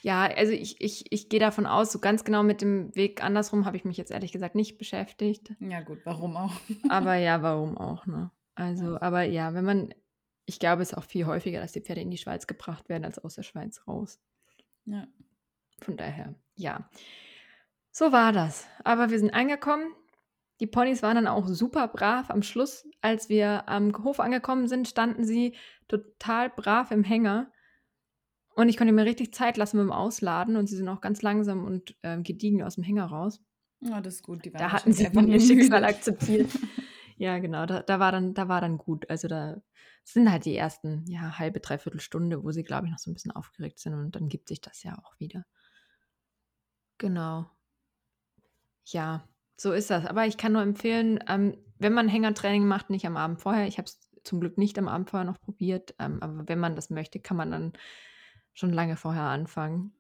Ja, 0.03 0.27
also 0.27 0.53
ich, 0.53 0.81
ich, 0.81 1.11
ich 1.11 1.29
gehe 1.31 1.41
davon 1.41 1.67
aus, 1.67 1.91
so 1.91 1.99
ganz 1.99 2.25
genau 2.25 2.43
mit 2.43 2.61
dem 2.61 2.95
Weg 2.95 3.25
andersrum 3.25 3.65
habe 3.65 3.79
ich 3.79 3.85
mich 3.85 3.97
jetzt 3.97 4.11
ehrlich 4.11 4.33
gesagt 4.33 4.55
nicht 4.55 4.77
beschäftigt. 4.77 5.55
Ja, 5.59 5.81
gut, 5.81 6.01
warum 6.05 6.37
auch? 6.37 6.53
Aber 6.91 7.15
ja, 7.15 7.43
warum 7.43 7.79
auch, 7.79 8.07
ne? 8.07 8.31
Also, 8.57 9.01
aber 9.01 9.23
ja, 9.25 9.53
wenn 9.53 9.65
man, 9.65 9.95
ich 10.47 10.61
glaube, 10.61 10.83
es 10.83 10.93
ist 10.93 10.99
auch 10.99 11.03
viel 11.03 11.27
häufiger, 11.27 11.61
dass 11.61 11.73
die 11.73 11.81
Pferde 11.81 12.03
in 12.03 12.11
die 12.13 12.19
Schweiz 12.19 12.47
gebracht 12.47 12.89
werden, 12.89 13.05
als 13.05 13.19
aus 13.19 13.35
der 13.35 13.43
Schweiz 13.43 13.83
raus. 13.89 14.21
Ja. 14.85 15.09
Von 15.83 15.97
daher, 15.97 16.35
ja. 16.55 16.89
So 17.91 18.13
war 18.13 18.33
das. 18.33 18.67
Aber 18.83 19.11
wir 19.11 19.19
sind 19.19 19.33
angekommen. 19.33 19.95
Die 20.61 20.67
Ponys 20.67 21.03
waren 21.03 21.17
dann 21.17 21.27
auch 21.27 21.47
super 21.47 21.89
brav. 21.89 22.31
Am 22.31 22.43
Schluss, 22.43 22.87
als 23.01 23.29
wir 23.29 23.69
am 23.69 23.93
Hof 24.05 24.21
angekommen 24.21 24.69
sind, 24.69 24.89
standen 24.89 25.25
sie 25.25 25.57
total 25.89 26.51
brav 26.51 26.91
im 26.91 27.05
Hänger. 27.05 27.51
Und 28.55 28.69
ich 28.69 28.77
konnte 28.77 28.93
mir 28.93 29.05
richtig 29.05 29.35
Zeit 29.35 29.57
lassen 29.57 29.79
mit 29.79 29.87
dem 29.87 29.93
Ausladen 29.93 30.57
und 30.57 30.69
sie 30.69 30.77
sind 30.77 30.89
auch 30.89 31.01
ganz 31.01 31.23
langsam 31.23 31.65
und 31.65 31.97
ähm, 32.03 32.23
gediegen 32.23 32.63
aus 32.63 32.77
dem 32.77 32.85
Hänger 32.85 33.07
raus. 33.07 33.41
Ja, 33.81 34.01
das 34.01 34.15
ist 34.17 34.23
gut. 34.23 34.49
Da 34.55 34.73
hatten 34.73 34.93
sie 34.93 35.11
dann 35.11 35.29
ihr 35.29 35.41
Schicksal 35.41 35.85
akzeptiert. 35.85 36.51
Ja, 37.17 37.39
genau, 37.39 37.67
da, 37.67 37.83
da, 37.83 38.01
war 38.01 38.13
dann, 38.13 38.35
da 38.35 38.49
war 38.49 38.61
dann 38.61 38.79
gut. 38.79 39.09
Also 39.11 39.29
da 39.29 39.61
sind 40.05 40.31
halt 40.31 40.45
die 40.45 40.57
ersten, 40.57 41.05
ja, 41.07 41.39
halbe, 41.39 41.61
dreiviertel 41.61 42.01
Stunde, 42.01 42.43
wo 42.43 42.51
sie, 42.51 42.65
glaube 42.65 42.87
ich, 42.87 42.93
noch 42.93 42.99
so 42.99 43.11
ein 43.11 43.15
bisschen 43.15 43.33
aufgeregt 43.33 43.79
sind 43.79 43.95
und 43.95 44.17
dann 44.17 44.29
gibt 44.29 44.49
sich 44.49 44.61
das 44.61 44.83
ja 44.83 44.99
auch 44.99 45.19
wieder. 45.19 45.45
Genau. 46.99 47.51
Ja, 48.87 49.29
so 49.57 49.73
ist 49.73 49.91
das. 49.91 50.07
Aber 50.07 50.27
ich 50.27 50.37
kann 50.37 50.53
nur 50.53 50.63
empfehlen, 50.63 51.21
ähm, 51.29 51.57
wenn 51.79 51.93
man 51.93 52.09
Hängertraining 52.09 52.67
macht, 52.67 52.91
nicht 52.91 53.07
am 53.07 53.17
Abend 53.17 53.41
vorher. 53.41 53.67
Ich 53.67 53.79
habe 53.79 53.87
es 53.87 54.01
zum 54.23 54.41
Glück 54.41 54.59
nicht 54.59 54.79
am 54.79 54.89
Abend 54.89 55.11
vorher 55.11 55.27
noch 55.27 55.41
probiert, 55.41 55.95
ähm, 55.99 56.19
aber 56.23 56.49
wenn 56.49 56.59
man 56.59 56.77
das 56.77 56.91
möchte, 56.91 57.21
kann 57.21 57.37
man 57.37 57.51
dann 57.51 57.73
schon 58.53 58.73
lange 58.73 58.97
vorher 58.97 59.23
anfangen. 59.25 59.93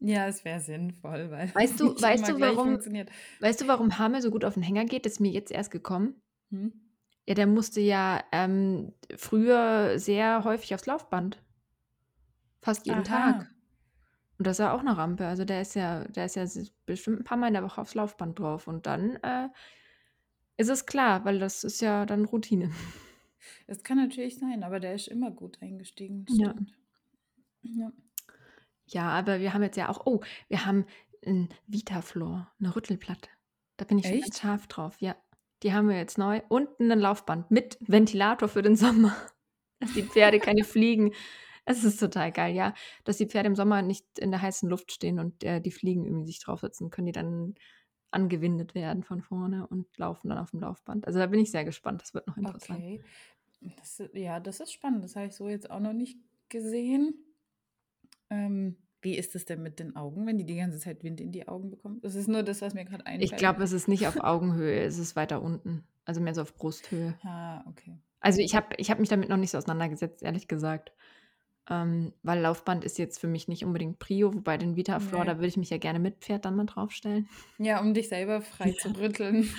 Ja, 0.00 0.26
es 0.26 0.44
wäre 0.44 0.60
sinnvoll, 0.60 1.30
weil 1.30 1.50
Weißt 1.54 1.72
es 1.72 1.78
du, 1.78 1.88
nicht 1.88 2.02
weißt 2.02 2.28
immer 2.28 2.32
du, 2.32 2.36
gleich 2.38 2.56
warum, 2.56 2.68
funktioniert. 2.70 3.10
weißt 3.40 3.60
du, 3.62 3.68
warum 3.68 3.98
Hamel 3.98 4.20
so 4.22 4.30
gut 4.30 4.44
auf 4.44 4.54
den 4.54 4.62
Hänger 4.62 4.84
geht? 4.84 5.06
Das 5.06 5.14
ist 5.14 5.20
mir 5.20 5.30
jetzt 5.30 5.50
erst 5.50 5.70
gekommen. 5.70 6.20
Hm? 6.50 6.72
Ja, 7.26 7.34
der 7.34 7.46
musste 7.46 7.80
ja 7.80 8.22
ähm, 8.32 8.92
früher 9.16 9.98
sehr 9.98 10.44
häufig 10.44 10.74
aufs 10.74 10.86
Laufband. 10.86 11.42
Fast 12.60 12.86
jeden 12.86 13.04
Tag. 13.04 13.53
Und 14.38 14.46
das 14.46 14.56
ist 14.58 14.64
ja 14.64 14.74
auch 14.74 14.80
eine 14.80 14.96
Rampe. 14.96 15.26
Also 15.26 15.44
der 15.44 15.60
ist 15.60 15.74
ja, 15.74 16.04
der 16.04 16.26
ist 16.26 16.36
ja 16.36 16.44
bestimmt 16.86 17.20
ein 17.20 17.24
paar 17.24 17.38
Mal 17.38 17.48
in 17.48 17.54
der 17.54 17.62
Woche 17.62 17.80
aufs 17.80 17.94
Laufband 17.94 18.38
drauf. 18.38 18.66
Und 18.66 18.86
dann 18.86 19.16
äh, 19.16 19.48
ist 20.56 20.70
es 20.70 20.86
klar, 20.86 21.24
weil 21.24 21.38
das 21.38 21.64
ist 21.64 21.80
ja 21.80 22.06
dann 22.06 22.24
Routine. 22.24 22.70
Das 23.66 23.82
kann 23.82 23.98
natürlich 23.98 24.38
sein, 24.38 24.62
aber 24.62 24.80
der 24.80 24.94
ist 24.94 25.08
immer 25.08 25.30
gut 25.30 25.60
eingestiegen. 25.60 26.24
das 26.26 26.38
Ja. 26.38 26.50
Stimmt. 26.50 26.74
Ja. 27.62 27.92
Ja, 28.86 29.08
aber 29.10 29.40
wir 29.40 29.54
haben 29.54 29.62
jetzt 29.62 29.76
ja 29.76 29.88
auch, 29.88 30.06
oh, 30.06 30.20
wir 30.48 30.66
haben 30.66 30.86
ein 31.26 31.48
Vitaflor, 31.66 32.50
eine 32.60 32.76
Rüttelplatte. 32.76 33.30
Da 33.76 33.84
bin 33.84 33.98
ich 33.98 34.06
schon 34.06 34.20
ganz 34.20 34.28
Echt? 34.28 34.40
scharf 34.40 34.66
drauf, 34.66 35.00
ja. 35.00 35.16
Die 35.62 35.72
haben 35.72 35.88
wir 35.88 35.96
jetzt 35.96 36.18
neu. 36.18 36.42
Und 36.48 36.68
ein 36.78 36.98
Laufband 36.98 37.50
mit 37.50 37.78
Ventilator 37.80 38.48
für 38.48 38.62
den 38.62 38.76
Sommer. 38.76 39.16
Dass 39.80 39.92
die 39.94 40.02
Pferde 40.02 40.38
keine 40.38 40.64
Fliegen. 40.64 41.12
Es 41.64 41.84
ist 41.84 41.98
total 41.98 42.30
geil, 42.32 42.54
ja. 42.54 42.74
Dass 43.04 43.16
die 43.16 43.26
Pferde 43.26 43.46
im 43.48 43.56
Sommer 43.56 43.82
nicht 43.82 44.18
in 44.18 44.30
der 44.30 44.42
heißen 44.42 44.68
Luft 44.68 44.92
stehen 44.92 45.18
und 45.18 45.42
äh, 45.44 45.60
die 45.60 45.70
Fliegen 45.70 46.04
irgendwie 46.04 46.26
sich 46.26 46.40
draufsetzen, 46.40 46.90
können 46.90 47.06
die 47.06 47.12
dann 47.12 47.54
angewindet 48.10 48.74
werden 48.74 49.02
von 49.02 49.22
vorne 49.22 49.66
und 49.66 49.86
laufen 49.98 50.28
dann 50.28 50.38
auf 50.38 50.50
dem 50.50 50.60
Laufband. 50.60 51.06
Also 51.06 51.18
da 51.18 51.26
bin 51.26 51.40
ich 51.40 51.50
sehr 51.50 51.64
gespannt. 51.64 52.02
Das 52.02 52.14
wird 52.14 52.26
noch 52.26 52.36
interessant. 52.36 52.78
Okay. 52.78 53.02
Das, 53.76 54.02
ja, 54.12 54.40
das 54.40 54.60
ist 54.60 54.72
spannend. 54.72 55.02
Das 55.04 55.16
habe 55.16 55.26
ich 55.26 55.32
so 55.32 55.48
jetzt 55.48 55.70
auch 55.70 55.80
noch 55.80 55.94
nicht 55.94 56.18
gesehen. 56.48 57.14
Ähm, 58.30 58.76
wie 59.00 59.16
ist 59.16 59.34
es 59.34 59.44
denn 59.44 59.62
mit 59.62 59.78
den 59.78 59.96
Augen, 59.96 60.26
wenn 60.26 60.38
die 60.38 60.46
die 60.46 60.56
ganze 60.56 60.78
Zeit 60.78 61.02
Wind 61.02 61.20
in 61.20 61.32
die 61.32 61.46
Augen 61.48 61.70
bekommen? 61.70 62.00
Das 62.02 62.14
ist 62.14 62.28
nur 62.28 62.42
das, 62.42 62.62
was 62.62 62.74
mir 62.74 62.84
gerade 62.84 63.04
Ich 63.18 63.32
einfällt. 63.32 63.38
glaube, 63.38 63.62
es 63.62 63.72
ist 63.72 63.88
nicht 63.88 64.06
auf 64.06 64.18
Augenhöhe, 64.18 64.80
es 64.82 64.98
ist 64.98 65.16
weiter 65.16 65.42
unten. 65.42 65.84
Also 66.04 66.20
mehr 66.20 66.34
so 66.34 66.42
auf 66.42 66.54
Brusthöhe. 66.54 67.14
Ah, 67.22 67.64
okay. 67.68 67.98
Also 68.20 68.40
ich 68.40 68.54
habe 68.54 68.68
ich 68.78 68.90
hab 68.90 68.98
mich 68.98 69.08
damit 69.08 69.28
noch 69.28 69.36
nicht 69.36 69.50
so 69.50 69.58
auseinandergesetzt, 69.58 70.22
ehrlich 70.22 70.48
gesagt. 70.48 70.92
Ähm, 71.70 72.12
weil 72.22 72.40
Laufband 72.40 72.84
ist 72.84 72.98
jetzt 72.98 73.18
für 73.18 73.26
mich 73.26 73.48
nicht 73.48 73.64
unbedingt 73.64 73.98
Prio, 73.98 74.34
wobei 74.34 74.58
den 74.58 74.76
Vitaflor, 74.76 75.24
da 75.24 75.32
Nee. 75.32 75.38
würde 75.38 75.48
ich 75.48 75.56
mich 75.56 75.70
ja 75.70 75.78
gerne 75.78 75.98
mit 75.98 76.18
Pferd 76.18 76.44
dann 76.44 76.56
mal 76.56 76.66
draufstellen. 76.66 77.26
Ja, 77.58 77.80
um 77.80 77.94
dich 77.94 78.08
selber 78.10 78.42
frei 78.42 78.68
Ja. 78.70 78.74
zu 78.76 78.90
rütteln. 78.98 79.48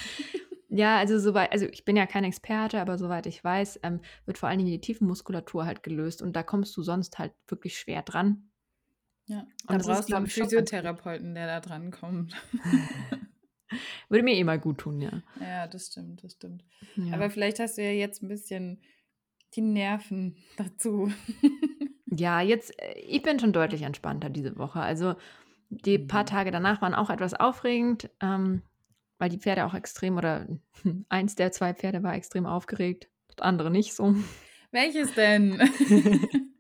Ja, 0.67 0.97
also 0.97 1.19
soweit, 1.19 1.53
also 1.53 1.67
ich 1.67 1.85
bin 1.85 1.95
ja 1.95 2.05
kein 2.05 2.25
Experte, 2.25 2.81
aber 2.81 2.97
soweit 2.97 3.27
ich 3.27 3.41
weiß, 3.41 3.79
ähm, 3.83 4.01
wird 4.25 4.37
vor 4.37 4.49
allen 4.49 4.57
Dingen 4.57 4.71
die 4.71 4.81
Tiefenmuskulatur 4.81 5.65
halt 5.65 5.83
gelöst 5.83 6.21
und 6.21 6.35
da 6.35 6.43
kommst 6.43 6.75
du 6.75 6.81
sonst 6.83 7.17
halt 7.17 7.31
wirklich 7.47 7.77
schwer 7.77 8.01
dran. 8.01 8.49
Ja, 9.27 9.47
da 9.67 9.73
Und 9.75 9.79
das 9.79 9.87
ist, 9.87 9.87
brauchst 9.87 10.09
du 10.11 10.15
einen. 10.17 10.27
Physiotherapeuten, 10.27 11.33
der 11.33 11.47
da 11.47 11.59
dran 11.61 11.91
kommt. 11.91 12.35
Würde 14.09 14.23
mir 14.23 14.33
eh 14.33 14.43
mal 14.43 14.59
gut 14.59 14.79
tun, 14.79 14.99
ja. 14.99 15.21
Ja, 15.39 15.67
das 15.67 15.87
stimmt, 15.87 16.23
das 16.25 16.33
stimmt. 16.33 16.65
Ja. 16.97 17.13
Aber 17.13 17.29
vielleicht 17.29 17.59
hast 17.59 17.77
du 17.77 17.83
ja 17.83 17.91
jetzt 17.91 18.21
ein 18.21 18.27
bisschen 18.27 18.81
die 19.53 19.61
Nerven 19.61 20.35
dazu. 20.57 21.09
Ja, 22.07 22.41
jetzt, 22.41 22.79
äh, 22.81 22.93
ich 22.99 23.21
bin 23.21 23.39
schon 23.39 23.53
deutlich 23.53 23.81
entspannter 23.81 24.29
diese 24.29 24.57
Woche. 24.57 24.79
Also 24.79 25.15
die 25.69 25.97
paar 25.99 26.23
Mhm. 26.23 26.27
Tage 26.27 26.51
danach 26.51 26.81
waren 26.81 26.95
auch 26.95 27.09
etwas 27.09 27.33
aufregend, 27.33 28.09
ähm, 28.21 28.61
weil 29.17 29.29
die 29.29 29.39
Pferde 29.39 29.65
auch 29.65 29.73
extrem 29.73 30.17
oder 30.17 30.47
eins 31.09 31.35
der 31.35 31.51
zwei 31.51 31.73
Pferde 31.73 32.03
war 32.03 32.13
extrem 32.15 32.45
aufgeregt, 32.45 33.09
das 33.27 33.43
andere 33.45 33.71
nicht 33.71 33.93
so. 33.95 34.15
Welches 34.71 35.13
denn? 35.13 35.59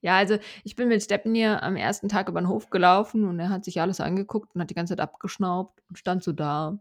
Ja, 0.00 0.16
also 0.18 0.38
ich 0.64 0.76
bin 0.76 0.88
mit 0.88 1.02
Stepnir 1.02 1.62
am 1.62 1.76
ersten 1.76 2.08
Tag 2.08 2.28
über 2.28 2.40
den 2.40 2.48
Hof 2.48 2.70
gelaufen 2.70 3.24
und 3.24 3.38
er 3.38 3.50
hat 3.50 3.64
sich 3.64 3.80
alles 3.80 4.00
angeguckt 4.00 4.54
und 4.54 4.60
hat 4.60 4.70
die 4.70 4.74
ganze 4.74 4.92
Zeit 4.92 5.00
abgeschnaubt 5.00 5.82
und 5.88 5.98
stand 5.98 6.22
so 6.24 6.32
da. 6.32 6.78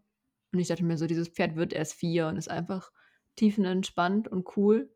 Und 0.51 0.59
ich 0.59 0.67
dachte 0.67 0.83
mir 0.83 0.97
so, 0.97 1.07
dieses 1.07 1.29
Pferd 1.29 1.55
wird 1.55 1.73
erst 1.73 1.93
vier 1.93 2.27
und 2.27 2.37
ist 2.37 2.49
einfach 2.49 2.91
tiefenentspannt 3.35 4.27
und 4.27 4.57
cool. 4.57 4.89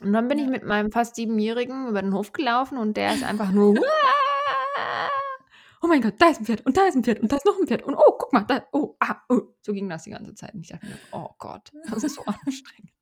Und 0.00 0.12
dann 0.12 0.28
bin 0.28 0.38
ich 0.38 0.44
Ja. 0.44 0.50
mit 0.50 0.64
meinem 0.64 0.92
fast 0.92 1.16
siebenjährigen 1.16 1.88
über 1.88 2.02
den 2.02 2.14
Hof 2.14 2.32
gelaufen 2.32 2.78
und 2.78 2.96
der 2.96 3.14
ist 3.14 3.22
einfach 3.24 3.50
nur 3.52 3.74
oh 5.82 5.86
mein 5.86 6.00
Gott, 6.02 6.14
da 6.18 6.28
ist 6.28 6.40
ein 6.40 6.44
Pferd 6.46 6.66
und 6.66 6.76
da 6.76 6.86
ist 6.86 6.96
ein 6.96 7.04
Pferd 7.04 7.20
und 7.20 7.32
da 7.32 7.36
ist 7.36 7.46
noch 7.46 7.58
ein 7.58 7.66
Pferd 7.66 7.82
und 7.82 7.94
oh, 7.94 8.16
guck 8.18 8.32
mal, 8.32 8.44
da, 8.44 8.64
oh, 8.72 8.96
ah, 9.00 9.16
oh. 9.28 9.40
So 9.60 9.72
ging 9.72 9.88
das 9.88 10.04
die 10.04 10.10
ganze 10.10 10.34
Zeit. 10.34 10.54
Und 10.54 10.62
ich 10.62 10.68
dachte 10.68 10.86
mir, 10.86 10.98
oh 11.12 11.30
Gott, 11.38 11.70
das 11.88 12.04
ist 12.04 12.16
so 12.16 12.24
anstrengend. 12.26 12.92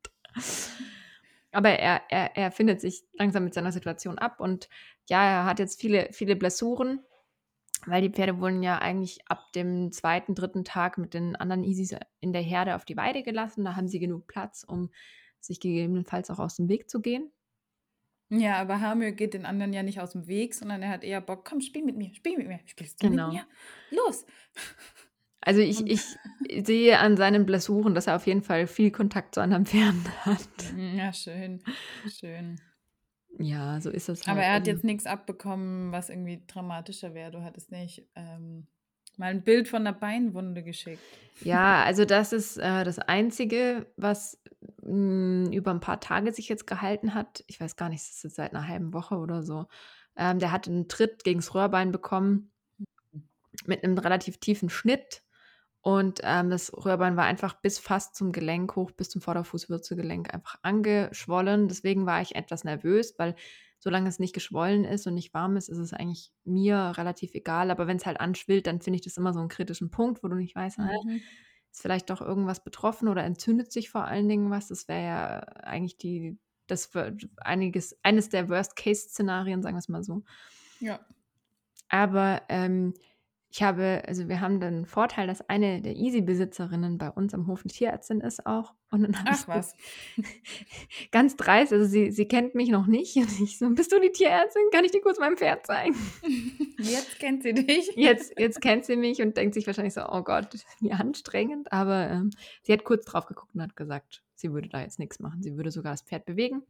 Aber 1.52 1.70
er, 1.70 2.02
er, 2.10 2.36
er 2.36 2.50
findet 2.52 2.80
sich 2.80 3.04
langsam 3.14 3.44
mit 3.44 3.54
seiner 3.54 3.72
Situation 3.72 4.18
ab 4.18 4.40
und 4.40 4.68
ja, 5.08 5.24
er 5.24 5.44
hat 5.44 5.58
jetzt 5.58 5.80
viele, 5.80 6.08
viele 6.12 6.36
Blessuren, 6.36 7.00
weil 7.86 8.02
die 8.02 8.10
Pferde 8.10 8.38
wurden 8.40 8.62
ja 8.62 8.78
eigentlich 8.78 9.20
ab 9.28 9.52
dem 9.54 9.90
zweiten, 9.92 10.34
dritten 10.34 10.64
Tag 10.64 10.98
mit 10.98 11.14
den 11.14 11.36
anderen 11.36 11.64
Isis 11.64 11.96
in 12.20 12.32
der 12.32 12.42
Herde 12.42 12.74
auf 12.74 12.84
die 12.84 12.96
Weide 12.96 13.22
gelassen. 13.22 13.64
Da 13.64 13.76
haben 13.76 13.88
sie 13.88 13.98
genug 13.98 14.26
Platz, 14.26 14.62
um 14.62 14.90
sich 15.40 15.60
gegebenenfalls 15.60 16.30
auch 16.30 16.38
aus 16.38 16.56
dem 16.56 16.68
Weg 16.68 16.90
zu 16.90 17.00
gehen. 17.00 17.30
Ja, 18.30 18.56
aber 18.56 18.80
Hamir 18.80 19.12
geht 19.12 19.32
den 19.34 19.46
anderen 19.46 19.72
ja 19.72 19.82
nicht 19.82 20.00
aus 20.00 20.10
dem 20.12 20.26
Weg, 20.26 20.54
sondern 20.54 20.82
er 20.82 20.90
hat 20.90 21.02
eher 21.02 21.20
Bock, 21.22 21.46
komm, 21.48 21.60
spiel 21.62 21.82
mit 21.84 21.96
mir, 21.96 22.12
spiel 22.14 22.36
mit 22.36 22.46
mir. 22.46 22.60
Spielst 22.66 23.02
du 23.02 23.08
Genau. 23.08 23.28
mit 23.32 23.36
mir? 23.36 23.46
Los! 23.98 24.26
Also 25.40 25.60
ich, 25.60 25.86
ich 25.86 26.02
sehe 26.66 26.98
an 26.98 27.16
seinen 27.16 27.46
Blessuren, 27.46 27.94
dass 27.94 28.06
er 28.06 28.16
auf 28.16 28.26
jeden 28.26 28.42
Fall 28.42 28.66
viel 28.66 28.90
Kontakt 28.90 29.34
zu 29.34 29.40
anderen 29.40 29.64
Pferden 29.64 30.04
hat. 30.26 30.46
Ja, 30.76 31.12
schön, 31.12 31.62
schön. 32.06 32.60
Ja, 33.38 33.80
so 33.80 33.88
ist 33.88 34.08
es 34.10 34.26
halt. 34.26 34.28
Aber 34.36 34.42
er 34.44 34.54
hat 34.54 34.60
Also- 34.62 34.72
jetzt 34.72 34.84
nichts 34.84 35.06
abbekommen, 35.06 35.90
was 35.92 36.10
irgendwie 36.10 36.42
dramatischer 36.46 37.14
wäre. 37.14 37.30
Du 37.30 37.42
hattest 37.42 37.70
nicht 37.70 38.06
ähm, 38.14 38.66
mal 39.18 39.26
ein 39.26 39.42
Bild 39.42 39.68
von 39.68 39.86
einer 39.86 39.92
Beinwunde 39.92 40.62
geschickt. 40.62 41.02
Ja, 41.40 41.82
also 41.84 42.04
das 42.04 42.32
ist 42.32 42.56
äh, 42.56 42.84
das 42.84 42.98
Einzige, 42.98 43.86
was 43.96 44.40
mh, 44.82 45.50
über 45.52 45.70
ein 45.70 45.80
paar 45.80 46.00
Tage 46.00 46.32
sich 46.32 46.48
jetzt 46.48 46.66
gehalten 46.66 47.14
hat. 47.14 47.44
Ich 47.46 47.60
weiß 47.60 47.76
gar 47.76 47.88
nicht, 47.88 48.02
das 48.02 48.16
ist 48.16 48.24
jetzt 48.24 48.36
seit 48.36 48.54
einer 48.54 48.66
halben 48.66 48.92
Woche 48.92 49.16
oder 49.16 49.42
so. 49.42 49.66
Ähm, 50.16 50.38
der 50.38 50.52
hat 50.52 50.66
einen 50.66 50.88
Tritt 50.88 51.24
gegens 51.24 51.54
Röhrbein 51.54 51.92
bekommen 51.92 52.50
mit 53.66 53.84
einem 53.84 53.98
relativ 53.98 54.38
tiefen 54.38 54.70
Schnitt. 54.70 55.22
Und 55.80 56.20
ähm, 56.24 56.50
das 56.50 56.72
Röhrbein 56.72 57.16
war 57.16 57.24
einfach 57.24 57.54
bis 57.54 57.78
fast 57.78 58.16
zum 58.16 58.32
Gelenk 58.32 58.74
hoch, 58.74 58.90
bis 58.90 59.10
zum 59.10 59.22
Vorderfußwurzelgelenk 59.22 60.34
einfach 60.34 60.58
angeschwollen. 60.62 61.68
Deswegen 61.68 62.04
war 62.04 62.20
ich 62.20 62.34
etwas 62.34 62.64
nervös, 62.64 63.14
weil 63.16 63.36
solange 63.78 64.08
es 64.08 64.18
nicht 64.18 64.34
geschwollen 64.34 64.84
ist 64.84 65.06
und 65.06 65.14
nicht 65.14 65.32
warm 65.34 65.56
ist, 65.56 65.68
ist 65.68 65.78
es 65.78 65.92
eigentlich 65.92 66.32
mir 66.44 66.92
relativ 66.96 67.34
egal. 67.34 67.70
Aber 67.70 67.86
wenn 67.86 67.96
es 67.98 68.06
halt 68.06 68.20
anschwillt, 68.20 68.66
dann 68.66 68.80
finde 68.80 68.96
ich 68.96 69.02
das 69.04 69.16
immer 69.16 69.32
so 69.32 69.40
einen 69.40 69.48
kritischen 69.48 69.90
Punkt, 69.90 70.22
wo 70.22 70.28
du 70.28 70.36
nicht 70.36 70.54
weißt, 70.56 70.78
Mhm. 70.78 71.20
ist 71.70 71.82
vielleicht 71.82 72.10
doch 72.10 72.20
irgendwas 72.20 72.64
betroffen 72.64 73.08
oder 73.08 73.24
entzündet 73.24 73.72
sich 73.72 73.90
vor 73.90 74.04
allen 74.04 74.28
Dingen 74.28 74.50
was. 74.50 74.68
Das 74.68 74.88
wäre 74.88 75.02
ja 75.04 75.38
eigentlich 75.62 75.96
die, 75.98 76.38
das 76.66 76.90
einiges, 77.36 77.96
eines 78.02 78.28
der 78.30 78.48
Worst-Case-Szenarien, 78.48 79.62
sagen 79.62 79.76
wir 79.76 79.80
es 79.80 79.88
mal 79.88 80.02
so. 80.02 80.22
Ja. 80.80 81.00
Aber 81.88 82.42
ähm, 82.48 82.94
ich 83.50 83.62
habe, 83.62 84.02
also 84.06 84.28
wir 84.28 84.40
haben 84.40 84.60
den 84.60 84.84
Vorteil, 84.86 85.26
dass 85.26 85.48
eine 85.48 85.80
der 85.80 85.96
Easy-Besitzerinnen 85.96 86.98
bei 86.98 87.10
uns 87.10 87.32
am 87.34 87.46
Hof 87.46 87.62
eine 87.64 87.72
Tierärztin 87.72 88.20
ist 88.20 88.44
auch. 88.46 88.74
Und 88.90 89.02
dann 89.02 89.18
habe 89.18 89.30
ich 89.32 89.46
was. 89.46 89.74
ganz 91.10 91.36
dreist, 91.36 91.72
also 91.72 91.84
sie, 91.84 92.10
sie 92.10 92.26
kennt 92.26 92.54
mich 92.54 92.70
noch 92.70 92.86
nicht. 92.86 93.16
Und 93.16 93.40
ich 93.40 93.58
so, 93.58 93.68
bist 93.70 93.92
du 93.92 94.00
die 94.00 94.12
Tierärztin? 94.12 94.62
Kann 94.72 94.84
ich 94.84 94.92
dir 94.92 95.02
kurz 95.02 95.18
mein 95.18 95.36
Pferd 95.36 95.66
zeigen? 95.66 95.94
Jetzt 96.78 97.18
kennt 97.18 97.42
sie 97.42 97.52
dich. 97.52 97.90
Jetzt, 97.96 98.38
jetzt 98.38 98.60
kennt 98.60 98.84
sie 98.84 98.96
mich 98.96 99.20
und 99.20 99.36
denkt 99.36 99.54
sich 99.54 99.66
wahrscheinlich 99.66 99.94
so, 99.94 100.08
oh 100.08 100.22
Gott, 100.22 100.48
wie 100.80 100.92
anstrengend. 100.92 101.70
Aber 101.72 102.08
ähm, 102.08 102.30
sie 102.62 102.72
hat 102.72 102.84
kurz 102.84 103.04
drauf 103.04 103.26
geguckt 103.26 103.54
und 103.54 103.62
hat 103.62 103.76
gesagt, 103.76 104.22
sie 104.34 104.52
würde 104.52 104.68
da 104.68 104.80
jetzt 104.80 104.98
nichts 104.98 105.18
machen. 105.18 105.42
Sie 105.42 105.56
würde 105.56 105.70
sogar 105.70 105.92
das 105.92 106.02
Pferd 106.02 106.24
bewegen. 106.24 106.62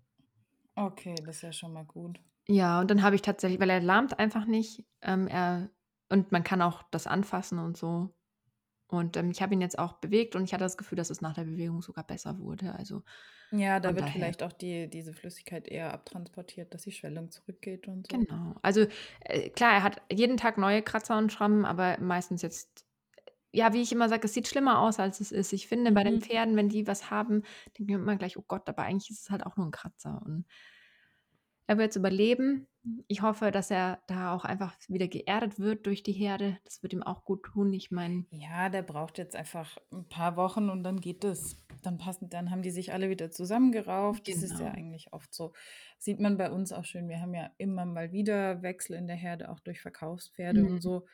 Okay, 0.74 1.14
das 1.24 1.36
ist 1.36 1.42
ja 1.42 1.52
schon 1.52 1.72
mal 1.72 1.84
gut. 1.84 2.18
Ja, 2.48 2.80
und 2.80 2.90
dann 2.90 3.02
habe 3.02 3.14
ich 3.14 3.22
tatsächlich, 3.22 3.60
weil 3.60 3.70
er 3.70 3.80
lahmt 3.80 4.18
einfach 4.18 4.46
nicht. 4.46 4.84
Ähm, 5.02 5.28
er, 5.28 5.68
und 6.08 6.32
man 6.32 6.42
kann 6.42 6.62
auch 6.62 6.82
das 6.90 7.06
anfassen 7.06 7.58
und 7.58 7.76
so. 7.76 8.14
Und 8.88 9.16
ähm, 9.16 9.30
ich 9.30 9.42
habe 9.42 9.54
ihn 9.54 9.60
jetzt 9.60 9.78
auch 9.78 9.94
bewegt 9.94 10.36
und 10.36 10.44
ich 10.44 10.52
hatte 10.54 10.64
das 10.64 10.76
Gefühl, 10.78 10.96
dass 10.96 11.10
es 11.10 11.20
nach 11.20 11.34
der 11.34 11.44
Bewegung 11.44 11.82
sogar 11.82 12.04
besser 12.04 12.38
wurde. 12.38 12.74
Also 12.74 13.02
Ja, 13.50 13.78
da 13.80 13.94
wird 13.94 14.08
daher. 14.08 14.10
vielleicht 14.10 14.42
auch 14.42 14.52
die, 14.54 14.88
diese 14.88 15.12
Flüssigkeit 15.14 15.68
eher 15.68 15.92
abtransportiert, 15.92 16.72
dass 16.74 16.82
die 16.82 16.92
Schwellung 16.92 17.30
zurückgeht 17.30 17.86
und 17.88 18.06
so. 18.06 18.26
genau. 18.26 18.54
Also 18.62 18.86
äh, 19.20 19.50
klar, 19.50 19.72
er 19.74 19.82
hat 19.82 20.02
jeden 20.12 20.36
Tag 20.36 20.58
neue 20.58 20.82
Kratzer 20.82 21.18
und 21.18 21.32
Schrammen, 21.32 21.64
aber 21.64 21.98
meistens 22.00 22.42
jetzt, 22.42 22.86
ja, 23.52 23.72
wie 23.74 23.82
ich 23.82 23.92
immer 23.92 24.08
sage, 24.08 24.26
es 24.26 24.34
sieht 24.34 24.48
schlimmer 24.48 24.80
aus, 24.80 25.00
als 25.00 25.20
es 25.20 25.32
ist. 25.32 25.52
Ich 25.52 25.68
finde, 25.68 25.92
bei 25.92 26.04
den 26.04 26.18
Mhm. 26.18 26.20
Pferden, 26.20 26.56
wenn 26.56 26.68
die 26.70 26.86
was 26.86 27.10
haben, 27.10 27.44
ich 27.74 27.86
mir 27.86 27.96
immer 27.98 28.16
gleich, 28.16 28.38
oh 28.38 28.44
Gott, 28.48 28.68
aber 28.68 28.82
eigentlich 28.84 29.10
ist 29.10 29.22
es 29.24 29.30
halt 29.30 29.46
auch 29.46 29.56
nur 29.56 29.66
ein 29.68 29.72
Kratzer. 29.72 30.22
Und 30.24 30.46
er 31.68 31.78
wird 31.78 31.90
es 31.90 31.96
überleben. 31.96 32.66
Ich 33.06 33.20
hoffe, 33.22 33.50
dass 33.50 33.70
er 33.70 34.02
da 34.06 34.32
auch 34.34 34.44
einfach 34.46 34.74
wieder 34.88 35.06
geerdet 35.08 35.58
wird 35.58 35.84
durch 35.86 36.02
die 36.02 36.12
Herde. 36.12 36.58
Das 36.64 36.82
wird 36.82 36.94
ihm 36.94 37.02
auch 37.02 37.24
gut 37.24 37.42
tun. 37.44 37.72
Ich 37.74 37.90
meine, 37.90 38.24
Ja, 38.30 38.70
der 38.70 38.82
braucht 38.82 39.18
jetzt 39.18 39.36
einfach 39.36 39.76
ein 39.92 40.08
paar 40.08 40.36
Wochen 40.36 40.70
und 40.70 40.82
dann 40.82 41.00
geht 41.00 41.22
es. 41.24 41.56
Dann 41.82 41.98
passen, 41.98 42.30
dann 42.30 42.50
haben 42.50 42.62
die 42.62 42.70
sich 42.70 42.92
alle 42.92 43.10
wieder 43.10 43.30
zusammengerauft. 43.30 44.26
Das 44.26 44.42
ist 44.42 44.52
ja 44.52 44.70
Genau. 44.70 44.70
eigentlich 44.72 45.12
oft 45.12 45.32
so. 45.34 45.52
Sieht 45.98 46.18
man 46.18 46.38
bei 46.38 46.50
uns 46.50 46.72
auch 46.72 46.84
schön. 46.86 47.08
Wir 47.08 47.20
haben 47.20 47.34
ja 47.34 47.50
immer 47.58 47.84
mal 47.84 48.10
wieder 48.12 48.62
Wechsel 48.62 48.96
in 48.96 49.06
der 49.06 49.16
Herde, 49.16 49.50
auch 49.50 49.60
durch 49.60 49.80
Verkaufspferde 49.82 50.62
Mhm. 50.62 50.66
und 50.72 50.80
so. 50.80 51.06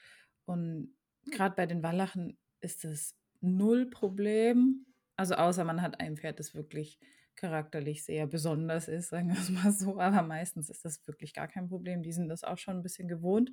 Und 0.46 0.94
gerade 1.32 1.56
bei 1.56 1.66
den 1.66 1.82
Wallachen 1.82 2.38
ist 2.60 2.84
es 2.84 3.16
null 3.40 3.86
Problem. 3.90 4.86
Also 5.16 5.34
außer 5.34 5.64
man 5.64 5.82
hat 5.82 5.98
ein 6.00 6.16
Pferd, 6.16 6.38
das 6.38 6.54
wirklich 6.54 7.00
charakterlich 7.36 8.04
sehr 8.04 8.26
besonders 8.26 8.88
ist, 8.88 9.08
sagen 9.10 9.28
wir 9.30 9.38
es 9.38 9.50
mal 9.50 9.72
so. 9.72 10.00
Aber 10.00 10.22
meistens 10.22 10.70
ist 10.70 10.84
das 10.84 11.06
wirklich 11.06 11.34
gar 11.34 11.48
kein 11.48 11.68
Problem. 11.68 12.02
Die 12.02 12.12
sind 12.12 12.28
das 12.28 12.44
auch 12.44 12.58
schon 12.58 12.76
ein 12.76 12.82
bisschen 12.82 13.08
gewohnt, 13.08 13.52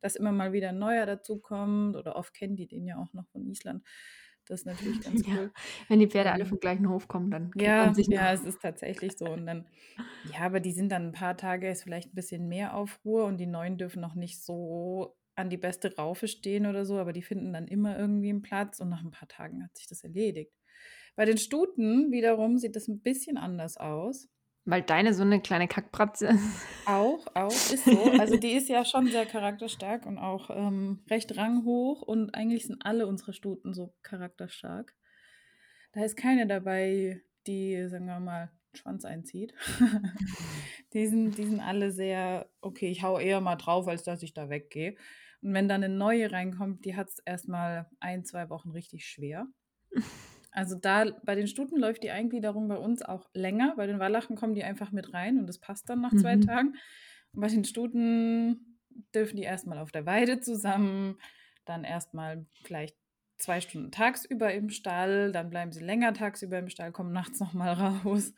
dass 0.00 0.16
immer 0.16 0.32
mal 0.32 0.52
wieder 0.52 0.70
ein 0.70 0.78
neuer 0.78 1.06
dazukommt. 1.06 1.96
Oder 1.96 2.16
oft 2.16 2.34
kennen 2.34 2.56
die 2.56 2.66
den 2.68 2.86
ja 2.86 2.98
auch 2.98 3.12
noch 3.14 3.28
von 3.28 3.46
Island. 3.46 3.84
Das 4.46 4.60
ist 4.60 4.66
natürlich 4.66 5.00
ganz 5.02 5.24
Ja, 5.26 5.34
cool. 5.34 5.52
wenn 5.88 6.00
die 6.00 6.06
Pferde 6.08 6.32
alle 6.32 6.44
Ähm, 6.44 6.46
vom 6.46 6.60
gleichen 6.60 6.88
Hof 6.88 7.08
kommen, 7.08 7.30
dann 7.30 7.54
Ja, 7.54 7.92
sich 7.94 8.06
ja, 8.08 8.32
es 8.32 8.44
ist 8.44 8.62
tatsächlich 8.62 9.18
so. 9.18 9.30
Und 9.30 9.46
dann, 9.46 9.68
ja, 10.22 10.40
aber 10.40 10.60
die 10.60 10.72
sind 10.72 10.90
dann 10.90 11.08
ein 11.08 11.12
paar 11.12 11.36
Tage, 11.36 11.68
ist 11.70 11.82
vielleicht 11.82 12.10
ein 12.12 12.14
bisschen 12.14 12.48
mehr 12.48 12.74
Aufruhr 12.74 13.24
und 13.26 13.38
die 13.38 13.46
Neuen 13.46 13.76
dürfen 13.78 14.00
noch 14.00 14.14
nicht 14.14 14.42
so 14.42 15.16
an 15.34 15.50
die 15.50 15.56
beste 15.58 15.96
Raufe 15.96 16.28
stehen 16.28 16.66
oder 16.66 16.84
so, 16.86 16.98
aber 16.98 17.12
die 17.12 17.22
finden 17.22 17.52
dann 17.52 17.66
immer 17.68 17.98
irgendwie 17.98 18.30
einen 18.30 18.42
Platz 18.42 18.80
und 18.80 18.88
nach 18.90 19.02
ein 19.02 19.10
paar 19.10 19.28
Tagen 19.28 19.64
hat 19.64 19.76
sich 19.76 19.86
das 19.86 20.04
erledigt. 20.04 20.52
Bei 21.14 21.24
den 21.24 21.38
Stuten 21.38 22.10
wiederum 22.10 22.58
sieht 22.58 22.76
das 22.76 22.88
ein 22.88 23.00
bisschen 23.00 23.36
anders 23.36 23.76
aus. 23.76 24.28
Weil 24.64 24.82
deine 24.82 25.12
so 25.12 25.22
eine 25.22 25.40
kleine 25.40 25.66
Kackbratze 25.66 26.28
ist. 26.28 26.66
Auch, 26.86 27.26
auch, 27.34 27.48
ist 27.50 27.84
so. 27.84 28.12
Also 28.12 28.36
die 28.36 28.52
ist 28.52 28.68
ja 28.68 28.84
schon 28.84 29.08
sehr 29.08 29.26
charakterstark 29.26 30.06
und 30.06 30.18
auch 30.18 30.50
ähm, 30.50 31.02
recht 31.10 31.36
ranghoch 31.36 32.02
und 32.02 32.34
eigentlich 32.34 32.66
sind 32.66 32.84
alle 32.86 33.06
unsere 33.06 33.32
Stuten 33.32 33.74
so 33.74 33.92
charakterstark. 34.02 34.94
Da 35.92 36.04
ist 36.04 36.16
keine 36.16 36.46
dabei, 36.46 37.22
die, 37.46 37.88
sagen 37.88 38.06
wir 38.06 38.20
mal, 38.20 38.50
Schwanz 38.72 39.04
einzieht. 39.04 39.52
die, 40.92 41.06
sind, 41.08 41.36
die 41.36 41.44
sind 41.44 41.60
alle 41.60 41.90
sehr, 41.90 42.48
okay, 42.60 42.88
ich 42.88 43.02
hau 43.02 43.18
eher 43.18 43.40
mal 43.40 43.56
drauf, 43.56 43.88
als 43.88 44.04
dass 44.04 44.22
ich 44.22 44.32
da 44.32 44.48
weggehe. 44.48 44.96
Und 45.42 45.54
wenn 45.54 45.68
dann 45.68 45.82
eine 45.82 45.92
neue 45.92 46.30
reinkommt, 46.30 46.84
die 46.84 46.96
hat 46.96 47.08
es 47.08 47.18
erstmal 47.18 47.90
ein, 47.98 48.24
zwei 48.24 48.48
Wochen 48.48 48.70
richtig 48.70 49.06
schwer. 49.06 49.46
Also 50.52 50.76
da 50.76 51.06
bei 51.24 51.34
den 51.34 51.48
Stuten 51.48 51.78
läuft 51.78 52.02
die 52.02 52.10
Eingliederung 52.10 52.68
bei 52.68 52.76
uns 52.76 53.02
auch 53.02 53.28
länger. 53.34 53.74
Bei 53.76 53.86
den 53.86 53.98
Wallachen 53.98 54.36
kommen 54.36 54.54
die 54.54 54.64
einfach 54.64 54.92
mit 54.92 55.14
rein 55.14 55.38
und 55.38 55.46
das 55.46 55.58
passt 55.58 55.88
dann 55.88 56.00
nach 56.00 56.14
zwei 56.16 56.36
Mhm. 56.36 56.40
Tagen. 56.40 56.74
Und 57.32 57.40
bei 57.40 57.48
den 57.48 57.64
Stuten 57.64 58.78
dürfen 59.14 59.36
die 59.36 59.44
erstmal 59.44 59.78
auf 59.78 59.90
der 59.92 60.04
Weide 60.06 60.40
zusammen, 60.40 61.18
dann 61.64 61.84
erstmal 61.84 62.46
vielleicht 62.64 62.96
zwei 63.38 63.60
Stunden 63.60 63.90
tagsüber 63.90 64.52
im 64.52 64.68
Stall, 64.70 65.32
dann 65.32 65.50
bleiben 65.50 65.72
sie 65.72 65.80
länger 65.84 66.12
tagsüber 66.12 66.58
im 66.58 66.68
Stall, 66.68 66.92
kommen 66.92 67.12
nachts 67.12 67.40
nochmal 67.40 67.72
raus, 67.72 68.34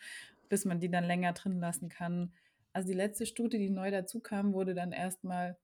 bis 0.49 0.65
man 0.65 0.81
die 0.81 0.91
dann 0.91 1.05
länger 1.05 1.33
drin 1.33 1.59
lassen 1.61 1.89
kann. 1.89 2.33
Also 2.73 2.89
die 2.89 2.95
letzte 2.95 3.27
Stute, 3.27 3.59
die 3.59 3.71
neu 3.71 3.91
dazu 3.91 4.21
kam, 4.21 4.53
wurde 4.53 4.75
dann 4.75 4.93
erstmal 4.93 5.59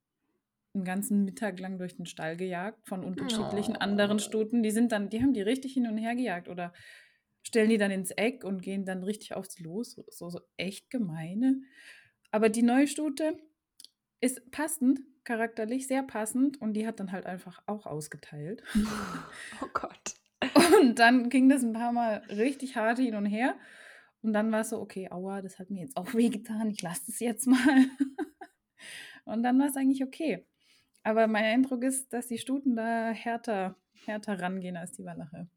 einen 0.75 0.85
ganzen 0.85 1.25
Mittag 1.25 1.59
lang 1.59 1.79
durch 1.79 1.97
den 1.97 2.07
Stall 2.07 2.37
gejagt 2.37 2.87
von 2.87 3.05
unterschiedlichen 3.05 3.77
oh. 3.77 3.81
anderen 3.81 4.19
Stuten. 4.19 4.63
Die 4.63 4.71
sind 4.71 4.93
dann, 4.93 5.09
die 5.09 5.21
haben 5.21 5.33
die 5.33 5.43
richtig 5.43 5.75
hin 5.75 5.87
und 5.87 5.99
her 5.99 6.15
gejagt 6.15 6.49
oder 6.49 6.73
stellen 7.43 7.71
die 7.71 7.79
dann 7.79 7.91
ins 7.91 8.11
Eck 8.11 8.45
und 8.45 8.63
gehen 8.63 8.85
dann 8.85 9.03
richtig 9.03 9.35
auf 9.35 9.47
sie 9.47 9.63
los. 9.63 10.01
So, 10.11 10.31
so 10.31 10.41
echt 10.57 10.91
gemeine. 10.91 11.63
Aber 12.31 12.49
die 12.49 12.63
neue 12.63 12.87
Stute 12.87 13.37
ist 14.21 14.51
passend, 14.51 15.01
charakterlich 15.25 15.87
sehr 15.87 16.03
passend 16.03 16.61
und 16.61 16.75
die 16.75 16.87
hat 16.87 17.01
dann 17.01 17.13
halt 17.13 17.27
einfach 17.27 17.63
auch 17.67 17.87
ausgeteilt. 17.87 18.63
Oh 19.63 19.69
Gott. 19.75 20.15
Und 20.81 20.99
dann 20.99 21.29
ging 21.29 21.49
das 21.49 21.63
ein 21.63 21.75
paar 21.75 21.93
Mal 21.93 22.23
richtig 22.31 22.77
hart 22.77 22.99
hin 22.99 23.15
und 23.15 23.27
her. 23.27 23.57
Und 24.23 24.33
dann 24.33 24.51
war 24.53 24.61
es 24.61 24.71
so, 24.71 24.81
okay, 24.81 25.11
aua, 25.11 25.43
das 25.43 25.59
hat 25.59 25.71
mir 25.71 25.83
jetzt 25.83 25.97
auch 25.97 26.15
wehgetan, 26.15 26.71
ich 26.71 26.81
lasse 26.83 27.03
das 27.07 27.21
jetzt 27.21 27.47
mal. 27.47 27.87
und 29.25 29.43
dann 29.43 29.59
war 29.59 29.67
es 29.67 29.77
eigentlich 29.77 30.03
okay. 30.03 30.47
Aber 31.03 31.27
mein 31.27 31.45
Eindruck 31.45 31.83
ist, 31.83 32.13
dass 32.13 32.27
die 32.27 32.39
Stuten 32.39 32.77
da 32.77 33.11
härter, 33.11 33.77
härter 34.05 34.41
rangehen 34.41 34.77
als 34.77 34.93
die 34.93 35.05
Wallache. 35.05 35.49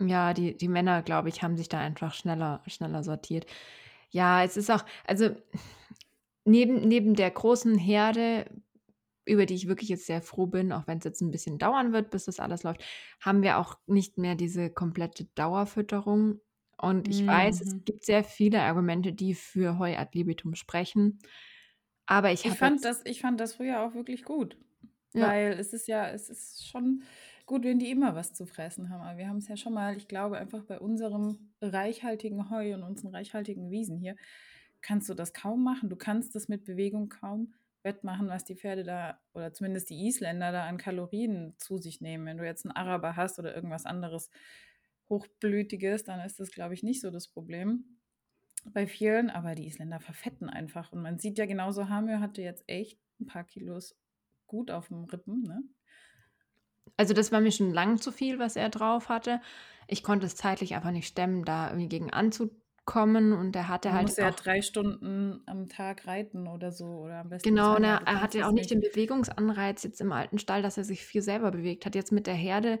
Ja, 0.00 0.34
die, 0.34 0.56
die 0.56 0.68
Männer, 0.68 1.02
glaube 1.02 1.28
ich, 1.28 1.42
haben 1.42 1.56
sich 1.56 1.68
da 1.68 1.78
einfach 1.78 2.12
schneller, 2.12 2.62
schneller 2.66 3.02
sortiert. 3.02 3.46
Ja, 4.10 4.44
es 4.44 4.56
ist 4.56 4.70
auch, 4.70 4.84
also 5.06 5.30
neben, 6.44 6.86
neben 6.86 7.14
der 7.14 7.30
großen 7.30 7.78
Herde, 7.78 8.46
über 9.24 9.46
die 9.46 9.54
ich 9.54 9.68
wirklich 9.68 9.88
jetzt 9.88 10.06
sehr 10.06 10.22
froh 10.22 10.46
bin, 10.46 10.72
auch 10.72 10.86
wenn 10.86 10.98
es 10.98 11.04
jetzt 11.04 11.20
ein 11.20 11.30
bisschen 11.30 11.58
dauern 11.58 11.92
wird, 11.92 12.10
bis 12.10 12.26
das 12.26 12.40
alles 12.40 12.62
läuft, 12.62 12.84
haben 13.20 13.42
wir 13.42 13.58
auch 13.58 13.78
nicht 13.86 14.18
mehr 14.18 14.34
diese 14.34 14.70
komplette 14.70 15.24
Dauerfütterung. 15.34 16.40
Und 16.78 17.08
ich 17.08 17.22
mhm. 17.22 17.28
weiß, 17.28 17.60
es 17.62 17.74
mhm. 17.74 17.84
gibt 17.84 18.04
sehr 18.04 18.22
viele 18.22 18.60
Argumente, 18.62 19.12
die 19.12 19.34
für 19.34 19.78
Heu 19.78 19.96
ad 19.96 20.10
libitum 20.12 20.54
sprechen. 20.54 21.18
Aber 22.06 22.32
ich, 22.32 22.44
ich 22.44 22.54
fand 22.54 22.84
das, 22.84 23.02
ich 23.04 23.20
fand 23.20 23.40
das 23.40 23.54
früher 23.54 23.82
auch 23.82 23.94
wirklich 23.94 24.24
gut. 24.24 24.56
Ja. 25.12 25.28
Weil 25.28 25.52
es 25.52 25.72
ist 25.72 25.88
ja, 25.88 26.08
es 26.10 26.28
ist 26.28 26.68
schon 26.68 27.02
gut, 27.46 27.64
wenn 27.64 27.78
die 27.78 27.90
immer 27.90 28.14
was 28.14 28.32
zu 28.32 28.46
fressen 28.46 28.90
haben. 28.90 29.02
Aber 29.02 29.18
wir 29.18 29.28
haben 29.28 29.38
es 29.38 29.48
ja 29.48 29.56
schon 29.56 29.74
mal, 29.74 29.96
ich 29.96 30.08
glaube, 30.08 30.38
einfach 30.38 30.64
bei 30.64 30.78
unserem 30.78 31.52
reichhaltigen 31.60 32.50
Heu 32.50 32.74
und 32.74 32.82
unseren 32.82 33.14
reichhaltigen 33.14 33.70
Wiesen 33.70 33.98
hier, 33.98 34.16
kannst 34.82 35.08
du 35.08 35.14
das 35.14 35.32
kaum 35.32 35.64
machen. 35.64 35.88
Du 35.88 35.96
kannst 35.96 36.34
das 36.34 36.48
mit 36.48 36.64
Bewegung 36.64 37.08
kaum 37.08 37.54
wettmachen, 37.82 38.28
was 38.28 38.44
die 38.44 38.56
Pferde 38.56 38.84
da 38.84 39.20
oder 39.32 39.52
zumindest 39.52 39.90
die 39.90 40.06
Isländer 40.06 40.52
da 40.52 40.66
an 40.66 40.76
Kalorien 40.76 41.54
zu 41.56 41.78
sich 41.78 42.00
nehmen. 42.00 42.26
Wenn 42.26 42.38
du 42.38 42.44
jetzt 42.44 42.66
einen 42.66 42.76
Araber 42.76 43.16
hast 43.16 43.38
oder 43.38 43.54
irgendwas 43.54 43.86
anderes 43.86 44.30
Hochblütiges, 45.08 46.04
dann 46.04 46.20
ist 46.20 46.40
das, 46.40 46.50
glaube 46.50 46.74
ich, 46.74 46.82
nicht 46.82 47.00
so 47.00 47.10
das 47.10 47.28
Problem 47.28 47.95
bei 48.72 48.86
vielen. 48.86 49.30
Aber 49.30 49.54
die 49.54 49.66
Isländer 49.66 50.00
verfetten 50.00 50.48
einfach. 50.50 50.92
Und 50.92 51.02
man 51.02 51.18
sieht 51.18 51.38
ja 51.38 51.46
genauso, 51.46 51.88
Hamir 51.88 52.20
hatte 52.20 52.42
jetzt 52.42 52.64
echt 52.68 53.00
ein 53.20 53.26
paar 53.26 53.44
Kilos 53.44 53.96
gut 54.46 54.70
auf 54.70 54.88
dem 54.88 55.04
Rippen, 55.04 55.42
ne? 55.42 55.62
Also 56.96 57.14
das 57.14 57.32
war 57.32 57.40
mir 57.40 57.52
schon 57.52 57.72
lang 57.72 57.98
zu 58.00 58.12
viel, 58.12 58.38
was 58.38 58.56
er 58.56 58.68
drauf 58.70 59.08
hatte. 59.08 59.40
Ich 59.86 60.02
konnte 60.02 60.26
es 60.26 60.36
zeitlich 60.36 60.74
einfach 60.74 60.90
nicht 60.90 61.06
stemmen, 61.06 61.44
da 61.44 61.68
irgendwie 61.68 61.88
gegen 61.88 62.10
anzukommen 62.12 63.32
und 63.32 63.54
er 63.54 63.68
hatte 63.68 63.92
halt 63.92 64.08
muss 64.08 64.16
ja 64.16 64.30
drei 64.30 64.62
Stunden 64.62 65.42
am 65.46 65.68
Tag 65.68 66.06
reiten 66.06 66.46
oder 66.48 66.72
so 66.72 66.86
oder 66.86 67.20
am 67.20 67.28
besten 67.28 67.48
Genau, 67.50 67.78
ne, 67.78 68.00
er 68.04 68.20
hatte 68.22 68.44
auch 68.46 68.50
nicht 68.52 68.70
den 68.70 68.80
Bewegungsanreiz 68.80 69.82
jetzt 69.84 70.00
im 70.00 70.10
alten 70.12 70.38
Stall, 70.38 70.62
dass 70.62 70.76
er 70.78 70.84
sich 70.84 71.04
viel 71.04 71.22
selber 71.22 71.50
bewegt 71.52 71.86
hat. 71.86 71.94
Jetzt 71.94 72.10
mit 72.12 72.26
der 72.26 72.34
Herde, 72.34 72.80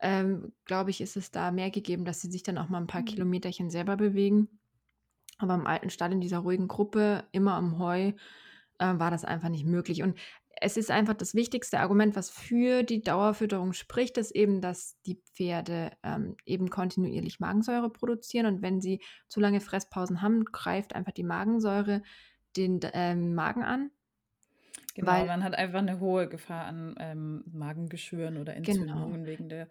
ähm, 0.00 0.54
glaube 0.64 0.90
ich, 0.90 1.00
ist 1.00 1.16
es 1.16 1.30
da 1.30 1.50
mehr 1.52 1.70
gegeben, 1.70 2.04
dass 2.04 2.20
sie 2.20 2.30
sich 2.30 2.42
dann 2.42 2.58
auch 2.58 2.68
mal 2.68 2.80
ein 2.80 2.86
paar 2.86 3.02
Mhm. 3.02 3.06
Kilometerchen 3.06 3.70
selber 3.70 3.96
bewegen. 3.96 4.60
Aber 5.42 5.54
im 5.54 5.66
alten 5.66 5.90
Stall 5.90 6.12
in 6.12 6.20
dieser 6.20 6.38
ruhigen 6.38 6.68
Gruppe, 6.68 7.24
immer 7.32 7.54
am 7.54 7.78
Heu, 7.78 8.08
äh, 8.08 8.14
war 8.78 9.10
das 9.10 9.24
einfach 9.24 9.48
nicht 9.48 9.66
möglich. 9.66 10.02
Und 10.02 10.18
es 10.60 10.76
ist 10.76 10.90
einfach 10.90 11.14
das 11.14 11.34
wichtigste 11.34 11.80
Argument, 11.80 12.14
was 12.14 12.30
für 12.30 12.82
die 12.82 13.02
Dauerfütterung 13.02 13.72
spricht, 13.72 14.16
ist 14.18 14.30
eben, 14.30 14.60
dass 14.60 15.00
die 15.02 15.20
Pferde 15.34 15.90
ähm, 16.02 16.36
eben 16.44 16.70
kontinuierlich 16.70 17.40
Magensäure 17.40 17.90
produzieren 17.90 18.46
und 18.46 18.62
wenn 18.62 18.80
sie 18.80 19.00
zu 19.28 19.40
lange 19.40 19.60
Fresspausen 19.60 20.22
haben, 20.22 20.44
greift 20.44 20.94
einfach 20.94 21.12
die 21.12 21.24
Magensäure 21.24 22.02
den 22.56 22.80
ähm, 22.92 23.34
Magen 23.34 23.64
an. 23.64 23.90
Genau, 24.94 25.10
weil, 25.10 25.26
man 25.26 25.42
hat 25.42 25.54
einfach 25.54 25.78
eine 25.78 26.00
hohe 26.00 26.28
Gefahr 26.28 26.66
an 26.66 26.94
ähm, 26.98 27.44
Magengeschwüren 27.50 28.36
oder 28.36 28.52
genau. 28.54 28.68
Entzündungen 28.68 29.12
genau. 29.12 29.26
wegen, 29.26 29.48
der 29.48 29.68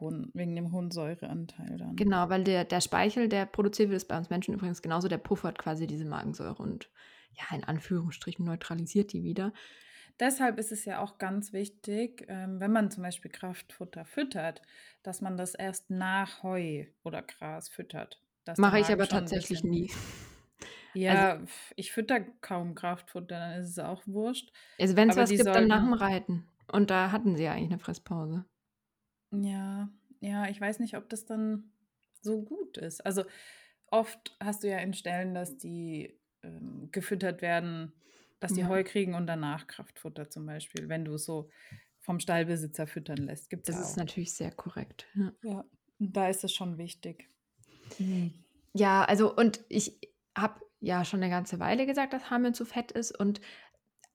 hohen, 0.00 0.30
wegen 0.34 0.54
dem 0.54 0.72
hohen 0.72 0.90
Säureanteil 0.90 1.76
dann. 1.76 1.96
Genau, 1.96 2.28
weil 2.28 2.44
der, 2.44 2.64
der 2.64 2.80
Speichel, 2.80 3.28
der 3.28 3.46
produziert 3.46 3.90
wird, 3.90 3.98
ist 3.98 4.08
bei 4.08 4.16
uns 4.16 4.30
Menschen 4.30 4.54
übrigens 4.54 4.82
genauso, 4.82 5.08
der 5.08 5.18
puffert 5.18 5.58
quasi 5.58 5.86
diese 5.86 6.04
Magensäure 6.04 6.62
und 6.62 6.90
ja, 7.32 7.56
in 7.56 7.64
Anführungsstrichen 7.64 8.44
neutralisiert 8.44 9.12
die 9.12 9.22
wieder. 9.22 9.52
Deshalb 10.20 10.58
ist 10.58 10.72
es 10.72 10.84
ja 10.84 11.00
auch 11.00 11.18
ganz 11.18 11.52
wichtig, 11.52 12.26
ähm, 12.28 12.58
wenn 12.58 12.72
man 12.72 12.90
zum 12.90 13.04
Beispiel 13.04 13.30
Kraftfutter 13.30 14.04
füttert, 14.04 14.62
dass 15.02 15.20
man 15.20 15.36
das 15.36 15.54
erst 15.54 15.90
nach 15.90 16.42
Heu 16.42 16.86
oder 17.04 17.22
Gras 17.22 17.68
füttert. 17.68 18.20
Mache 18.56 18.80
ich 18.80 18.86
aber 18.86 19.06
tatsächlich 19.06 19.62
nie. 19.62 19.90
Ja, 20.94 21.32
also, 21.32 21.44
ich 21.76 21.92
fütter 21.92 22.20
kaum 22.40 22.74
Kraftfutter, 22.74 23.38
dann 23.38 23.60
ist 23.60 23.68
es 23.68 23.78
auch 23.78 24.02
wurscht. 24.06 24.50
Also 24.80 24.96
wenn 24.96 25.10
es 25.10 25.16
was 25.16 25.30
gibt, 25.30 25.46
dann 25.46 25.68
nach 25.68 25.84
dem 25.84 25.92
Reiten. 25.92 26.48
Und 26.72 26.90
da 26.90 27.12
hatten 27.12 27.36
sie 27.36 27.44
ja 27.44 27.52
eigentlich 27.52 27.70
eine 27.70 27.78
Fresspause. 27.78 28.44
Ja, 29.30 29.88
ja, 30.20 30.48
ich 30.48 30.60
weiß 30.60 30.78
nicht, 30.80 30.96
ob 30.96 31.08
das 31.08 31.24
dann 31.26 31.70
so 32.20 32.42
gut 32.42 32.76
ist. 32.78 33.04
Also 33.04 33.24
oft 33.86 34.36
hast 34.40 34.62
du 34.62 34.68
ja 34.68 34.78
in 34.78 34.94
Stellen, 34.94 35.34
dass 35.34 35.56
die 35.56 36.18
ähm, 36.42 36.88
gefüttert 36.90 37.42
werden 37.42 37.92
dass 38.40 38.52
die 38.52 38.60
ja. 38.60 38.68
Heu 38.68 38.84
kriegen 38.84 39.14
und 39.14 39.26
danach 39.26 39.66
Kraftfutter 39.66 40.30
zum 40.30 40.46
Beispiel, 40.46 40.88
wenn 40.88 41.04
du 41.04 41.14
es 41.14 41.24
so 41.24 41.50
vom 42.00 42.20
Stallbesitzer 42.20 42.86
füttern 42.86 43.18
lässt. 43.18 43.50
Gibt's 43.50 43.66
das 43.66 43.76
ja 43.76 43.82
ist 43.82 43.96
natürlich 43.96 44.32
sehr 44.32 44.52
korrekt. 44.52 45.06
Ja, 45.14 45.32
ja. 45.42 45.64
da 45.98 46.28
ist 46.28 46.44
es 46.44 46.52
schon 46.52 46.78
wichtig. 46.78 47.28
Mhm. 47.98 48.32
Ja, 48.74 49.04
also 49.04 49.34
und 49.34 49.64
ich 49.68 49.98
habe 50.36 50.60
ja 50.80 51.04
schon 51.04 51.22
eine 51.22 51.30
ganze 51.30 51.58
Weile 51.58 51.86
gesagt, 51.86 52.12
dass 52.12 52.30
Hamel 52.30 52.54
zu 52.54 52.64
fett 52.64 52.92
ist 52.92 53.18
und 53.18 53.40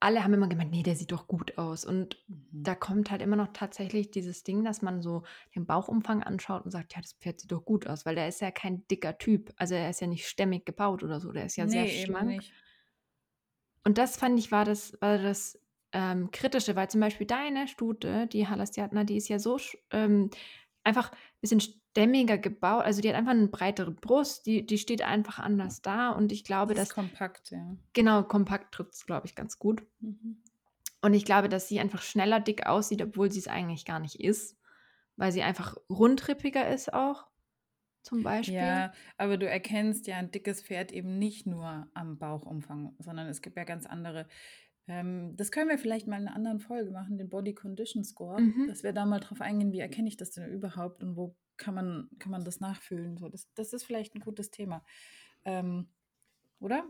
alle 0.04 0.22
haben 0.22 0.34
immer 0.34 0.50
gemeint, 0.50 0.72
nee, 0.72 0.84
der 0.84 0.98
sieht 0.98 1.14
doch 1.14 1.28
gut 1.28 1.58
aus. 1.58 1.86
Und 1.86 2.22
mhm. 2.28 2.46
da 2.52 2.76
kommt 2.76 3.10
halt 3.10 3.22
immer 3.22 3.38
noch 3.38 3.54
tatsächlich 3.54 4.12
dieses 4.12 4.44
Ding, 4.44 4.66
dass 4.66 4.82
man 4.82 5.02
so 5.02 5.24
den 5.56 5.66
Bauchumfang 5.66 6.22
anschaut 6.22 6.66
und 6.66 6.72
sagt, 6.72 6.94
ja, 6.94 7.02
das 7.02 7.14
Pferd 7.14 7.40
sieht 7.40 7.54
doch 7.54 7.64
gut 7.64 7.88
aus, 7.88 8.06
weil 8.06 8.16
der 8.16 8.28
ist 8.28 8.42
ja 8.42 8.52
kein 8.52 8.86
dicker 8.90 9.18
Typ. 9.18 9.54
Also 9.56 9.76
er 9.76 9.90
ist 9.90 10.02
ja 10.02 10.08
nicht 10.08 10.28
stämmig 10.28 10.66
gebaut 10.66 11.04
oder 11.04 11.22
so, 11.22 11.32
der 11.32 11.46
ist 11.46 11.56
ja 11.56 11.66
nee, 11.66 11.72
sehr 11.72 11.88
schlank. 11.88 12.44
Und 13.86 13.98
das 13.98 14.18
fand 14.18 14.38
ich 14.38 14.52
war 14.52 14.66
das, 14.66 14.98
war 15.00 15.18
das 15.18 15.58
ähm, 15.94 16.32
Kritische, 16.32 16.76
weil 16.76 16.90
zum 16.90 17.00
Beispiel 17.00 17.28
deine 17.28 17.70
Stute, 17.70 18.28
die 18.28 18.48
Halastiatna, 18.48 19.06
die 19.06 19.16
ist 19.16 19.30
ja 19.30 19.40
so 19.40 19.58
ähm, 19.92 20.30
einfach 20.84 21.14
ein 21.14 21.18
bisschen 21.40 21.62
stämmiger 21.94 22.40
gebaut. 22.40 22.84
Also 22.84 23.02
die 23.02 23.10
hat 23.10 23.16
einfach 23.16 23.32
eine 23.32 23.48
breitere 23.48 23.92
Brust, 23.92 24.48
die, 24.48 24.66
die 24.66 24.80
steht 24.80 25.04
einfach 25.04 25.38
anders 25.38 25.84
da. 25.84 26.10
Und 26.10 26.32
ich 26.32 26.44
glaube, 26.44 26.74
das 26.74 26.90
dass. 26.90 26.96
kompakt, 26.96 27.52
ja. 27.52 27.78
Genau, 27.94 28.24
kompakt 28.24 28.74
trifft 28.74 28.96
es, 28.96 29.06
glaube 29.06 29.28
ich, 29.28 29.36
ganz 29.36 29.60
gut. 29.60 29.84
Mhm. 30.00 30.42
Und 31.02 31.14
ich 31.14 31.24
glaube, 31.24 31.50
dass 31.50 31.68
sie 31.68 31.80
einfach 31.80 32.02
schneller 32.02 32.40
dick 32.40 32.66
aussieht, 32.66 33.04
obwohl 33.04 33.32
sie 33.32 33.40
es 33.40 33.48
eigentlich 33.48 33.86
gar 33.86 34.00
nicht 34.00 34.20
ist. 34.20 34.58
Weil 35.18 35.32
sie 35.32 35.44
einfach 35.44 35.78
rundrippiger 35.88 36.68
ist 36.68 36.92
auch 36.92 37.28
zum 38.02 38.24
Beispiel. 38.24 38.56
Ja, 38.56 38.92
aber 39.18 39.38
du 39.38 39.48
erkennst 39.48 40.08
ja 40.08 40.18
ein 40.18 40.32
dickes 40.32 40.64
Pferd 40.64 40.92
eben 40.92 41.20
nicht 41.20 41.46
nur 41.46 41.88
am 41.94 42.18
Bauchumfang, 42.18 42.96
sondern 42.98 43.28
es 43.28 43.44
gibt 43.44 43.56
ja 43.56 43.66
ganz 43.66 43.86
andere. 43.86 44.28
Ähm, 44.88 45.36
das 45.38 45.52
können 45.52 45.70
wir 45.70 45.78
vielleicht 45.78 46.08
mal 46.08 46.20
in 46.20 46.28
einer 46.28 46.36
anderen 46.36 46.60
Folge 46.60 46.90
machen, 46.90 47.20
den 47.20 47.30
Body 47.30 47.54
Condition 47.54 48.04
Score, 48.04 48.42
mhm. 48.42 48.68
dass 48.68 48.82
wir 48.82 48.94
da 48.94 49.06
mal 49.06 49.20
drauf 49.20 49.42
eingehen, 49.42 49.72
wie 49.72 49.80
erkenne 49.80 50.08
ich 50.08 50.18
das 50.18 50.32
denn 50.32 50.50
überhaupt 50.50 51.04
und 51.04 51.16
wo 51.16 51.36
kann 51.58 51.76
man, 51.76 52.10
kann 52.20 52.32
man 52.32 52.44
das 52.44 52.60
nachfühlen. 52.60 53.18
So, 53.18 53.30
das, 53.30 53.48
das 53.54 53.74
ist 53.74 53.84
vielleicht 53.84 54.16
ein 54.16 54.22
gutes 54.22 54.52
Thema. 54.52 54.84
Ähm, 55.46 55.88
oder? 56.60 56.86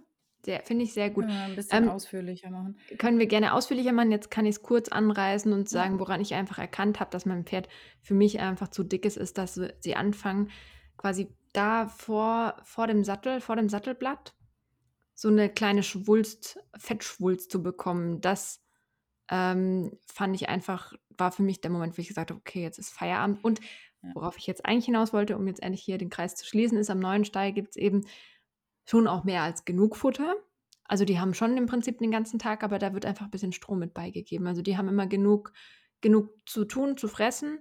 Finde 0.65 0.83
ich 0.83 0.93
sehr 0.93 1.09
gut. 1.09 1.25
Können 1.25 1.37
wir 1.37 1.43
ein 1.43 1.55
bisschen 1.55 1.83
ähm, 1.83 1.89
ausführlicher 1.89 2.49
machen. 2.49 2.77
Können 2.97 3.17
wir 3.17 3.27
gerne 3.27 3.53
ausführlicher 3.53 3.93
machen. 3.93 4.11
Jetzt 4.11 4.29
kann 4.29 4.45
ich 4.45 4.57
es 4.57 4.61
kurz 4.61 4.89
anreißen 4.89 5.53
und 5.53 5.69
sagen, 5.69 5.99
woran 5.99 6.19
ich 6.19 6.33
einfach 6.33 6.57
erkannt 6.57 6.99
habe, 6.99 7.11
dass 7.11 7.25
mein 7.25 7.45
Pferd 7.45 7.69
für 8.01 8.13
mich 8.13 8.39
einfach 8.41 8.67
zu 8.67 8.83
dick 8.83 9.05
ist, 9.05 9.15
ist, 9.15 9.37
dass 9.37 9.59
sie 9.79 9.95
anfangen, 9.95 10.51
quasi 10.97 11.33
da 11.53 11.87
vor, 11.87 12.57
vor 12.63 12.87
dem 12.87 13.03
Sattel, 13.05 13.39
vor 13.39 13.55
dem 13.55 13.69
Sattelblatt, 13.69 14.35
so 15.13 15.29
eine 15.29 15.49
kleine 15.49 15.83
Schwulst, 15.83 16.59
Fettschwulst 16.77 17.49
zu 17.49 17.63
bekommen. 17.63 18.19
Das 18.19 18.61
ähm, 19.29 19.97
fand 20.05 20.35
ich 20.35 20.49
einfach, 20.49 20.93
war 21.17 21.31
für 21.31 21.43
mich 21.43 21.61
der 21.61 21.71
Moment, 21.71 21.97
wo 21.97 22.01
ich 22.01 22.09
gesagt 22.09 22.31
habe, 22.31 22.39
okay, 22.39 22.63
jetzt 22.63 22.79
ist 22.79 22.91
Feierabend. 22.91 23.41
Und 23.43 23.61
worauf 24.13 24.37
ich 24.37 24.47
jetzt 24.47 24.65
eigentlich 24.65 24.85
hinaus 24.85 25.13
wollte, 25.13 25.37
um 25.37 25.47
jetzt 25.47 25.61
endlich 25.63 25.83
hier 25.83 25.97
den 25.97 26.09
Kreis 26.09 26.35
zu 26.35 26.45
schließen, 26.45 26.77
ist, 26.77 26.89
am 26.89 26.99
neuen 26.99 27.25
Stall 27.25 27.53
gibt 27.53 27.71
es 27.71 27.75
eben 27.75 28.01
schon 28.85 29.07
auch 29.07 29.23
mehr 29.23 29.43
als 29.43 29.65
genug 29.65 29.95
Futter. 29.95 30.35
Also 30.85 31.05
die 31.05 31.19
haben 31.19 31.33
schon 31.33 31.57
im 31.57 31.65
Prinzip 31.65 31.99
den 31.99 32.11
ganzen 32.11 32.39
Tag, 32.39 32.63
aber 32.63 32.79
da 32.79 32.93
wird 32.93 33.05
einfach 33.05 33.25
ein 33.25 33.31
bisschen 33.31 33.53
Strom 33.53 33.79
mit 33.79 33.93
beigegeben. 33.93 34.47
Also 34.47 34.61
die 34.61 34.77
haben 34.77 34.89
immer 34.89 35.07
genug, 35.07 35.53
genug 36.01 36.31
zu 36.45 36.65
tun, 36.65 36.97
zu 36.97 37.07
fressen 37.07 37.59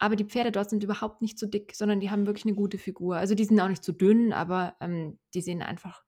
aber 0.00 0.16
die 0.16 0.24
Pferde 0.24 0.50
dort 0.50 0.70
sind 0.70 0.82
überhaupt 0.82 1.20
nicht 1.20 1.38
zu 1.38 1.46
dick, 1.46 1.74
sondern 1.74 2.00
die 2.00 2.10
haben 2.10 2.26
wirklich 2.26 2.46
eine 2.46 2.54
gute 2.54 2.78
Figur. 2.78 3.16
Also 3.16 3.34
die 3.34 3.44
sind 3.44 3.60
auch 3.60 3.68
nicht 3.68 3.84
zu 3.84 3.92
dünn, 3.92 4.32
aber 4.32 4.74
ähm, 4.80 5.18
die 5.34 5.42
sehen 5.42 5.62
einfach 5.62 6.02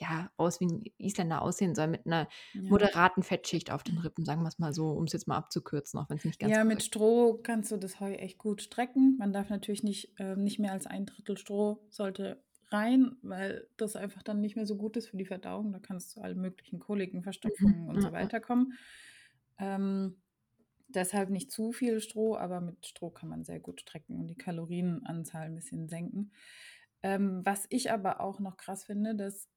ja 0.00 0.30
aus, 0.36 0.60
wie 0.60 0.66
ein 0.66 0.82
Isländer 0.98 1.42
aussehen 1.42 1.74
soll, 1.74 1.88
mit 1.88 2.06
einer 2.06 2.28
Ja. 2.54 2.66
moderaten 2.68 3.22
Fettschicht 3.22 3.70
auf 3.70 3.82
den 3.84 3.98
Rippen, 3.98 4.24
sagen 4.24 4.42
wir 4.42 4.48
es 4.48 4.58
mal 4.58 4.72
so, 4.74 4.90
um 4.92 5.04
es 5.04 5.12
jetzt 5.12 5.28
mal 5.28 5.36
abzukürzen, 5.36 5.98
auch 6.00 6.08
wenn 6.10 6.18
es 6.18 6.24
nicht 6.24 6.40
ganz 6.40 6.58
Ja, 6.58 6.64
mit 6.64 6.82
korrekt 6.82 6.82
Stroh 6.82 7.38
kannst 7.42 7.70
du 7.72 7.76
das 7.76 8.00
Heu 8.00 8.12
echt 8.14 8.38
gut 8.38 8.62
strecken. 8.62 9.16
Man 9.18 9.32
darf 9.32 9.48
natürlich 9.50 9.82
nicht, 9.82 10.14
ähm, 10.18 10.42
nicht 10.44 10.58
mehr 10.58 10.72
als 10.72 10.86
ein 10.86 11.06
Drittel 11.06 11.36
Stroh 11.38 11.86
sollte 11.90 12.42
rein, 12.68 13.16
weil 13.22 13.68
das 13.76 13.96
einfach 13.96 14.22
dann 14.22 14.40
nicht 14.40 14.56
mehr 14.56 14.66
so 14.66 14.76
gut 14.76 14.96
ist 14.96 15.08
für 15.08 15.16
die 15.16 15.24
Verdauung. 15.26 15.72
Da 15.72 15.78
kannst 15.78 16.16
du 16.16 16.20
alle 16.20 16.34
möglichen 16.34 16.78
Koliken, 16.80 17.22
Verstopfungen 17.22 17.88
und 17.88 18.00
Mhm, 18.00 18.02
so 18.02 18.12
ja, 18.18 18.24
ja. 18.24 18.30
weiter 18.30 18.40
kommen. 18.40 18.72
Ähm, 19.58 20.22
deshalb 20.88 21.30
nicht 21.30 21.50
zu 21.52 21.72
viel 21.72 22.00
Stroh, 22.00 22.36
aber 22.36 22.60
mit 22.60 22.86
Stroh 22.86 23.10
kann 23.10 23.28
man 23.28 23.44
sehr 23.44 23.60
gut 23.60 23.80
strecken 23.82 24.18
und 24.20 24.28
die 24.28 24.36
Kalorienanzahl 24.36 25.46
ein 25.46 25.54
bisschen 25.54 25.88
senken. 25.88 26.32
Ähm, 27.02 27.42
was 27.44 27.66
ich 27.70 27.90
aber 27.92 28.20
auch 28.20 28.40
noch 28.40 28.56
krass 28.56 28.84
finde, 28.84 29.14
dass 29.14 29.48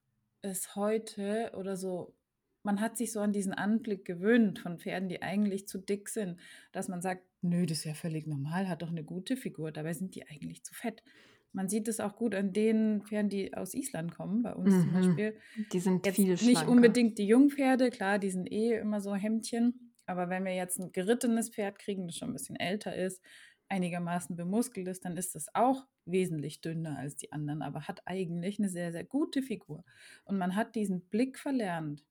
es 0.41 0.75
heute 0.75 1.51
oder 1.57 1.75
so, 1.77 2.15
man 2.63 2.81
hat 2.81 2.97
sich 2.97 3.11
so 3.11 3.19
an 3.21 3.31
diesen 3.33 3.53
Anblick 3.53 4.05
gewöhnt 4.05 4.59
von 4.59 4.79
Pferden, 4.79 5.09
die 5.09 5.21
eigentlich 5.21 5.67
zu 5.67 5.77
dick 5.79 6.09
sind, 6.09 6.39
dass 6.71 6.87
man 6.87 7.01
sagt, 7.01 7.23
nö, 7.41 7.65
das 7.65 7.79
ist 7.79 7.83
ja 7.85 7.93
völlig 7.93 8.27
normal, 8.27 8.67
hat 8.67 8.81
doch 8.81 8.89
eine 8.89 9.03
gute 9.03 9.37
Figur, 9.37 9.71
dabei 9.71 9.93
sind 9.93 10.15
die 10.15 10.27
eigentlich 10.27 10.63
zu 10.63 10.73
fett. 10.73 11.03
Man 11.51 11.67
sieht 11.67 11.87
es 11.87 11.99
auch 11.99 12.15
gut 12.15 12.35
an 12.35 12.53
den 12.53 13.01
Pferden, 13.01 13.29
die 13.29 13.53
aus 13.55 13.73
Island 13.73 14.13
kommen, 14.13 14.43
bei 14.43 14.53
uns 14.53 14.81
zum 14.81 14.89
Mhm. 14.89 14.93
Beispiel. 14.93 15.37
Die 15.71 15.79
sind 15.79 16.05
Jetzt 16.05 16.15
viel 16.15 16.27
nicht 16.29 16.41
schlanker. 16.41 16.69
unbedingt 16.69 17.17
die 17.17 17.25
Jungpferde, 17.27 17.89
klar, 17.89 18.19
die 18.19 18.29
sind 18.29 18.51
eh 18.51 18.77
immer 18.77 19.01
so 19.01 19.15
Hemdchen. 19.15 19.93
Aber 20.05 20.29
wenn 20.29 20.43
wir 20.45 20.53
jetzt 20.55 20.79
ein 20.79 20.91
gerittenes 20.91 21.49
Pferd 21.49 21.79
kriegen, 21.79 22.07
das 22.07 22.17
schon 22.17 22.29
ein 22.29 22.33
bisschen 22.33 22.55
älter 22.55 22.95
ist, 22.95 23.21
einigermaßen 23.69 24.35
bemuskelt 24.35 24.87
ist, 24.87 25.05
dann 25.05 25.17
ist 25.17 25.35
das 25.35 25.53
auch 25.55 25.85
wesentlich 26.05 26.61
dünner 26.61 26.97
als 26.97 27.15
die 27.15 27.31
anderen, 27.31 27.61
aber 27.61 27.87
hat 27.87 28.01
eigentlich 28.05 28.59
eine 28.59 28.69
sehr, 28.69 28.91
sehr 28.91 29.03
gute 29.03 29.41
Figur. 29.41 29.83
Und 30.25 30.37
man 30.37 30.55
hat 30.55 30.75
diesen 30.75 31.01
Blick 31.09 31.37
verlernt, 31.39 32.05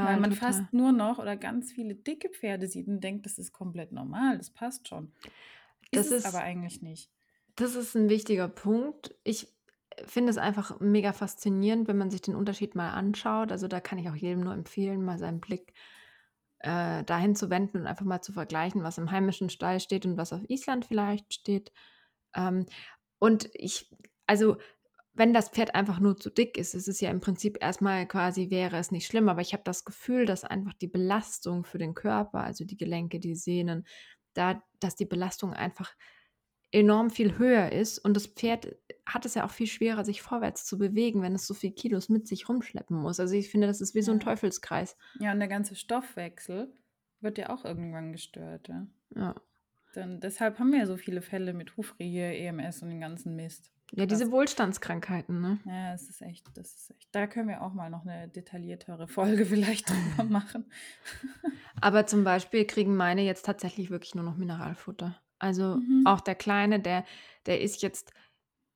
weil 0.00 0.16
Total, 0.16 0.16
man 0.18 0.30
total. 0.30 0.52
fast 0.52 0.72
nur 0.72 0.92
noch 0.92 1.18
oder 1.18 1.36
ganz 1.36 1.72
viele 1.72 1.94
dicke 1.94 2.28
Pferde 2.30 2.68
sieht 2.68 2.88
und 2.88 3.00
denkt, 3.02 3.26
das 3.26 3.38
ist 3.38 3.52
komplett 3.52 3.92
normal, 3.92 4.38
das 4.38 4.50
passt 4.50 4.88
schon. 4.88 5.12
Das 5.92 6.10
Ist 6.10 6.12
ist 6.12 6.26
aber 6.26 6.40
eigentlich 6.40 6.82
nicht. 6.82 7.10
Das 7.56 7.74
ist 7.74 7.94
ein 7.94 8.08
wichtiger 8.08 8.48
Punkt. 8.48 9.14
Ich 9.24 9.48
finde 10.06 10.30
es 10.30 10.38
einfach 10.38 10.80
mega 10.80 11.12
faszinierend, 11.12 11.86
wenn 11.88 11.98
man 11.98 12.10
sich 12.10 12.22
den 12.22 12.34
Unterschied 12.34 12.74
mal 12.74 12.90
anschaut. 12.92 13.52
Also, 13.52 13.68
da 13.68 13.80
kann 13.80 13.98
ich 13.98 14.08
auch 14.08 14.14
jedem 14.16 14.40
nur 14.40 14.54
empfehlen, 14.54 15.04
mal 15.04 15.18
seinen 15.18 15.40
Blick, 15.40 15.70
äh, 15.70 15.72
dahin 16.62 17.34
zu 17.34 17.50
wenden 17.50 17.78
und 17.78 17.86
einfach 17.86 18.04
mal 18.04 18.22
zu 18.22 18.32
vergleichen, 18.32 18.82
was 18.82 18.98
im 18.98 19.10
heimischen 19.10 19.50
Stall 19.50 19.80
steht 19.80 20.06
und 20.06 20.16
was 20.16 20.32
auf 20.32 20.42
Island 20.48 20.84
vielleicht 20.84 21.34
steht. 21.34 21.72
Ähm, 22.34 22.66
und 23.18 23.50
ich 23.54 23.90
also, 24.26 24.56
wenn 25.14 25.34
das 25.34 25.50
Pferd 25.50 25.74
einfach 25.74 26.00
nur 26.00 26.16
zu 26.16 26.30
dick 26.30 26.56
ist, 26.56 26.74
ist 26.74 26.88
es 26.88 27.00
ja 27.00 27.10
im 27.10 27.20
Prinzip 27.20 27.58
erstmal 27.60 28.06
quasi 28.06 28.50
wäre 28.50 28.78
es 28.78 28.90
nicht 28.92 29.06
schlimm, 29.06 29.28
aber 29.28 29.42
ich 29.42 29.52
habe 29.52 29.62
das 29.64 29.84
Gefühl, 29.84 30.24
dass 30.26 30.44
einfach 30.44 30.72
die 30.74 30.88
Belastung 30.88 31.64
für 31.64 31.78
den 31.78 31.94
Körper, 31.94 32.40
also 32.42 32.64
die 32.64 32.76
Gelenke, 32.78 33.20
die 33.20 33.34
Sehnen, 33.34 33.86
da 34.34 34.62
dass 34.80 34.96
die 34.96 35.04
Belastung 35.06 35.52
einfach 35.52 35.94
enorm 36.72 37.10
viel 37.10 37.38
höher 37.38 37.70
ist 37.72 37.98
und 37.98 38.14
das 38.14 38.26
Pferd 38.26 38.74
hat 39.06 39.26
es 39.26 39.34
ja 39.34 39.44
auch 39.44 39.50
viel 39.50 39.66
schwerer, 39.66 40.04
sich 40.04 40.22
vorwärts 40.22 40.64
zu 40.64 40.78
bewegen, 40.78 41.22
wenn 41.22 41.34
es 41.34 41.46
so 41.46 41.54
viel 41.54 41.72
Kilos 41.72 42.08
mit 42.08 42.26
sich 42.26 42.48
rumschleppen 42.48 42.96
muss. 42.96 43.20
Also, 43.20 43.34
ich 43.34 43.50
finde, 43.50 43.66
das 43.66 43.80
ist 43.80 43.94
wie 43.94 44.02
so 44.02 44.12
ein 44.12 44.18
Ja. 44.18 44.24
Teufelskreis. 44.24 44.96
Ja, 45.20 45.32
und 45.32 45.38
der 45.38 45.48
ganze 45.48 45.74
Stoffwechsel 45.76 46.72
wird 47.20 47.38
ja 47.38 47.50
auch 47.50 47.64
irgendwann 47.64 48.12
gestört, 48.12 48.68
ja. 48.68 48.86
Ja. 49.14 49.34
Dann, 49.94 50.20
deshalb 50.20 50.58
haben 50.58 50.72
wir 50.72 50.78
ja 50.78 50.86
so 50.86 50.96
viele 50.96 51.20
Fälle 51.20 51.52
mit 51.52 51.76
Hufrehe, 51.76 52.34
EMS 52.34 52.82
und 52.82 52.88
den 52.88 53.00
ganzen 53.00 53.36
Mist. 53.36 53.70
Ja, 53.94 54.06
diese 54.06 54.30
Wohlstandskrankheiten, 54.30 55.38
ne? 55.42 55.58
Ja, 55.66 55.92
es 55.92 56.08
ist 56.08 56.22
echt, 56.22 56.46
das 56.54 56.72
ist 56.74 56.90
echt. 56.92 57.08
Da 57.12 57.26
können 57.26 57.48
wir 57.48 57.60
auch 57.60 57.74
mal 57.74 57.90
noch 57.90 58.06
eine 58.06 58.26
detailliertere 58.28 59.06
Folge 59.06 59.44
vielleicht 59.46 59.90
drüber 59.90 60.24
machen. 60.30 60.64
Aber 61.80 62.06
zum 62.06 62.24
Beispiel 62.24 62.64
kriegen 62.64 62.96
meine 62.96 63.20
jetzt 63.22 63.44
tatsächlich 63.44 63.90
wirklich 63.90 64.14
nur 64.14 64.24
noch 64.24 64.38
Mineralfutter. 64.38 65.20
Also, 65.42 65.80
Mhm. 65.80 66.04
auch 66.04 66.20
der 66.22 66.36
Kleine, 66.36 66.80
der 66.80 67.04
der 67.46 67.60
ist 67.62 67.82
jetzt 67.82 68.12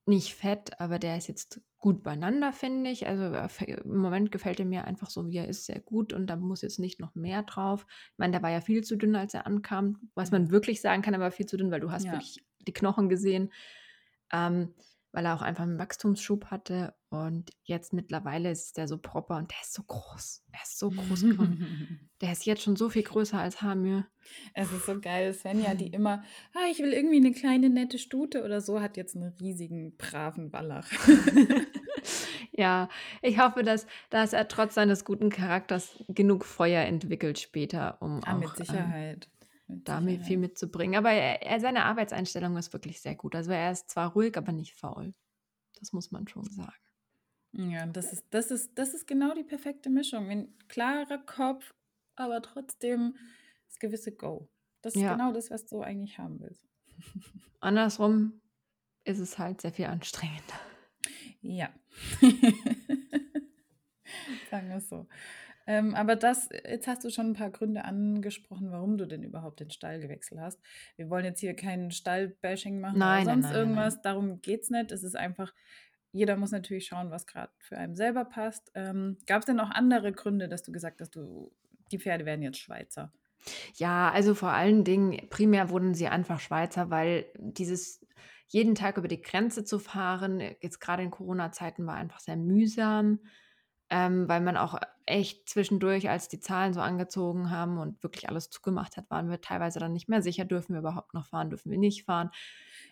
nicht 0.06 0.34
fett, 0.34 0.80
aber 0.80 0.98
der 0.98 1.16
ist 1.18 1.28
jetzt 1.28 1.60
gut 1.78 2.02
beieinander, 2.02 2.52
finde 2.52 2.90
ich. 2.90 3.06
Also, 3.08 3.48
fe 3.48 3.64
im 3.66 3.98
Moment 3.98 4.32
gefällt 4.32 4.60
er 4.60 4.66
mir 4.66 4.84
einfach 4.86 5.10
so, 5.10 5.26
wie 5.28 5.36
er 5.38 5.48
ist, 5.48 5.66
sehr 5.66 5.80
gut 5.80 6.12
und 6.12 6.28
da 6.28 6.36
muss 6.36 6.62
jetzt 6.62 6.78
nicht 6.80 7.00
noch 7.00 7.14
mehr 7.14 7.42
drauf. 7.44 7.86
Ich 8.12 8.18
meine, 8.18 8.32
der 8.32 8.42
war 8.42 8.50
ja 8.50 8.60
viel 8.60 8.84
zu 8.84 8.96
dünn, 8.96 9.16
als 9.16 9.34
er 9.34 9.46
ankam. 9.46 10.10
Was 10.14 10.30
man 10.32 10.50
wirklich 10.50 10.80
sagen 10.80 11.02
kann, 11.02 11.14
er 11.14 11.20
war 11.20 11.30
viel 11.32 11.46
zu 11.46 11.56
dünn, 11.56 11.70
weil 11.72 11.80
du 11.80 11.90
hast 11.92 12.10
Ja. 12.10 12.12
wirklich 12.12 12.44
die 12.60 12.72
Knochen 12.72 13.08
gesehen. 13.08 13.52
Ähm, 14.32 14.74
weil 15.16 15.24
er 15.24 15.34
auch 15.34 15.40
einfach 15.40 15.62
einen 15.62 15.78
Wachstumsschub 15.78 16.50
hatte 16.50 16.94
und 17.08 17.50
jetzt 17.64 17.94
mittlerweile 17.94 18.50
ist 18.50 18.76
der 18.76 18.86
so 18.86 18.98
proper 18.98 19.38
und 19.38 19.50
der 19.50 19.56
ist 19.62 19.72
so 19.72 19.82
groß. 19.82 20.44
Er 20.52 20.62
ist 20.62 20.78
so 20.78 20.90
groß 20.90 21.22
geworden. 21.22 22.10
Der 22.20 22.32
ist 22.32 22.46
jetzt 22.46 22.62
schon 22.62 22.76
so 22.76 22.88
viel 22.88 23.02
größer 23.02 23.38
als 23.38 23.60
Hamir. 23.60 24.06
Es 24.54 24.72
ist 24.72 24.86
so 24.86 24.98
geil, 25.00 25.34
Svenja, 25.34 25.74
die 25.74 25.86
immer, 25.92 26.22
ah, 26.54 26.70
ich 26.70 26.78
will 26.78 26.92
irgendwie 26.92 27.16
eine 27.16 27.32
kleine 27.32 27.68
nette 27.68 27.98
Stute 27.98 28.42
oder 28.42 28.62
so, 28.62 28.80
hat 28.80 28.96
jetzt 28.96 29.16
einen 29.16 29.34
riesigen, 29.40 29.96
braven 29.96 30.52
Wallach. 30.52 30.88
Ja, 32.52 32.88
ich 33.20 33.38
hoffe, 33.38 33.62
dass 33.62 33.86
dass 34.08 34.32
er 34.32 34.48
trotz 34.48 34.74
seines 34.74 35.04
guten 35.04 35.28
Charakters 35.28 36.02
genug 36.08 36.44
Feuer 36.46 36.84
entwickelt 36.84 37.38
später, 37.38 37.98
um 38.00 38.22
Ah, 38.24 38.34
mit 38.34 38.48
auch, 38.48 38.58
ähm, 38.58 38.64
Sicherheit. 38.64 39.16
Mit 39.18 39.35
da 39.68 40.00
viel 40.00 40.38
mitzubringen. 40.38 40.96
Aber 40.96 41.10
er 41.10 41.42
er 41.42 41.60
seine 41.60 41.84
Arbeitseinstellung 41.84 42.56
ist 42.56 42.72
wirklich 42.72 43.00
sehr 43.00 43.14
gut. 43.16 43.34
Also, 43.34 43.50
er 43.52 43.72
ist 43.72 43.90
zwar 43.90 44.12
ruhig, 44.12 44.36
aber 44.36 44.52
nicht 44.52 44.74
faul. 44.74 45.14
Das 45.78 45.92
muss 45.92 46.10
man 46.10 46.26
schon 46.28 46.44
sagen. 46.44 46.72
Ja, 47.52 47.84
und 47.84 47.96
das 47.96 48.12
ist, 48.12 48.26
das 48.30 48.50
ist, 48.50 48.78
das 48.78 48.94
ist 48.94 49.06
genau 49.06 49.34
die 49.34 49.44
perfekte 49.44 49.88
Mischung. 49.90 50.28
Ein 50.30 50.54
klarer 50.68 51.18
Kopf, 51.18 51.74
aber 52.14 52.42
trotzdem 52.42 53.16
das 53.68 53.78
gewisse 53.78 54.12
Go. 54.12 54.48
Das 54.82 54.94
ist 54.94 55.00
Ja. 55.02 55.12
genau 55.14 55.32
das, 55.32 55.50
was 55.50 55.66
du 55.66 55.80
eigentlich 55.82 56.18
haben 56.18 56.38
willst. 56.40 56.66
Andersrum 57.60 58.40
ist 59.04 59.18
es 59.18 59.38
halt 59.38 59.60
sehr 59.60 59.72
viel 59.72 59.86
anstrengender. 59.86 60.60
Ja. 61.40 61.70
Sagen 64.50 64.68
wir 64.68 64.76
es 64.76 64.88
so. 64.88 65.06
Ähm, 65.66 65.94
aber 65.94 66.16
das, 66.16 66.48
jetzt 66.68 66.86
hast 66.86 67.04
du 67.04 67.10
schon 67.10 67.30
ein 67.30 67.34
paar 67.34 67.50
Gründe 67.50 67.84
angesprochen, 67.84 68.70
warum 68.70 68.96
du 68.98 69.06
denn 69.06 69.22
überhaupt 69.22 69.60
den 69.60 69.70
Stall 69.70 70.00
gewechselt 70.00 70.40
hast. 70.40 70.60
Wir 70.96 71.10
wollen 71.10 71.24
jetzt 71.24 71.40
hier 71.40 71.54
kein 71.54 71.90
Stallbashing 71.90 72.80
machen 72.80 72.98
Nein, 72.98 73.24
oder 73.24 73.32
sonst 73.32 73.44
nein, 73.44 73.52
nein, 73.52 73.60
irgendwas. 73.60 74.02
Darum 74.02 74.40
geht 74.40 74.62
es 74.62 74.70
nicht. 74.70 74.92
Es 74.92 75.02
ist 75.02 75.16
einfach, 75.16 75.52
jeder 76.12 76.36
muss 76.36 76.52
natürlich 76.52 76.86
schauen, 76.86 77.10
was 77.10 77.26
gerade 77.26 77.52
für 77.58 77.76
einen 77.76 77.96
selber 77.96 78.24
passt. 78.24 78.70
Ähm, 78.74 79.18
Gab 79.26 79.40
es 79.40 79.46
denn 79.46 79.56
noch 79.56 79.70
andere 79.70 80.12
Gründe, 80.12 80.48
dass 80.48 80.62
du 80.62 80.72
gesagt 80.72 81.00
hast, 81.00 81.16
du, 81.16 81.52
die 81.90 81.98
Pferde 81.98 82.24
werden 82.24 82.42
jetzt 82.42 82.58
Schweizer? 82.58 83.12
Ja, 83.74 84.10
also 84.10 84.34
vor 84.34 84.50
allen 84.50 84.84
Dingen, 84.84 85.28
primär 85.30 85.70
wurden 85.70 85.94
sie 85.94 86.08
einfach 86.08 86.40
Schweizer, 86.40 86.90
weil 86.90 87.26
dieses 87.36 88.04
jeden 88.48 88.74
Tag 88.74 88.96
über 88.96 89.08
die 89.08 89.20
Grenze 89.20 89.64
zu 89.64 89.78
fahren, 89.78 90.40
jetzt 90.60 90.80
gerade 90.80 91.02
in 91.02 91.10
Corona-Zeiten, 91.10 91.86
war 91.86 91.96
einfach 91.96 92.20
sehr 92.20 92.36
mühsam, 92.36 93.20
ähm, 93.90 94.28
weil 94.28 94.40
man 94.40 94.56
auch 94.56 94.78
echt 95.06 95.48
zwischendurch, 95.48 96.08
als 96.10 96.28
die 96.28 96.40
Zahlen 96.40 96.74
so 96.74 96.80
angezogen 96.80 97.50
haben 97.50 97.78
und 97.78 98.02
wirklich 98.02 98.28
alles 98.28 98.50
zugemacht 98.50 98.96
hat, 98.96 99.10
waren 99.10 99.30
wir 99.30 99.40
teilweise 99.40 99.78
dann 99.80 99.92
nicht 99.92 100.08
mehr 100.08 100.22
sicher, 100.22 100.44
dürfen 100.44 100.72
wir 100.74 100.80
überhaupt 100.80 101.14
noch 101.14 101.26
fahren, 101.26 101.50
dürfen 101.50 101.70
wir 101.70 101.78
nicht 101.78 102.04
fahren. 102.04 102.30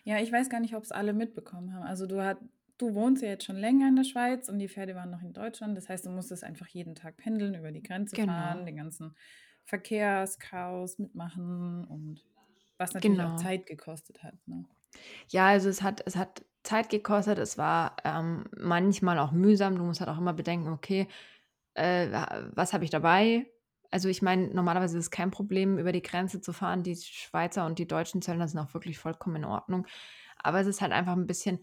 Ja, 0.03 0.19
ich 0.19 0.31
weiß 0.31 0.49
gar 0.49 0.59
nicht, 0.59 0.75
ob 0.75 0.83
es 0.83 0.91
alle 0.91 1.13
mitbekommen 1.13 1.73
haben. 1.73 1.83
Also 1.83 2.05
du, 2.07 2.23
hat, 2.23 2.37
du 2.77 2.93
wohnst 2.95 3.21
ja 3.23 3.29
jetzt 3.29 3.45
schon 3.45 3.55
länger 3.57 3.87
in 3.89 3.95
der 3.95 4.03
Schweiz 4.03 4.49
und 4.49 4.59
die 4.59 4.69
Pferde 4.69 4.95
waren 4.95 5.09
noch 5.11 5.21
in 5.21 5.33
Deutschland. 5.33 5.77
Das 5.77 5.89
heißt, 5.89 6.05
du 6.05 6.09
musstest 6.11 6.43
einfach 6.43 6.67
jeden 6.67 6.95
Tag 6.95 7.17
pendeln, 7.17 7.55
über 7.55 7.71
die 7.71 7.83
Grenze 7.83 8.15
Genau. 8.15 8.33
fahren, 8.33 8.65
den 8.65 8.77
ganzen 8.77 9.15
Verkehrschaos 9.63 10.99
mitmachen 10.99 11.85
und 11.85 12.25
was 12.77 12.93
natürlich 12.93 13.23
auch 13.23 13.33
Genau. 13.33 13.35
Zeit 13.35 13.65
gekostet 13.65 14.23
hat. 14.23 14.35
Ne? 14.47 14.65
Ja, 15.29 15.47
also 15.47 15.69
es 15.69 15.81
hat, 15.81 16.01
es 16.05 16.15
hat 16.15 16.45
Zeit 16.65 16.89
gekostet, 16.89 17.39
es 17.39 17.57
war 17.57 17.95
ähm, 18.03 18.45
manchmal 18.57 19.19
auch 19.19 19.31
mühsam. 19.31 19.77
Du 19.77 19.83
musst 19.83 20.01
halt 20.01 20.09
auch 20.09 20.17
immer 20.17 20.33
bedenken, 20.33 20.69
okay, 20.69 21.07
äh, 21.75 22.09
was 22.53 22.73
habe 22.73 22.83
ich 22.83 22.89
dabei? 22.89 23.47
Also 23.91 24.09
ich 24.09 24.21
meine, 24.21 24.47
normalerweise 24.49 24.97
ist 24.97 25.05
es 25.05 25.11
kein 25.11 25.31
Problem, 25.31 25.77
über 25.77 25.91
die 25.91 26.01
Grenze 26.01 26.41
zu 26.41 26.53
fahren. 26.53 26.83
Die 26.83 26.95
Schweizer 26.95 27.65
und 27.65 27.79
die 27.79 27.87
deutschen 27.87 28.21
Zöllner 28.21 28.47
sind 28.47 28.59
auch 28.59 28.73
wirklich 28.73 28.97
vollkommen 28.97 29.37
in 29.37 29.45
Ordnung. 29.45 29.87
Aber 30.37 30.59
es 30.59 30.67
ist 30.67 30.81
halt 30.81 30.91
einfach 30.91 31.13
ein 31.13 31.27
bisschen, 31.27 31.59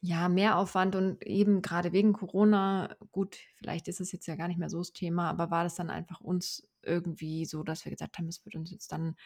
ja, 0.00 0.28
mehr 0.28 0.58
Aufwand 0.58 0.96
und 0.96 1.22
eben 1.26 1.62
gerade 1.62 1.92
wegen 1.92 2.12
Corona, 2.12 2.94
gut, 3.12 3.38
vielleicht 3.56 3.88
ist 3.88 4.00
es 4.00 4.12
jetzt 4.12 4.26
ja 4.26 4.36
gar 4.36 4.48
nicht 4.48 4.58
mehr 4.58 4.68
so 4.68 4.78
das 4.78 4.92
Thema, 4.92 5.30
aber 5.30 5.50
war 5.50 5.64
das 5.64 5.76
dann 5.76 5.90
einfach 5.90 6.20
uns 6.20 6.68
irgendwie 6.82 7.46
so, 7.46 7.62
dass 7.62 7.84
wir 7.86 7.92
gesagt 7.92 8.18
haben, 8.18 8.28
es 8.28 8.44
wird 8.44 8.54
uns 8.54 8.70
jetzt 8.70 8.92
dann 8.92 9.16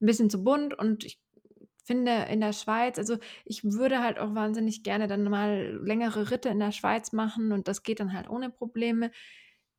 ein 0.00 0.06
bisschen 0.06 0.28
zu 0.28 0.42
bunt 0.42 0.74
und 0.76 1.04
ich 1.04 1.20
finde 1.86 2.24
in 2.30 2.40
der 2.40 2.52
Schweiz, 2.52 2.98
also 2.98 3.18
ich 3.44 3.64
würde 3.64 4.02
halt 4.02 4.18
auch 4.18 4.34
wahnsinnig 4.34 4.82
gerne 4.82 5.06
dann 5.06 5.24
mal 5.24 5.78
längere 5.82 6.30
Ritte 6.30 6.48
in 6.50 6.58
der 6.60 6.72
Schweiz 6.72 7.12
machen 7.12 7.52
und 7.52 7.68
das 7.68 7.82
geht 7.82 8.00
dann 8.00 8.12
halt 8.12 8.28
ohne 8.28 8.50
Probleme. 8.50 9.10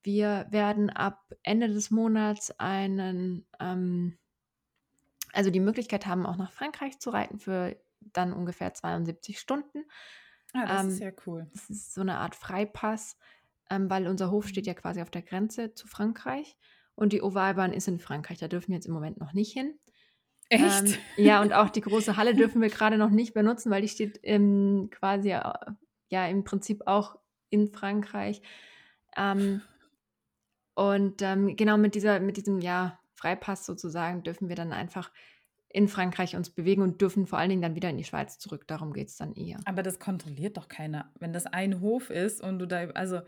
Wir 0.03 0.47
werden 0.51 0.89
ab 0.89 1.34
Ende 1.43 1.68
des 1.68 1.91
Monats 1.91 2.51
einen, 2.60 3.45
ähm, 3.60 4.18
also 5.34 5.49
die 5.51 5.60
Möglichkeit 5.60 6.05
haben, 6.05 6.26
auch 6.26 6.38
nach 6.38 6.51
Frankreich 6.51 6.99
zu 6.99 7.10
reiten 7.10 7.39
für 7.39 7.78
dann 7.99 8.34
ungefähr 8.34 8.74
72 8.74 9.39
Stunden. 9.39 9.86
Ah, 10.53 10.66
das 10.68 10.82
Ähm, 10.82 10.88
ist 10.88 10.99
ja 10.99 11.12
cool. 11.26 11.49
das 11.53 11.70
ist 11.70 11.93
so 11.93 12.01
eine 12.01 12.18
Art 12.18 12.36
Freipass, 12.36 13.18
ähm, 13.70 13.89
weil 13.89 14.08
unser 14.08 14.32
Hof 14.32 14.47
steht 14.47 14.68
ja 14.68 14.74
quasi 14.74 15.01
auf 15.01 15.12
der 15.12 15.22
Grenze 15.24 15.74
zu 15.74 15.88
Frankreich 15.88 16.58
und 16.95 17.14
die 17.14 17.22
Ovalbahn 17.22 17.74
ist 17.74 17.88
in 17.88 17.99
Frankreich. 17.99 18.39
Da 18.39 18.47
dürfen 18.47 18.70
wir 18.70 18.76
jetzt 18.76 18.88
im 18.88 18.93
Moment 18.93 19.20
noch 19.20 19.34
nicht 19.34 19.53
hin. 19.53 19.80
Echt? 20.49 20.63
Ähm, 20.63 20.93
ja, 21.17 21.41
und 21.41 21.53
auch 21.53 21.69
die 21.69 21.81
große 21.81 22.15
Halle 22.15 22.33
dürfen 22.33 22.61
wir 22.61 22.69
gerade 22.69 22.97
noch 22.97 23.09
nicht 23.09 23.33
benutzen, 23.33 23.69
weil 23.69 23.81
die 23.81 23.89
steht 23.89 24.19
ähm, 24.23 24.89
quasi 24.91 25.31
äh, 25.31 25.41
ja 26.09 26.27
im 26.27 26.43
Prinzip 26.43 26.83
auch 26.85 27.17
in 27.49 27.67
Frankreich. 27.67 28.41
Ähm, 29.15 29.61
und 30.73 31.21
ähm, 31.21 31.55
genau 31.55 31.77
mit 31.77 31.95
dieser, 31.95 32.19
mit 32.19 32.37
diesem 32.37 32.59
ja, 32.59 32.99
Freipass 33.15 33.65
sozusagen 33.65 34.23
dürfen 34.23 34.47
wir 34.47 34.55
dann 34.55 34.71
einfach 34.71 35.11
in 35.69 35.87
Frankreich 35.87 36.35
uns 36.35 36.49
bewegen 36.49 36.81
und 36.81 37.01
dürfen 37.01 37.27
vor 37.27 37.39
allen 37.39 37.49
Dingen 37.49 37.61
dann 37.61 37.75
wieder 37.75 37.89
in 37.89 37.97
die 37.97 38.03
Schweiz 38.03 38.39
zurück. 38.39 38.67
Darum 38.67 38.93
geht 38.93 39.09
es 39.09 39.17
dann 39.17 39.33
eher. 39.33 39.59
Aber 39.65 39.83
das 39.83 39.99
kontrolliert 39.99 40.55
doch 40.55 40.69
keiner, 40.69 41.11
wenn 41.19 41.33
das 41.33 41.45
ein 41.45 41.81
Hof 41.81 42.09
ist 42.09 42.41
und 42.41 42.59
du 42.59 42.67
da, 42.67 42.87
also, 42.91 43.21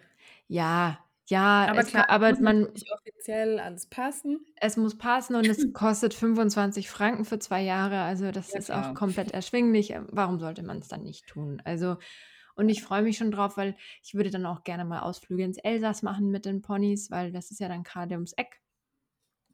Ja, 0.47 0.99
ja, 1.29 1.71
aber 1.71 1.83
es 1.83 1.85
klar, 1.85 2.05
kann, 2.05 2.09
aber 2.09 2.29
muss 2.29 2.39
man, 2.39 2.67
natürlich 2.67 2.91
offiziell 2.91 3.59
alles 3.59 3.87
passen. 3.87 4.45
es 4.55 4.77
muss 4.77 4.97
passen 4.97 5.35
und 5.35 5.49
es 5.49 5.71
kostet 5.73 6.13
25 6.13 6.89
Franken 6.89 7.25
für 7.25 7.39
zwei 7.39 7.61
Jahre. 7.63 8.01
Also 8.01 8.31
das 8.31 8.53
Ja, 8.53 8.55
ist 8.55 8.71
auch 8.71 8.93
klar. 8.93 8.93
komplett 8.93 9.31
erschwinglich. 9.31 9.91
Ähm, 9.91 10.07
Warum 10.11 10.39
sollte 10.39 10.63
man 10.63 10.79
es 10.79 10.87
dann 10.89 11.03
nicht 11.03 11.27
tun? 11.27 11.61
Also, 11.65 11.97
und 12.55 12.69
ich 12.69 12.83
freue 12.83 13.03
mich 13.03 13.17
schon 13.17 13.31
drauf, 13.31 13.57
weil 13.57 13.77
ich 14.03 14.15
würde 14.15 14.31
dann 14.31 14.45
auch 14.45 14.63
gerne 14.63 14.85
mal 14.85 15.01
Ausflüge 15.01 15.43
ins 15.43 15.57
Elsass 15.59 16.03
machen 16.03 16.29
mit 16.31 16.45
den 16.45 16.61
Ponys, 16.61 17.09
weil 17.11 17.31
das 17.31 17.51
ist 17.51 17.59
ja 17.59 17.69
dann 17.69 17.83
gerade 17.83 18.15
ums 18.15 18.33
Eck. 18.33 18.61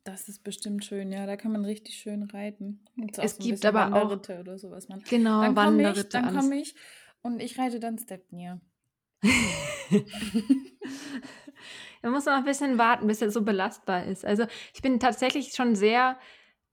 Das 0.06 0.30
ist 0.30 0.44
bestimmt 0.44 0.86
schön, 0.86 1.12
ja, 1.12 1.26
da 1.26 1.36
kann 1.36 1.52
man 1.52 1.66
richtig 1.66 1.98
schön 1.98 2.24
reiten. 2.24 2.86
So 3.14 3.24
auch 3.24 3.26
Es 3.26 3.40
gibt 3.40 3.66
aber 3.66 3.94
auch, 3.94 4.20
Wanderritte 4.22 4.40
oder 4.40 4.58
sowas 4.58 4.88
man. 4.88 5.04
genau, 5.10 5.40
Dann 5.40 5.56
komme 5.56 5.90
ich, 5.90 5.98
Wanderritte, 5.98 6.12
dann 6.12 6.28
komme 6.30 6.60
ich 6.62 6.76
und 7.24 7.40
ich 7.42 7.58
reite 7.58 7.80
dann 7.80 7.98
Stepnir. 7.98 8.62
Da 12.02 12.12
muss 12.12 12.26
man 12.26 12.36
noch 12.36 12.42
ein 12.42 12.46
bisschen 12.46 12.78
warten, 12.78 13.08
bis 13.08 13.22
er 13.22 13.32
so 13.32 13.42
belastbar 13.44 14.06
ist. 14.06 14.26
Also 14.26 14.46
ich 14.74 14.82
bin 14.82 15.00
tatsächlich 15.00 15.54
schon 15.54 15.76
sehr 15.76 16.18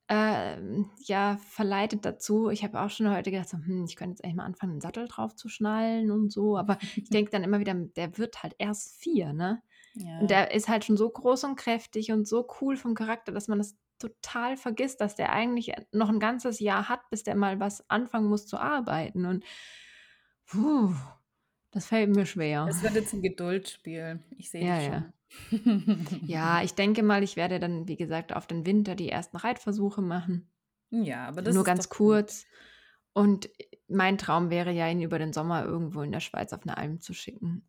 ähm, 0.08 0.90
ja, 1.04 1.38
verleitet 1.38 2.04
dazu. 2.04 2.50
Ich 2.50 2.64
habe 2.64 2.80
auch 2.80 2.90
schon 2.90 3.10
heute 3.10 3.30
gedacht, 3.30 3.48
so, 3.48 3.56
hm, 3.56 3.84
ich 3.86 3.96
könnte 3.96 4.10
jetzt 4.12 4.24
eigentlich 4.24 4.36
mal 4.36 4.44
anfangen, 4.44 4.72
einen 4.72 4.80
Sattel 4.80 5.08
drauf 5.08 5.34
zu 5.34 5.48
schnallen 5.48 6.10
und 6.10 6.30
so. 6.32 6.58
Aber 6.58 6.78
ich 7.02 7.10
denke 7.10 7.30
dann 7.30 7.44
immer 7.44 7.60
wieder, 7.60 7.74
der 7.74 8.18
wird 8.18 8.42
halt 8.42 8.54
erst 8.58 9.00
vier, 9.00 9.32
ne? 9.32 9.62
Und 10.18 10.30
Ja, 10.30 10.30
der 10.30 10.52
ist 10.54 10.68
halt 10.68 10.84
schon 10.84 10.96
so 10.96 11.08
groß 11.10 11.44
und 11.44 11.56
kräftig 11.56 12.12
und 12.12 12.28
so 12.28 12.46
cool 12.60 12.76
vom 12.76 12.94
Charakter, 12.94 13.32
dass 13.32 13.48
man 13.48 13.58
das 13.58 13.76
total 13.98 14.56
vergisst, 14.56 15.00
dass 15.00 15.16
der 15.16 15.32
eigentlich 15.32 15.72
noch 15.92 16.08
ein 16.10 16.20
ganzes 16.20 16.60
Jahr 16.60 16.88
hat, 16.88 17.08
bis 17.10 17.22
der 17.22 17.36
mal 17.36 17.60
was 17.60 17.88
anfangen 17.90 18.28
muss 18.28 18.46
zu 18.46 18.58
arbeiten. 18.58 19.26
Und 19.26 19.44
puh, 20.46 20.94
das 21.72 21.86
fällt 21.86 22.14
mir 22.14 22.26
schwer. 22.26 22.66
es 22.70 22.82
wird 22.82 22.94
jetzt 22.94 23.12
ein 23.12 23.22
Geduldsspiel. 23.22 24.20
Ich 24.38 24.50
sehe 24.50 24.64
Ja, 24.64 24.80
ja. 24.80 25.12
schon. 25.50 26.22
Ja, 26.26 26.62
ich 26.62 26.74
denke 26.74 27.02
mal, 27.02 27.22
ich 27.22 27.36
werde 27.36 27.58
dann, 27.58 27.88
wie 27.88 27.96
gesagt, 27.96 28.34
auf 28.34 28.46
den 28.46 28.66
Winter 28.66 28.94
die 28.94 29.08
ersten 29.08 29.38
Reitversuche 29.38 30.02
machen. 30.02 30.50
Ja, 30.90 31.26
aber 31.26 31.40
das 31.42 31.54
Nur 31.54 31.64
ganz 31.64 31.88
gut. 31.88 31.96
kurz. 31.96 32.44
Und 33.14 33.48
mein 33.88 34.18
Traum 34.18 34.50
wäre 34.50 34.72
ja, 34.72 34.88
ihn 34.88 35.02
über 35.02 35.18
den 35.18 35.32
Sommer 35.32 35.64
irgendwo 35.64 36.02
in 36.02 36.12
der 36.12 36.20
Schweiz 36.20 36.52
auf 36.52 36.62
eine 36.62 36.76
Alm 36.76 37.00
zu 37.00 37.14
schicken. 37.14 37.68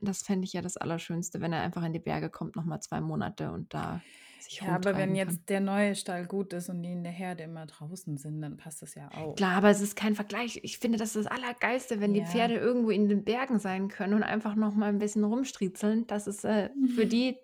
Das 0.00 0.22
fände 0.22 0.44
ich 0.44 0.52
ja 0.52 0.62
das 0.62 0.76
Allerschönste, 0.76 1.40
wenn 1.40 1.52
er 1.52 1.62
einfach 1.62 1.84
in 1.84 1.92
die 1.92 2.00
Berge 2.00 2.30
kommt, 2.30 2.56
nochmal 2.56 2.80
zwei 2.80 3.00
Monate 3.00 3.52
und 3.52 3.72
da 3.74 4.00
sich 4.42 4.60
Ja, 4.60 4.68
aber 4.68 4.96
wenn 4.96 5.10
rumtreiben 5.10 5.14
jetzt 5.16 5.28
kann. 5.38 5.46
der 5.48 5.60
neue 5.60 5.94
Stall 5.94 6.26
gut 6.26 6.52
ist 6.52 6.68
und 6.68 6.82
die 6.82 6.92
in 6.92 7.02
der 7.02 7.12
Herde 7.12 7.44
immer 7.44 7.66
draußen 7.66 8.16
sind, 8.18 8.40
dann 8.42 8.56
passt 8.56 8.82
das 8.82 8.94
ja 8.94 9.08
auch. 9.14 9.34
Klar, 9.36 9.56
aber 9.56 9.70
es 9.70 9.80
ist 9.80 9.96
kein 9.96 10.14
Vergleich. 10.14 10.60
Ich 10.62 10.78
finde, 10.78 10.98
das 10.98 11.14
ist 11.16 11.26
das 11.26 11.32
Allergeilste, 11.32 12.00
wenn 12.00 12.12
die 12.14 12.20
Ja. 12.20 12.26
Pferde 12.26 12.54
irgendwo 12.56 12.90
in 12.90 13.08
den 13.08 13.24
Bergen 13.24 13.58
sein 13.58 13.88
können 13.88 14.14
und 14.14 14.22
einfach 14.22 14.54
noch 14.54 14.74
mal 14.74 14.88
ein 14.88 14.98
bisschen 14.98 15.24
rumstriezeln. 15.24 16.06
Das 16.06 16.26
ist 16.26 16.44
äh, 16.44 16.70
für 16.94 17.06
die 17.06 17.36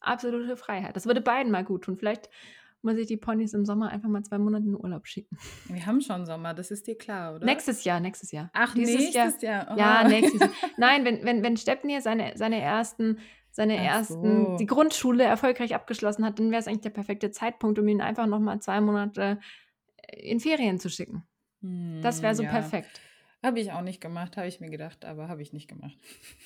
absolute 0.00 0.56
Freiheit. 0.56 0.96
Das 0.96 1.06
würde 1.06 1.20
beiden 1.20 1.52
mal 1.52 1.64
gut 1.64 1.84
tun. 1.84 1.96
Vielleicht 1.96 2.30
muss 2.82 2.96
ich 2.96 3.06
die 3.06 3.18
Ponys 3.18 3.52
im 3.52 3.66
Sommer 3.66 3.90
einfach 3.90 4.08
mal 4.08 4.22
zwei 4.22 4.38
Monate 4.38 4.64
in 4.64 4.74
Urlaub 4.74 5.06
schicken. 5.06 5.36
Wir 5.66 5.84
haben 5.84 6.00
schon 6.00 6.24
Sommer, 6.24 6.54
das 6.54 6.70
ist 6.70 6.86
dir 6.86 6.96
klar, 6.96 7.34
oder? 7.34 7.44
Nächstes 7.44 7.84
Jahr, 7.84 8.00
nächstes 8.00 8.32
Jahr. 8.32 8.48
Ach, 8.54 8.72
Dieses 8.74 9.12
Jahr. 9.12 9.24
nächstes 9.26 9.42
Jahr. 9.42 9.78
Ja, 9.78 10.02
Oh. 10.02 10.08
nächstes 10.08 10.40
Jahr. 10.40 10.50
Nein, 10.78 11.04
wenn, 11.04 11.22
wenn, 11.24 11.42
wenn 11.42 11.58
Stepnir 11.58 12.00
seine, 12.00 12.32
seine 12.36 12.58
ersten, 12.58 13.18
seine 13.52 13.76
Ach 13.76 13.94
ersten, 13.94 14.56
so. 14.56 14.56
die 14.56 14.66
Grundschule 14.66 15.24
erfolgreich 15.24 15.74
abgeschlossen 15.74 16.24
hat, 16.24 16.38
dann 16.38 16.50
wäre 16.50 16.60
es 16.60 16.68
eigentlich 16.68 16.82
der 16.82 16.90
perfekte 16.90 17.30
Zeitpunkt, 17.30 17.78
um 17.78 17.88
ihn 17.88 18.00
einfach 18.00 18.26
noch 18.26 18.40
mal 18.40 18.60
zwei 18.60 18.80
Monate 18.80 19.40
in 20.12 20.40
Ferien 20.40 20.78
zu 20.78 20.90
schicken. 20.90 21.24
Das 22.00 22.22
wäre 22.22 22.34
Hm, 22.34 22.36
so 22.36 22.44
ja. 22.44 22.50
perfekt. 22.50 23.00
Habe 23.42 23.60
ich 23.60 23.72
auch 23.72 23.82
nicht 23.82 24.00
gemacht, 24.00 24.36
habe 24.36 24.48
ich 24.48 24.60
mir 24.60 24.70
gedacht, 24.70 25.04
aber 25.04 25.28
habe 25.28 25.42
ich 25.42 25.52
nicht 25.52 25.68
gemacht. 25.68 25.96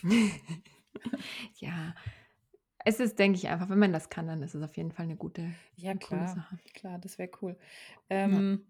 ja, 1.60 1.94
es 2.84 3.00
ist, 3.00 3.18
denke 3.18 3.38
ich, 3.38 3.48
einfach, 3.48 3.70
wenn 3.70 3.78
man 3.78 3.92
das 3.92 4.10
kann, 4.10 4.26
dann 4.26 4.42
ist 4.42 4.54
es 4.54 4.62
auf 4.62 4.76
jeden 4.76 4.92
Fall 4.92 5.04
eine 5.06 5.16
gute, 5.16 5.54
Ja, 5.76 5.94
klar, 5.94 6.28
Sache. 6.28 6.58
klar, 6.72 6.98
das 6.98 7.18
wäre 7.18 7.30
cool. 7.42 7.56
Ja. 8.24 8.44
Ähm, 8.48 8.66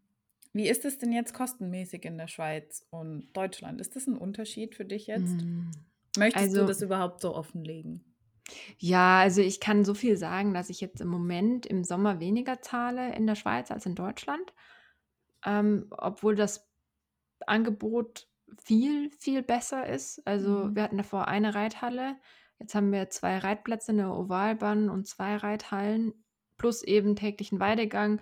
wie 0.53 0.68
ist 0.68 0.85
es 0.85 0.99
denn 0.99 1.12
jetzt 1.12 1.35
kostenmäßig 1.35 2.05
in 2.05 2.16
der 2.18 2.28
Schweiz 2.28 2.87
und 2.91 3.32
Deutschland? 3.35 3.80
Ist 3.80 3.97
das 3.97 4.07
ein 4.07 4.16
Unterschied 4.16 4.74
für 4.74 4.85
dich 4.85 5.07
jetzt? 5.07 5.47
Mm, 5.47 5.70
Möchtest 6.16 6.57
du 6.57 6.62
Also, 6.62 6.64
das 6.64 6.82
überhaupt 6.82 7.20
so 7.22 7.35
offenlegen? 7.35 8.14
Ja, 8.79 9.21
also 9.21 9.41
ich 9.41 9.61
kann 9.61 9.85
so 9.85 9.95
viel 9.95 10.17
sagen, 10.17 10.55
dass 10.55 10.71
ich 10.71 10.81
jetzt 10.81 11.01
im 11.01 11.09
Moment 11.09 11.67
im 11.67 11.85
Sommer 11.85 12.21
weniger 12.21 12.61
zahle 12.63 13.15
in 13.15 13.27
der 13.27 13.35
Schweiz 13.37 13.71
als 13.71 13.87
in 13.87 13.95
Deutschland, 13.95 14.53
ähm, 15.45 15.87
obwohl 15.91 16.35
das 16.35 16.69
Angebot 17.47 18.29
viel, 18.63 19.11
viel 19.11 19.43
besser 19.43 19.87
ist. 19.87 20.27
Also 20.27 20.49
Mhm. 20.49 20.75
wir 20.75 20.83
hatten 20.83 20.99
davor 20.99 21.29
eine 21.29 21.55
Reithalle, 21.55 22.17
jetzt 22.59 22.75
haben 22.75 22.93
wir 22.93 23.11
zwei 23.11 23.39
Reitplätze, 23.39 23.93
eine 23.93 24.15
Ovalbahn 24.15 24.91
und 24.91 25.07
zwei 25.07 25.37
Reithallen 25.37 26.13
plus 26.57 26.83
eben 26.83 27.17
täglichen 27.17 27.61
Weidegang. 27.61 28.21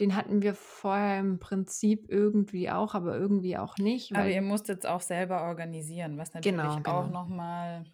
Den 0.00 0.16
hatten 0.16 0.42
wir 0.42 0.54
vorher 0.54 1.20
im 1.20 1.38
Prinzip 1.38 2.06
irgendwie 2.08 2.70
auch, 2.70 2.94
aber 2.94 3.16
irgendwie 3.16 3.56
auch 3.58 3.78
nicht, 3.78 4.12
Aber 4.12 4.28
ihr 4.28 4.42
musst 4.42 4.68
jetzt 4.68 4.86
auch 4.86 5.00
selber 5.00 5.42
organisieren, 5.44 6.18
was 6.18 6.34
natürlich 6.34 6.52
genau, 6.54 6.78
auch 6.84 7.06
genau, 7.06 7.06
nochmal 7.08 7.84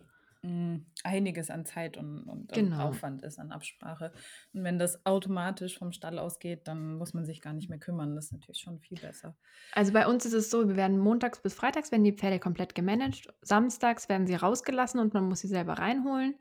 einiges 1.05 1.51
an 1.51 1.65
Zeit 1.67 1.97
und, 1.97 2.23
und, 2.25 2.53
und 2.53 2.55
genau. 2.55 2.89
Aufwand 2.89 3.23
ist 3.23 3.39
an 3.39 3.53
Absprache. 3.53 4.13
Und 4.53 4.65
wenn 4.65 4.79
das 4.79 5.05
automatisch 5.07 5.79
vom 5.79 5.93
Stall 5.93 6.19
ausgeht, 6.19 6.67
dann 6.69 6.97
muss 6.97 7.15
man 7.15 7.25
sich 7.25 7.41
gar 7.41 7.53
nicht 7.53 7.69
mehr 7.69 7.79
kümmern. 7.79 8.15
Das 8.15 8.27
ist 8.27 8.33
natürlich 8.33 8.61
schon 8.61 8.81
viel 8.81 8.99
besser. 8.99 9.37
Also 9.73 9.93
bei 9.93 10.07
uns 10.07 10.25
ist 10.27 10.33
es 10.33 10.51
so, 10.51 10.69
wir 10.69 10.77
werden 10.77 10.99
montags 10.99 11.41
bis 11.43 11.55
freitags 11.55 11.93
werden 11.93 12.05
die 12.05 12.13
Pferde 12.13 12.39
komplett 12.39 12.75
gemanagt. 12.75 13.29
Samstags 13.43 14.09
werden 14.09 14.27
sie 14.27 14.35
rausgelassen 14.35 15.01
und 15.01 15.15
man 15.15 15.25
muss 15.29 15.41
sie 15.41 15.49
selber 15.49 15.75
reinholen. 15.75 16.35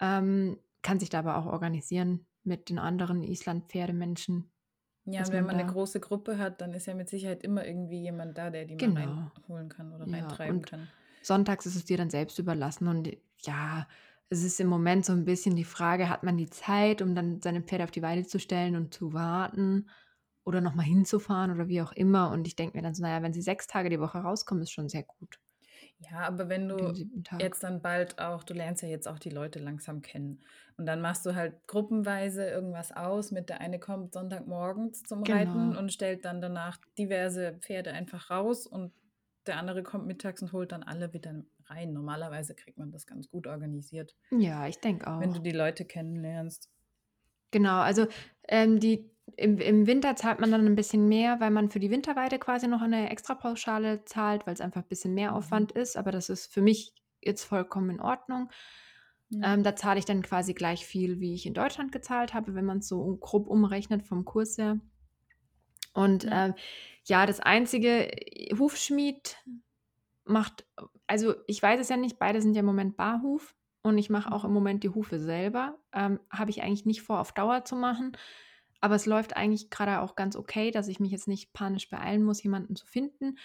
Ähm, 0.00 0.58
kann 0.82 0.98
sich 1.00 1.10
da 1.10 1.20
aber 1.20 1.36
auch 1.38 1.46
organisieren 1.46 2.26
mit 2.44 2.68
den 2.70 2.78
anderen 2.78 3.22
Island-Pferdemenschen, 3.22 4.50
Ja, 5.04 5.24
und 5.24 5.32
wenn 5.32 5.44
man 5.46 5.56
man 5.56 5.56
eine 5.56 5.72
große 5.72 6.00
Gruppe 6.00 6.38
hat, 6.38 6.60
dann 6.60 6.72
ist 6.74 6.86
ja 6.86 6.94
mit 6.94 7.08
Sicherheit 7.08 7.42
immer 7.42 7.66
irgendwie 7.66 8.00
jemand 8.00 8.36
da, 8.38 8.50
der 8.50 8.64
die 8.64 8.76
mal 8.76 8.90
Genau. 8.94 9.30
reinholen 9.36 9.68
kann 9.68 9.92
oder 9.92 10.06
Ja, 10.06 10.14
reintreiben 10.18 10.58
und 10.58 10.66
kann. 10.66 10.88
Sonntags 11.28 11.66
ist 11.66 11.76
es 11.76 11.84
dir 11.86 11.96
dann 11.98 12.10
selbst 12.10 12.38
überlassen. 12.40 12.88
Und 12.88 13.16
ja, 13.42 13.88
es 14.30 14.42
ist 14.44 14.60
im 14.60 14.68
Moment 14.68 15.06
so 15.06 15.12
ein 15.12 15.24
bisschen 15.26 15.56
die 15.56 15.64
Frage, 15.64 16.08
hat 16.10 16.24
man 16.24 16.36
die 16.38 16.50
Zeit, 16.50 17.02
um 17.02 17.14
dann 17.14 17.40
seine 17.42 17.62
Pferde 17.62 17.84
auf 17.84 17.92
die 17.92 18.02
Weide 18.02 18.26
zu 18.26 18.40
stellen 18.40 18.76
und 18.76 18.94
zu 18.94 19.12
warten 19.14 19.88
oder 20.44 20.60
nochmal 20.60 20.86
hinzufahren 20.86 21.52
oder 21.52 21.68
wie 21.68 21.82
auch 21.82 21.92
immer. 21.92 22.30
Und 22.32 22.46
ich 22.48 22.56
denke 22.56 22.76
mir 22.78 22.82
dann 22.82 22.94
so, 22.94 23.02
naja, 23.02 23.22
wenn 23.22 23.34
sie 23.34 23.42
sechs 23.42 23.66
Tage 23.68 23.90
die 23.90 24.00
Woche 24.00 24.18
rauskommen, 24.18 24.62
ist 24.64 24.72
schon 24.72 24.88
sehr 24.88 25.04
gut. 25.04 25.38
Ja, 25.98 26.20
aber 26.20 26.48
wenn 26.48 26.68
du 26.68 26.94
jetzt 27.38 27.62
dann 27.62 27.82
bald 27.82 28.18
auch, 28.18 28.44
du 28.44 28.54
lernst 28.54 28.82
ja 28.82 28.88
jetzt 28.88 29.06
auch 29.08 29.18
die 29.18 29.30
Leute 29.30 29.58
langsam 29.58 30.02
kennen. 30.02 30.40
Und 30.76 30.86
dann 30.86 31.00
machst 31.00 31.26
du 31.26 31.34
halt 31.34 31.66
gruppenweise 31.66 32.48
irgendwas 32.48 32.92
aus. 32.92 33.30
Mit 33.30 33.48
der 33.48 33.60
eine 33.60 33.78
kommt 33.78 34.12
Sonntagmorgens 34.14 35.02
zum 35.04 35.22
Reiten 35.24 35.72
Genau. 35.72 35.76
und 35.76 35.92
stellt 35.92 36.24
dann 36.24 36.40
danach 36.40 36.78
diverse 36.96 37.54
Pferde 37.60 37.92
einfach 37.92 38.30
raus 38.30 38.66
und 38.66 38.92
der 39.48 39.58
andere 39.58 39.82
kommt 39.82 40.06
mittags 40.06 40.42
und 40.42 40.52
holt 40.52 40.72
dann 40.72 40.82
alle 40.84 41.12
wieder 41.12 41.42
rein. 41.66 41.92
Normalerweise 41.92 42.54
kriegt 42.54 42.78
man 42.78 42.90
das 42.92 43.06
ganz 43.06 43.28
gut 43.28 43.46
organisiert, 43.46 44.14
Ja, 44.30 44.66
ich 44.68 44.78
denke 44.80 45.06
wenn 45.18 45.32
du 45.32 45.38
auch. 45.38 45.42
die 45.42 45.50
Leute 45.52 45.84
kennenlernst. 45.84 46.70
Genau, 47.50 47.80
also 47.80 48.06
ähm, 48.46 48.78
die, 48.78 49.10
im, 49.36 49.58
im 49.58 49.86
Winter 49.86 50.16
zahlt 50.16 50.38
man 50.40 50.50
dann 50.50 50.66
ein 50.66 50.76
bisschen 50.76 51.08
mehr, 51.08 51.40
weil 51.40 51.50
man 51.50 51.70
für 51.70 51.80
die 51.80 51.90
Winterweide 51.90 52.38
quasi 52.38 52.68
noch 52.68 52.82
eine 52.82 53.10
Extrapauschale 53.10 54.04
zahlt, 54.04 54.46
weil 54.46 54.54
es 54.54 54.60
einfach 54.60 54.82
ein 54.82 54.88
bisschen 54.88 55.14
mehr 55.14 55.30
Mhm. 55.30 55.36
Aufwand 55.38 55.72
ist. 55.72 55.96
Aber 55.96 56.12
das 56.12 56.28
ist 56.28 56.52
für 56.52 56.60
mich 56.62 56.92
jetzt 57.22 57.44
vollkommen 57.44 57.90
in 57.90 58.00
Ordnung. 58.00 58.50
Ja. 59.30 59.54
Ähm, 59.54 59.62
da 59.62 59.76
zahle 59.76 59.98
ich 59.98 60.04
dann 60.04 60.22
quasi 60.22 60.54
gleich 60.54 60.86
viel, 60.86 61.20
wie 61.20 61.34
ich 61.34 61.46
in 61.46 61.54
Deutschland 61.54 61.92
gezahlt 61.92 62.34
habe, 62.34 62.54
wenn 62.54 62.64
man 62.64 62.78
es 62.78 62.88
so 62.88 63.16
grob 63.16 63.46
umrechnet 63.46 64.02
vom 64.06 64.24
Kurs 64.24 64.56
her. 64.58 64.78
Und 65.98 66.26
Ja. 66.26 66.30
ähm, 66.30 66.54
ja, 67.04 67.26
das 67.26 67.40
einzige, 67.40 68.10
äh, 68.12 68.54
Hufschmied 68.56 69.36
macht, 70.24 70.66
also 71.06 71.34
ich 71.46 71.62
weiß 71.62 71.80
es 71.80 71.88
ja 71.88 71.96
nicht, 71.96 72.18
beide 72.18 72.42
sind 72.42 72.54
ja 72.54 72.60
im 72.60 72.66
Moment 72.66 72.96
Barhuf 72.96 73.56
und 73.82 73.98
ich 73.98 74.10
mache 74.10 74.32
auch 74.32 74.44
im 74.44 74.52
Mhm. 74.52 74.54
Moment 74.54 74.84
die 74.84 74.90
Hufe 74.90 75.18
selber. 75.18 75.78
Ähm, 75.92 76.20
habe 76.30 76.50
ich 76.50 76.62
eigentlich 76.62 76.86
nicht 76.86 77.02
vor, 77.02 77.20
auf 77.20 77.32
Dauer 77.32 77.64
zu 77.64 77.76
machen. 77.76 78.16
aber 78.80 78.94
es 78.94 79.06
läuft 79.06 79.36
eigentlich 79.36 79.70
gerade 79.70 80.00
auch 80.02 80.16
ganz 80.16 80.36
okay, 80.36 80.70
dass 80.70 80.88
ich 80.88 81.00
mich 81.00 81.10
jetzt 81.12 81.28
nicht 81.28 81.52
panisch 81.52 81.90
beeilen 81.90 82.22
muss, 82.24 82.42
jemanden 82.42 82.76
zu 82.76 82.86
finden. 82.86 83.36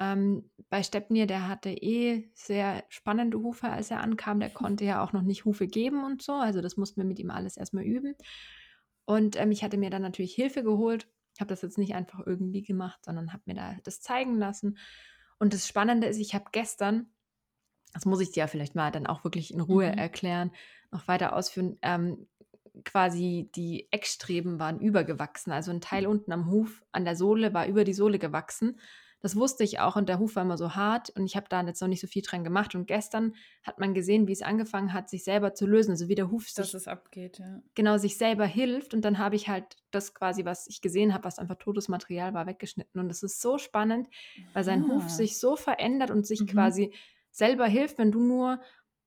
Ähm, 0.00 0.50
bei 0.70 0.82
Stepnir, 0.82 1.26
der 1.26 1.48
hatte 1.48 1.70
eh 1.70 2.30
sehr 2.34 2.84
spannende 2.88 3.38
Hufe, 3.40 3.68
als 3.70 3.90
er 3.92 4.00
ankam. 4.00 4.40
Der 4.40 4.50
konnte 4.52 4.84
ja 4.84 5.04
auch 5.04 5.12
noch 5.12 5.22
nicht 5.22 5.44
Hufe 5.44 5.68
geben 5.68 6.04
und 6.04 6.22
so. 6.22 6.32
Also 6.34 6.62
das 6.62 6.76
mussten 6.76 7.00
wir 7.00 7.06
mit 7.06 7.18
ihm 7.20 7.30
alles 7.30 7.56
erstmal 7.58 7.84
üben. 7.84 8.16
Und 9.04 9.36
ähm, 9.40 9.50
ich 9.52 9.62
hatte 9.64 9.78
mir 9.78 9.90
dann 9.90 10.02
natürlich 10.02 10.34
Hilfe 10.34 10.62
geholt. 10.62 11.08
Ich 11.34 11.40
habe 11.40 11.48
das 11.48 11.62
jetzt 11.62 11.78
nicht 11.78 11.94
einfach 11.94 12.20
irgendwie 12.26 12.62
gemacht, 12.62 13.04
sondern 13.04 13.32
habe 13.32 13.42
mir 13.46 13.54
da 13.54 13.76
das 13.84 14.00
zeigen 14.00 14.38
lassen. 14.38 14.78
Und 15.38 15.54
das 15.54 15.66
Spannende 15.66 16.06
ist, 16.06 16.18
ich 16.18 16.34
habe 16.34 16.46
gestern, 16.52 17.06
das 17.92 18.04
muss 18.04 18.20
ich 18.20 18.32
dir 18.32 18.40
ja 18.40 18.46
vielleicht 18.46 18.74
mal 18.74 18.90
dann 18.90 19.06
auch 19.06 19.24
wirklich 19.24 19.52
in 19.52 19.60
Ruhe 19.60 19.90
mhm. 19.90 19.98
erklären, 19.98 20.52
noch 20.90 21.08
weiter 21.08 21.34
ausführen, 21.34 21.78
ähm, 21.82 22.28
quasi 22.84 23.50
die 23.54 23.88
Eckstreben 23.90 24.58
waren 24.58 24.80
übergewachsen. 24.80 25.52
Also 25.52 25.70
ein 25.70 25.80
Teil 25.80 26.06
unten 26.06 26.32
am 26.32 26.50
Huf 26.50 26.82
an 26.92 27.04
der 27.04 27.16
Sohle 27.16 27.52
war 27.52 27.66
über 27.66 27.84
die 27.84 27.92
Sohle 27.92 28.18
gewachsen. 28.18 28.78
Das 29.22 29.36
wusste 29.36 29.62
ich 29.62 29.78
auch 29.78 29.94
und 29.94 30.08
der 30.08 30.18
Huf 30.18 30.34
war 30.34 30.42
immer 30.42 30.58
so 30.58 30.74
hart 30.74 31.10
und 31.10 31.24
ich 31.24 31.36
habe 31.36 31.46
da 31.48 31.62
jetzt 31.62 31.80
noch 31.80 31.88
nicht 31.88 32.00
so 32.00 32.08
viel 32.08 32.22
dran 32.22 32.42
gemacht. 32.42 32.74
Und 32.74 32.86
gestern 32.86 33.34
hat 33.62 33.78
man 33.78 33.94
gesehen, 33.94 34.26
wie 34.26 34.32
es 34.32 34.42
angefangen 34.42 34.92
hat, 34.92 35.08
sich 35.08 35.22
selber 35.22 35.54
zu 35.54 35.64
lösen. 35.64 35.92
Also 35.92 36.08
wie 36.08 36.16
der 36.16 36.30
Huf 36.30 36.46
Dass 36.54 36.66
sich, 36.66 36.74
es 36.74 36.88
abgeht, 36.88 37.38
ja. 37.38 37.62
genau 37.76 37.98
sich 37.98 38.18
selber 38.18 38.46
hilft. 38.46 38.94
Und 38.94 39.04
dann 39.04 39.18
habe 39.18 39.36
ich 39.36 39.48
halt 39.48 39.76
das 39.92 40.12
quasi, 40.12 40.44
was 40.44 40.66
ich 40.66 40.82
gesehen 40.82 41.14
habe, 41.14 41.24
was 41.24 41.38
einfach 41.38 41.56
totes 41.56 41.88
Material 41.88 42.34
war, 42.34 42.46
weggeschnitten. 42.46 43.00
Und 43.00 43.08
das 43.08 43.22
ist 43.22 43.40
so 43.40 43.58
spannend, 43.58 44.08
weil 44.54 44.64
sein 44.64 44.84
ah. 44.84 44.88
Huf 44.88 45.08
sich 45.08 45.38
so 45.38 45.54
verändert 45.54 46.10
und 46.10 46.26
sich 46.26 46.40
mhm. 46.40 46.46
quasi 46.46 46.92
selber 47.30 47.66
hilft, 47.66 47.98
wenn 47.98 48.10
du 48.10 48.20
nur 48.20 48.60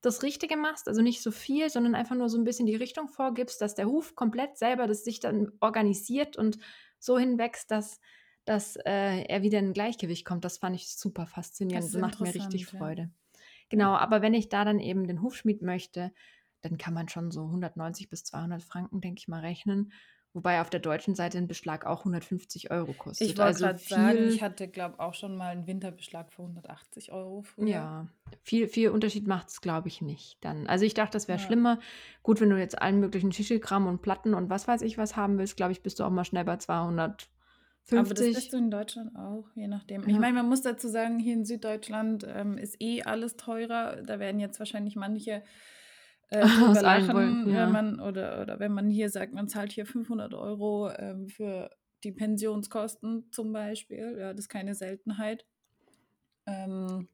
das 0.06 0.24
Richtige 0.24 0.56
machst, 0.56 0.88
also 0.88 1.02
nicht 1.02 1.22
so 1.22 1.32
viel, 1.32 1.70
sondern 1.70 1.96
einfach 1.96 2.16
nur 2.16 2.30
so 2.30 2.38
ein 2.38 2.44
bisschen 2.44 2.68
die 2.68 2.76
Richtung 2.76 3.10
vorgibst, 3.10 3.60
dass 3.60 3.76
der 3.76 3.88
Huf 3.88 4.16
komplett 4.16 4.58
selber 4.58 4.88
das 4.88 5.04
sich 5.04 5.20
dann 5.20 5.52
organisiert 5.60 6.38
und 6.38 6.60
so 7.00 7.18
hinwächst, 7.18 7.72
dass 7.72 8.00
dass 8.46 8.76
äh, 8.78 9.24
er 9.24 9.42
wieder 9.42 9.60
in 9.60 9.74
Gleichgewicht 9.74 10.26
kommt. 10.26 10.46
Das 10.46 10.60
fand 10.60 10.76
ich 10.76 10.90
super 10.90 11.26
faszinierend. 11.26 11.86
Das 11.86 12.00
macht 12.00 12.22
mir 12.22 12.34
richtig 12.34 12.62
ja. 12.72 12.78
Freude. 12.78 13.12
Genau, 13.70 13.96
aber 13.96 14.22
wenn 14.22 14.34
ich 14.34 14.50
da 14.50 14.64
dann 14.64 14.80
eben 14.80 15.08
den 15.08 15.22
Hufschmied 15.22 15.62
möchte, 15.62 16.12
dann 16.62 16.78
kann 16.78 16.94
man 16.94 17.10
schon 17.10 17.32
so 17.32 17.46
190 17.46 18.10
bis 18.10 18.24
200 18.24 18.62
Franken, 18.62 19.02
denke 19.02 19.20
ich 19.20 19.28
mal, 19.28 19.42
rechnen. 19.42 19.92
Wobei 20.36 20.60
auf 20.60 20.70
der 20.70 20.82
deutschen 20.82 21.16
Seite 21.16 21.38
ein 21.38 21.48
Beschlag 21.48 21.86
auch 21.86 22.00
150 22.00 22.70
Euro 22.70 22.92
kostet. 22.92 23.26
Ich 23.26 23.38
wollte 23.38 23.44
also 23.44 23.66
gerade 23.66 23.80
sagen, 23.80 24.28
ich 24.28 24.42
hatte, 24.42 24.68
glaube 24.68 24.96
ich, 24.96 25.00
auch 25.00 25.14
schon 25.14 25.38
mal 25.38 25.52
einen 25.52 25.66
Winterbeschlag 25.66 26.34
für 26.34 26.42
180 26.42 27.14
Euro 27.14 27.44
früher. 27.44 27.68
Ja, 27.70 28.08
viel, 28.42 28.68
viel 28.68 28.90
Unterschied 28.90 29.28
macht 29.28 29.48
es, 29.48 29.62
glaube 29.62 29.88
ich, 29.88 30.02
nicht. 30.02 30.38
Dann. 30.42 30.68
Also 30.68 30.84
ich 30.84 30.94
dachte, 30.94 31.14
das 31.14 31.30
wäre 31.30 31.40
ja. 31.40 31.46
schlimmer. 31.46 31.80
Gut, 32.22 32.42
wenn 32.42 32.50
du 32.50 32.60
jetzt 32.60 32.82
allen 32.82 33.00
möglichen 33.00 33.32
Schichelkram 33.32 33.88
und 33.88 34.02
Platten 34.02 34.34
und 34.34 34.50
was 34.50 34.68
weiß 34.68 34.82
ich 34.82 34.98
was 34.98 35.16
haben 35.16 35.38
willst, 35.38 35.56
glaube 35.56 35.72
ich, 35.72 35.82
bist 35.82 36.02
du 36.02 36.04
auch 36.04 36.10
mal 36.10 36.26
schnell 36.26 36.44
bei 36.44 36.58
200 36.58 37.30
50. 37.86 37.98
Aber 38.00 38.14
das 38.16 38.36
bist 38.36 38.54
du 38.54 38.58
in 38.58 38.72
Deutschland 38.72 39.16
auch, 39.16 39.48
je 39.54 39.68
nachdem. 39.68 40.02
Ja. 40.04 40.08
Ich 40.10 40.20
meine, 40.20 40.34
man 40.34 40.50
muss 40.50 40.64
dazu 40.64 40.88
sagen, 40.88 41.20
hier 41.20 41.34
in 41.34 41.46
Süddeutschland 41.46 42.26
ähm, 42.28 42.58
ist 42.58 42.78
eh 42.80 43.04
alles 43.04 43.38
teurer. 43.38 44.02
Da 44.02 44.20
werden 44.20 44.40
jetzt 44.40 44.58
wahrscheinlich 44.58 44.96
manche 44.96 45.44
äh, 46.30 46.40
lachen, 46.82 47.14
wollen, 47.14 47.50
ja. 47.50 47.66
wenn 47.66 47.72
man 47.72 48.00
oder, 48.00 48.42
oder 48.42 48.60
wenn 48.60 48.72
man 48.72 48.90
hier 48.90 49.10
sagt, 49.10 49.34
man 49.34 49.48
zahlt 49.48 49.72
hier 49.72 49.86
500 49.86 50.34
Euro 50.34 50.90
ähm, 50.98 51.28
für 51.28 51.70
die 52.04 52.12
Pensionskosten 52.12 53.32
zum 53.32 53.54
Beispiel. 53.54 54.18
Ja, 54.20 54.32
das 54.34 54.46
ist 54.46 54.50
keine 54.50 54.74
Seltenheit. 54.74 55.46
Ähm, 56.48 57.08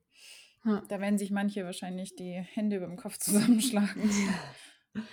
ja. 0.64 0.84
Da 0.88 1.02
werden 1.02 1.18
sich 1.18 1.32
manche 1.32 1.66
wahrscheinlich 1.66 2.16
die 2.16 2.32
Hände 2.32 2.78
über 2.78 2.88
dem 2.88 2.98
Kopf 2.98 3.18
zusammenschlagen. 3.20 4.10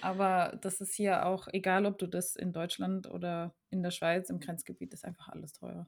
Aber 0.01 0.59
das 0.61 0.81
ist 0.81 0.95
hier 0.95 1.27
auch, 1.27 1.49
egal 1.53 1.87
ob 1.87 1.99
du 1.99 2.07
das 2.07 2.37
in 2.37 2.53
Deutschland 2.53 3.09
oder 3.09 3.55
in 3.71 3.83
der 3.83 3.91
Schweiz, 3.91 4.31
im 4.31 4.41
Grenzgebiet, 4.41 4.93
ist 4.93 5.05
einfach 5.05 5.29
alles 5.29 5.53
teurer. 5.53 5.87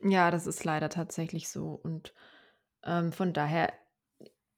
Ja, 0.00 0.30
das 0.30 0.46
ist 0.46 0.64
leider 0.64 0.88
tatsächlich 0.88 1.48
so. 1.48 1.70
Und 1.70 2.14
ähm, 2.84 3.12
von 3.12 3.32
daher, 3.32 3.72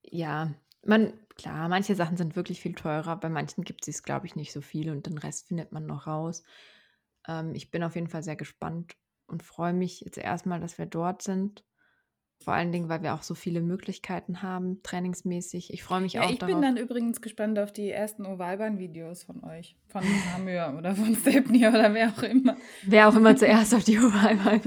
ja, 0.03 0.55
man, 0.83 1.13
klar, 1.37 1.69
manche 1.69 1.95
Sachen 1.95 2.17
sind 2.17 2.37
wirklich 2.37 2.61
viel 2.61 2.75
teurer. 2.75 3.17
Bei 3.17 3.29
manchen 3.29 3.65
gibt 3.65 3.87
es, 3.87 4.03
glaube 4.03 4.27
ich, 4.27 4.37
nicht 4.37 4.53
so 4.53 4.61
viel 4.61 4.91
und 4.91 5.07
den 5.07 5.19
Rest 5.19 5.49
findet 5.49 5.73
man 5.73 5.87
noch 5.87 6.07
raus. 6.07 6.43
Ähm, 7.27 7.55
ich 7.55 7.71
bin 7.71 7.83
auf 7.83 7.95
jeden 7.95 8.09
Fall 8.09 8.23
sehr 8.23 8.37
gespannt 8.37 8.97
und 9.27 9.43
freue 9.43 9.73
mich 9.73 10.01
jetzt 10.01 10.19
erstmal, 10.19 10.61
dass 10.61 10.79
wir 10.79 10.87
dort 10.87 11.23
sind. 11.23 11.65
Vor 12.45 12.53
allen 12.53 12.73
Dingen, 12.73 12.91
weil 12.91 13.03
wir 13.03 13.15
auch 13.15 13.23
so 13.23 13.35
viele 13.35 13.63
Möglichkeiten 13.63 14.43
haben, 14.43 14.83
trainingsmäßig. 14.83 15.73
Ich 15.73 15.83
freue 15.83 16.03
mich 16.03 16.13
ja, 16.13 16.21
auch 16.21 16.31
ich 16.31 16.39
darauf. 16.39 16.51
Ich 16.51 16.61
bin 16.61 16.63
dann 16.63 16.77
übrigens 16.77 17.23
gespannt 17.23 17.59
auf 17.59 17.73
die 17.73 17.91
ersten 17.91 18.27
Ovalbahn-Videos 18.27 19.25
von 19.25 19.43
euch. 19.45 19.77
Von 19.87 20.03
Hamir 20.35 20.75
oder 20.77 20.95
von 20.95 21.17
Stepney 21.17 21.67
oder 21.67 21.95
wer 21.95 22.11
auch 22.11 22.23
immer. 22.23 22.59
Wer 22.83 23.09
auch 23.09 23.17
immer 23.17 23.35
zuerst 23.35 23.75
auf 23.75 23.83
die 23.83 23.99
Ovalbahn. 23.99 24.61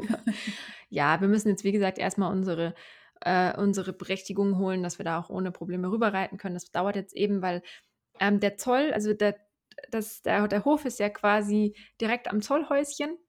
ja, 0.90 1.22
wir 1.22 1.28
müssen 1.28 1.50
jetzt, 1.50 1.64
wie 1.64 1.72
gesagt, 1.72 2.00
erstmal 2.00 2.32
unsere, 2.32 2.74
äh, 3.22 3.56
unsere 3.56 3.94
Berechtigung 3.94 4.58
holen, 4.58 4.82
dass 4.82 4.98
wir 4.98 5.06
da 5.06 5.20
auch 5.20 5.30
ohne 5.30 5.52
Probleme 5.52 5.92
rüberreiten 5.92 6.40
können. 6.40 6.56
Das 6.56 6.72
dauert 6.72 6.96
jetzt 6.96 7.16
eben, 7.16 7.44
weil 7.44 7.62
ähm, 8.20 8.40
der 8.40 8.58
Zoll, 8.58 8.92
also 8.92 9.14
der, 9.14 9.36
das, 9.92 10.24
der, 10.24 10.48
der 10.48 10.66
Hof 10.66 10.86
ist 10.86 10.98
ja 10.98 11.10
quasi 11.10 11.76
direkt 12.02 12.28
am 12.28 12.42
Zollhäuschen. 12.42 13.20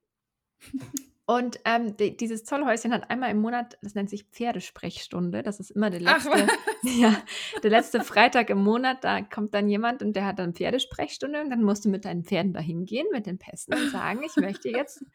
Und 1.28 1.60
ähm, 1.66 1.94
die, 1.98 2.16
dieses 2.16 2.44
Zollhäuschen 2.44 2.90
hat 2.90 3.10
einmal 3.10 3.30
im 3.30 3.42
Monat, 3.42 3.76
das 3.82 3.94
nennt 3.94 4.08
sich 4.08 4.24
Pferdesprechstunde. 4.32 5.42
Das 5.42 5.60
ist 5.60 5.70
immer 5.70 5.90
der 5.90 6.00
letzte, 6.00 6.30
Ach, 6.32 6.48
ja, 6.82 7.22
der 7.62 7.68
letzte 7.68 8.00
Freitag 8.02 8.48
im 8.48 8.64
Monat. 8.64 9.04
Da 9.04 9.20
kommt 9.20 9.52
dann 9.52 9.68
jemand 9.68 10.02
und 10.02 10.16
der 10.16 10.24
hat 10.24 10.38
dann 10.38 10.54
Pferdesprechstunde 10.54 11.42
und 11.42 11.50
dann 11.50 11.62
musst 11.62 11.84
du 11.84 11.90
mit 11.90 12.06
deinen 12.06 12.24
Pferden 12.24 12.54
dahin 12.54 12.86
gehen, 12.86 13.06
mit 13.12 13.26
den 13.26 13.36
Pässen 13.36 13.74
und 13.74 13.90
sagen, 13.90 14.22
ich 14.24 14.36
möchte 14.36 14.70
jetzt. 14.70 15.04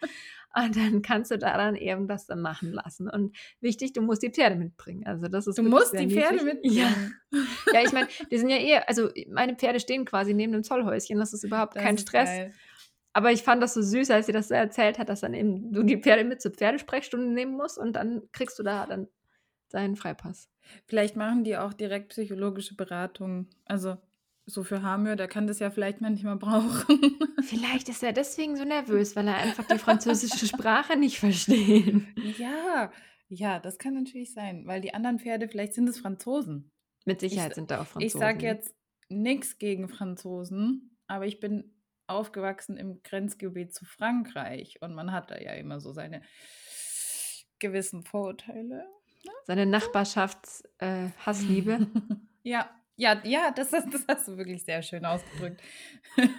Und 0.55 0.75
dann 0.75 1.01
kannst 1.01 1.31
du 1.31 1.39
da 1.39 1.57
dann 1.57 1.75
eben 1.75 2.07
das 2.07 2.27
dann 2.27 2.39
machen 2.39 2.73
lassen. 2.73 3.09
Und 3.09 3.35
wichtig, 3.59 3.93
du 3.93 4.03
musst 4.03 4.21
die 4.21 4.29
Pferde 4.29 4.55
mitbringen. 4.55 5.03
Also 5.03 5.27
das 5.27 5.47
ist 5.47 5.57
du 5.57 5.63
musst 5.63 5.97
die 5.97 6.07
Pferde 6.07 6.43
mitbringen. 6.43 6.75
Ja, 6.75 6.93
ja 7.73 7.81
ich 7.83 7.91
meine, 7.91 8.07
die 8.29 8.37
sind 8.37 8.49
ja 8.49 8.57
eher, 8.57 8.87
also 8.87 9.09
meine 9.31 9.55
Pferde 9.55 9.79
stehen 9.79 10.05
quasi 10.05 10.35
neben 10.35 10.53
dem 10.53 10.63
Zollhäuschen. 10.63 11.17
Das 11.17 11.33
ist 11.33 11.43
überhaupt 11.43 11.75
das 11.75 11.81
kein 11.81 11.95
ist 11.95 12.01
Stress. 12.01 12.29
Geil. 12.29 12.53
Aber 13.13 13.31
ich 13.31 13.43
fand 13.43 13.61
das 13.61 13.75
so 13.75 13.81
süß, 13.81 14.09
als 14.09 14.25
sie 14.25 14.31
das 14.31 14.47
so 14.47 14.55
erzählt 14.55 14.97
hat, 14.97 15.09
dass 15.09 15.21
dann 15.21 15.33
eben 15.35 15.71
du 15.71 15.83
die 15.83 15.97
Pferde 15.97 16.23
mit 16.23 16.41
zur 16.41 16.51
Pferdesprechstunde 16.51 17.27
nehmen 17.27 17.55
musst 17.55 17.77
und 17.77 17.93
dann 17.95 18.23
kriegst 18.31 18.57
du 18.57 18.63
da 18.63 18.87
dann 18.87 19.07
deinen 19.69 19.95
Freipass. 19.95 20.49
Vielleicht 20.85 21.15
machen 21.15 21.43
die 21.43 21.57
auch 21.57 21.73
direkt 21.73 22.09
psychologische 22.09 22.75
Beratungen. 22.75 23.49
Also 23.65 23.97
so 24.45 24.63
für 24.63 24.81
Hamir, 24.81 25.15
der 25.15 25.27
kann 25.27 25.47
das 25.47 25.59
ja 25.59 25.69
vielleicht 25.69 26.01
manchmal 26.01 26.35
brauchen. 26.35 26.99
Vielleicht 27.43 27.87
ist 27.87 28.03
er 28.03 28.11
deswegen 28.11 28.57
so 28.57 28.65
nervös, 28.65 29.15
weil 29.15 29.27
er 29.27 29.37
einfach 29.37 29.65
die 29.65 29.77
französische 29.77 30.47
Sprache 30.47 30.97
nicht 30.97 31.19
versteht. 31.19 32.01
Ja, 32.37 32.91
ja, 33.29 33.59
das 33.59 33.77
kann 33.77 33.93
natürlich 33.93 34.33
sein, 34.33 34.67
weil 34.67 34.81
die 34.81 34.93
anderen 34.93 35.19
Pferde, 35.19 35.47
vielleicht 35.47 35.73
sind 35.73 35.87
es 35.87 35.99
Franzosen. 35.99 36.71
Mit 37.05 37.21
Sicherheit 37.21 37.51
ich, 37.51 37.55
sind 37.55 37.71
da 37.71 37.81
auch 37.81 37.87
Franzosen. 37.87 38.05
Ich 38.05 38.13
sage 38.13 38.45
jetzt 38.45 38.75
nichts 39.09 39.57
gegen 39.57 39.87
Franzosen, 39.87 40.97
aber 41.07 41.25
ich 41.25 41.39
bin 41.39 41.73
aufgewachsen 42.07 42.77
im 42.77 43.01
Grenzgebiet 43.03 43.73
zu 43.73 43.85
Frankreich 43.85 44.81
und 44.81 44.93
man 44.93 45.11
hat 45.11 45.31
da 45.31 45.39
ja 45.39 45.53
immer 45.53 45.79
so 45.79 45.93
seine 45.93 46.21
gewissen 47.59 48.03
Vorurteile. 48.03 48.85
Ne? 49.23 49.31
Seine 49.45 49.65
Nachbarschaftshassliebe. 49.65 51.71
Äh, 51.71 51.85
ja, 52.43 52.69
ja, 52.95 53.21
ja, 53.23 53.51
das, 53.51 53.71
das 53.71 54.05
hast 54.07 54.27
du 54.27 54.37
wirklich 54.37 54.63
sehr 54.63 54.81
schön 54.81 55.05
ausgedrückt. 55.05 55.61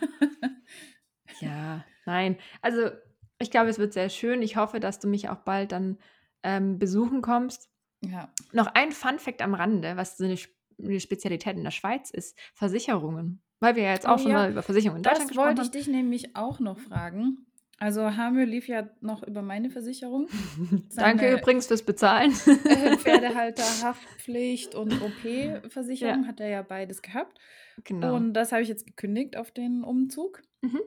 ja, 1.40 1.84
nein. 2.04 2.38
Also 2.62 2.90
ich 3.38 3.50
glaube, 3.50 3.70
es 3.70 3.78
wird 3.78 3.92
sehr 3.92 4.08
schön. 4.08 4.42
Ich 4.42 4.56
hoffe, 4.56 4.80
dass 4.80 5.00
du 5.00 5.08
mich 5.08 5.28
auch 5.28 5.38
bald 5.38 5.72
dann 5.72 5.98
ähm, 6.42 6.78
besuchen 6.78 7.22
kommst. 7.22 7.70
Ja. 8.00 8.32
Noch 8.52 8.68
ein 8.68 8.92
Fun 8.92 9.18
Fact 9.18 9.42
am 9.42 9.54
Rande, 9.54 9.96
was 9.96 10.16
so 10.16 10.24
eine, 10.24 10.38
eine 10.78 11.00
Spezialität 11.00 11.56
in 11.56 11.64
der 11.64 11.70
Schweiz 11.70 12.10
ist: 12.10 12.38
Versicherungen. 12.54 13.42
Weil 13.64 13.76
wir 13.76 13.84
ja 13.84 13.92
jetzt 13.92 14.06
auch 14.06 14.16
oh, 14.16 14.18
schon 14.18 14.30
ja. 14.30 14.36
mal 14.36 14.50
über 14.50 14.62
Versicherungen 14.62 14.98
in 14.98 15.02
Deutschland 15.04 15.30
Das 15.30 15.36
wollte 15.38 15.62
ich 15.62 15.70
dich 15.70 15.88
nämlich 15.88 16.36
auch 16.36 16.60
noch 16.60 16.78
fragen. 16.78 17.46
Also 17.78 18.14
Hamir 18.14 18.44
lief 18.44 18.68
ja 18.68 18.90
noch 19.00 19.22
über 19.22 19.40
meine 19.40 19.70
Versicherung. 19.70 20.28
Danke 20.96 21.32
übrigens 21.32 21.66
fürs 21.66 21.82
Bezahlen. 21.82 22.32
Pferdehalter, 22.98 23.62
Haftpflicht 23.82 24.74
und 24.74 24.92
OP-Versicherung 25.00 26.24
ja. 26.24 26.28
hat 26.28 26.40
er 26.40 26.48
ja 26.48 26.60
beides 26.60 27.00
gehabt. 27.00 27.38
Genau. 27.84 28.14
Und 28.14 28.34
das 28.34 28.52
habe 28.52 28.60
ich 28.60 28.68
jetzt 28.68 28.86
gekündigt 28.86 29.38
auf 29.38 29.50
den 29.50 29.82
Umzug. 29.82 30.42
Mhm. 30.60 30.82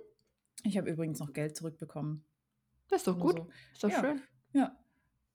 Ich 0.63 0.78
habe 0.78 0.88
übrigens 0.88 1.19
noch 1.19 1.34
Geld 1.34 1.57
zurückbekommen. 1.57 2.23
Das 2.89 3.01
ist 3.01 3.07
doch 3.07 3.17
gut. 3.17 3.38
So. 3.38 3.49
Ist 3.73 3.84
doch 3.86 3.89
ja. 3.89 3.99
schön. 4.01 4.21
Ja. 4.53 4.78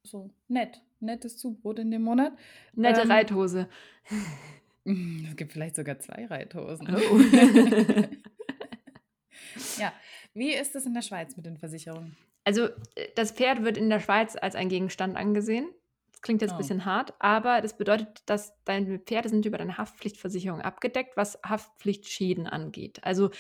So 0.05 0.31
nett. 0.47 0.81
Nettes 1.01 1.39
Zubrot 1.39 1.81
in 1.81 1.91
dem 1.91 2.03
Monat. 2.03 2.35
Nette 2.73 3.01
ähm, 3.01 3.11
Reithose. 3.11 3.69
Es 5.29 5.37
gibt 5.37 5.53
vielleicht 5.53 5.77
sogar 5.77 5.99
zwei 5.99 6.27
Reithosen. 6.27 6.95
Oh. 6.95 7.21
ja, 9.79 9.93
wie 10.35 10.55
ist 10.55 10.75
es 10.75 10.87
in 10.87 10.95
der 10.95 11.03
Schweiz 11.03 11.37
mit 11.37 11.47
den 11.47 11.59
Versicherungen? 11.59 12.17
Also, 12.45 12.67
äh, 12.95 13.09
das 13.15 13.33
Pferd 13.33 13.65
wird 13.65 13.77
in 13.77 13.91
der 13.91 14.01
Schweiz 14.01 14.37
als 14.37 14.55
ein 14.55 14.69
Gegenstand 14.69 15.17
angesehen. 15.17 15.71
Das 16.11 16.23
klingt 16.23 16.43
jetzt 16.43 16.53
oh. 16.53 16.55
ein 16.55 16.59
bisschen 16.59 16.85
hart, 16.85 17.15
aber 17.21 17.61
das 17.61 17.77
bedeutet, 17.77 18.23
dass 18.27 18.53
deine 18.65 18.99
Pferde 18.99 19.29
sind 19.29 19.47
über 19.47 19.59
deine 19.59 19.79
Haftpflichtversicherung 19.79 20.61
abgedeckt, 20.61 21.17
was 21.17 21.39
Haftpflichtschäden 21.45 22.47
angeht. 22.47 23.01
Also, 23.03 23.31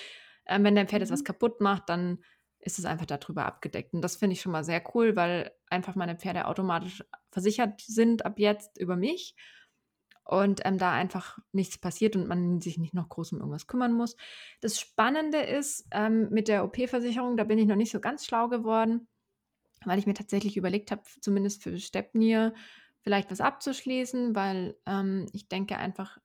äh, 0.45 0.63
wenn 0.63 0.75
dein 0.75 0.89
Pferd 0.89 1.01
mhm. 1.01 1.05
jetzt 1.05 1.13
was 1.13 1.21
mhm. 1.21 1.27
kaputt 1.27 1.61
macht, 1.61 1.89
dann 1.89 2.19
ist 2.61 2.79
es 2.79 2.85
einfach 2.85 3.07
darüber 3.07 3.45
abgedeckt. 3.45 3.93
Und 3.93 4.03
das 4.03 4.17
finde 4.17 4.35
ich 4.35 4.41
schon 4.41 4.53
mal 4.53 4.63
sehr 4.63 4.83
cool, 4.95 5.17
weil 5.17 5.51
einfach 5.69 5.97
meine 5.97 6.17
Pferde 6.17 6.47
automatisch 6.47 7.03
versichert 7.31 7.81
sind 7.81 8.25
ab 8.25 8.39
jetzt 8.39 8.79
über 8.79 8.95
mich 8.95 9.35
und 10.25 10.61
ähm, 10.65 10.79
da 10.79 10.93
einfach 10.93 11.39
nichts 11.53 11.79
passiert 11.79 12.17
und 12.17 12.29
man 12.29 12.61
sich 12.61 12.79
nicht 12.79 12.95
noch 12.95 13.09
groß 13.09 13.33
um 13.33 13.39
irgendwas 13.39 13.67
kümmern 13.67 13.93
muss. 13.93 14.17
Das 14.61 14.79
Spannende 14.79 15.39
ist 15.39 15.87
ähm, 15.91 16.29
mit 16.31 16.49
der 16.49 16.65
OP-Versicherung, 16.65 17.37
da 17.37 17.45
bin 17.45 17.59
ich 17.59 17.67
noch 17.67 17.77
nicht 17.77 17.93
so 17.93 18.01
ganz 18.01 18.25
schlau 18.25 18.49
geworden, 18.49 19.09
weil 19.85 19.99
ich 19.99 20.07
mir 20.07 20.15
tatsächlich 20.15 20.57
überlegt 20.57 20.91
habe, 20.91 21.03
zumindest 21.21 21.63
für 21.63 21.79
Stepnir 21.79 22.55
vielleicht 23.03 23.31
was 23.31 23.41
abzuschließen, 23.41 24.35
weil 24.35 24.77
ähm, 24.87 25.27
ich 25.33 25.49
denke 25.49 25.77
einfach, 25.77 26.19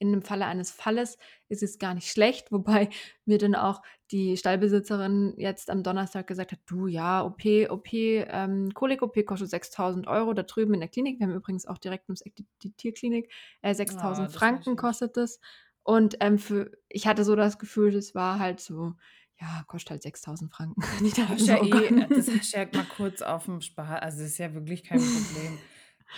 in 0.00 0.10
dem 0.12 0.22
Falle 0.22 0.46
eines 0.46 0.70
Falles 0.70 1.18
ist 1.48 1.62
es 1.62 1.78
gar 1.78 1.94
nicht 1.94 2.10
schlecht, 2.10 2.50
wobei 2.52 2.88
mir 3.24 3.38
dann 3.38 3.54
auch 3.54 3.82
die 4.10 4.36
Stallbesitzerin 4.36 5.34
jetzt 5.36 5.70
am 5.70 5.84
Donnerstag 5.84 6.26
gesagt 6.26 6.50
hat, 6.50 6.58
du 6.66 6.88
ja, 6.88 7.22
OP, 7.24 7.44
OP, 7.68 7.92
ähm, 7.92 8.74
Kolik-OP 8.74 9.24
kostet 9.24 9.50
6.000 9.50 10.08
Euro 10.08 10.32
da 10.32 10.42
drüben 10.42 10.74
in 10.74 10.80
der 10.80 10.88
Klinik. 10.88 11.20
Wir 11.20 11.28
haben 11.28 11.34
übrigens 11.34 11.66
auch 11.66 11.78
direkt 11.78 12.08
ums 12.08 12.22
Eck 12.22 12.34
die, 12.34 12.46
die 12.62 12.72
Tierklinik. 12.72 13.30
Äh, 13.62 13.72
6.000 13.72 14.26
oh, 14.26 14.30
Franken 14.30 14.74
kostet 14.74 15.16
es. 15.16 15.38
Und 15.82 16.16
ähm, 16.20 16.38
für, 16.38 16.72
ich 16.88 17.06
hatte 17.06 17.24
so 17.24 17.36
das 17.36 17.58
Gefühl, 17.58 17.92
das 17.92 18.14
war 18.14 18.38
halt 18.38 18.60
so, 18.60 18.94
ja, 19.38 19.64
kostet 19.66 19.90
halt 19.90 20.02
6000 20.02 20.52
Franken. 20.52 20.82
Ich 21.04 21.14
dachte, 21.14 21.42
ja, 21.42 21.60
oh 21.60 21.64
eh, 21.64 22.06
das 22.08 22.28
hast 22.28 22.52
ja 22.52 22.66
mal 22.72 22.86
kurz 22.96 23.22
auf 23.22 23.44
dem 23.44 23.60
Spar. 23.60 24.02
Also, 24.02 24.20
das 24.20 24.32
ist 24.32 24.38
ja 24.38 24.52
wirklich 24.54 24.82
kein 24.82 24.98
Problem. 24.98 25.58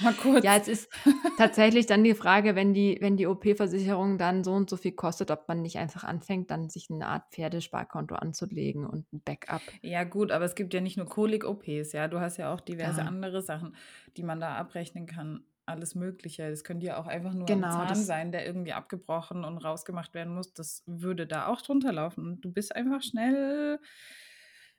Mal 0.01 0.15
kurz. 0.15 0.45
Ja, 0.45 0.57
es 0.57 0.69
ist 0.69 0.91
tatsächlich 1.37 1.87
dann 1.87 2.03
die 2.03 2.15
Frage, 2.15 2.55
wenn 2.55 2.73
die, 2.73 2.99
wenn 3.01 3.17
die 3.17 3.27
OP-Versicherung 3.27 4.19
dann 4.19 4.43
so 4.45 4.53
und 4.53 4.71
so 4.71 4.77
viel 4.77 4.93
kostet, 4.93 5.31
ob 5.31 5.49
man 5.49 5.63
nicht 5.63 5.79
einfach 5.79 6.05
anfängt, 6.05 6.51
dann 6.51 6.71
sich 6.71 6.91
eine 6.91 7.07
Art 7.07 7.25
Pferdesparkonto 7.33 8.15
anzulegen 8.15 8.87
und 8.87 9.13
ein 9.13 9.21
Backup. 9.25 9.63
Ja, 9.83 10.05
gut, 10.05 10.31
aber 10.33 10.45
es 10.45 10.55
gibt 10.55 10.73
ja 10.73 10.81
nicht 10.81 10.97
nur 10.97 11.07
Kolik-OPs, 11.07 11.93
ja. 11.93 12.09
Du 12.09 12.21
hast 12.21 12.39
ja 12.39 12.53
auch 12.53 12.61
diverse 12.61 13.01
ja. 13.01 13.07
andere 13.07 13.43
Sachen, 13.43 13.77
die 14.17 14.23
man 14.23 14.41
da 14.41 14.57
abrechnen 14.57 15.07
kann. 15.07 15.45
Alles 15.65 15.95
Mögliche. 15.95 16.43
Es 16.45 16.65
könnte 16.65 16.87
ja 16.87 16.99
auch 16.99 17.07
einfach 17.07 17.35
nur 17.35 17.47
genau, 17.47 17.69
ein 17.69 17.89
Zahn 17.89 17.97
sein, 17.97 18.33
der 18.33 18.45
irgendwie 18.45 18.73
abgebrochen 18.73 19.45
und 19.45 19.59
rausgemacht 19.59 20.13
werden 20.13 20.35
muss. 20.35 20.53
Das 20.53 20.83
würde 20.87 21.27
da 21.27 21.47
auch 21.47 21.63
drunter 21.63 21.93
laufen. 21.93 22.27
Und 22.27 22.45
du 22.45 22.53
bist 22.53 22.75
einfach 22.75 23.01
schnell 23.03 23.79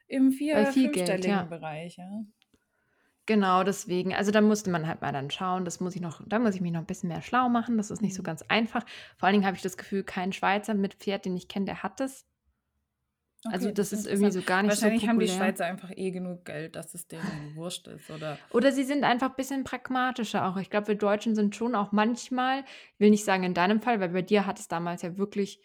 im 0.08 0.32
vier-, 0.32 0.66
fünfstelligen 0.66 1.30
ja. 1.30 1.44
Bereich, 1.44 1.96
ja. 1.98 2.26
Genau, 3.26 3.64
deswegen. 3.64 4.14
Also 4.14 4.32
da 4.32 4.42
musste 4.42 4.70
man 4.70 4.88
halt 4.88 5.02
mal 5.02 5.14
dann 5.14 5.32
schauen. 5.32 5.64
Das 5.64 5.80
muss 5.80 5.96
ich 5.96 6.02
noch, 6.02 6.22
da 6.26 6.40
muss 6.40 6.56
ich 6.56 6.62
mich 6.62 6.74
noch 6.74 6.82
ein 6.82 6.86
bisschen 6.86 7.10
mehr 7.10 7.22
schlau 7.22 7.48
machen. 7.48 7.78
Das 7.78 7.90
ist 7.90 8.02
nicht 8.02 8.16
so 8.16 8.22
mhm. 8.22 8.26
ganz 8.26 8.42
einfach. 8.44 8.86
Vor 9.18 9.28
allen 9.28 9.34
Dingen 9.34 9.46
habe 9.46 9.56
ich 9.56 9.64
das 9.64 9.78
Gefühl, 9.78 10.04
kein 10.04 10.34
Schweizer 10.34 10.74
mit 10.74 10.96
Pferd, 10.96 11.26
den 11.26 11.38
ich 11.38 11.48
kenne, 11.48 11.66
der 11.66 11.84
hat 11.84 12.00
das. 12.00 12.26
Also 13.46 13.72
das 13.72 13.92
ist 13.92 14.08
irgendwie 14.08 14.32
so 14.32 14.42
gar 14.42 14.64
nicht 14.64 14.76
so 14.76 14.84
Wahrscheinlich 14.84 15.08
haben 15.08 15.20
die 15.20 15.28
Schweizer 15.28 15.66
einfach 15.66 15.92
eh 15.94 16.12
genug 16.12 16.46
Geld, 16.46 16.78
dass 16.78 16.94
es 16.94 17.08
denen 17.08 17.56
wurscht 17.56 17.88
ist, 17.88 18.10
oder? 18.10 18.38
Oder 18.52 18.72
sie 18.72 18.86
sind 18.86 19.04
einfach 19.04 19.32
ein 19.32 19.36
bisschen 19.36 19.66
pragmatischer 19.66 20.48
auch. 20.48 20.56
Ich 20.58 20.70
glaube, 20.70 20.88
wir 20.88 20.96
Deutschen 20.96 21.36
sind 21.36 21.54
schon 21.54 21.76
auch 21.76 21.92
manchmal, 21.92 22.60
ich 22.94 23.00
will 23.00 23.10
nicht 23.10 23.26
sagen 23.26 23.44
in 23.44 23.54
deinem 23.54 23.82
Fall, 23.82 24.00
weil 24.00 24.10
bei 24.10 24.22
dir 24.22 24.46
hat 24.46 24.60
es 24.60 24.70
damals 24.70 25.02
ja 25.02 25.18
wirklich, 25.18 25.60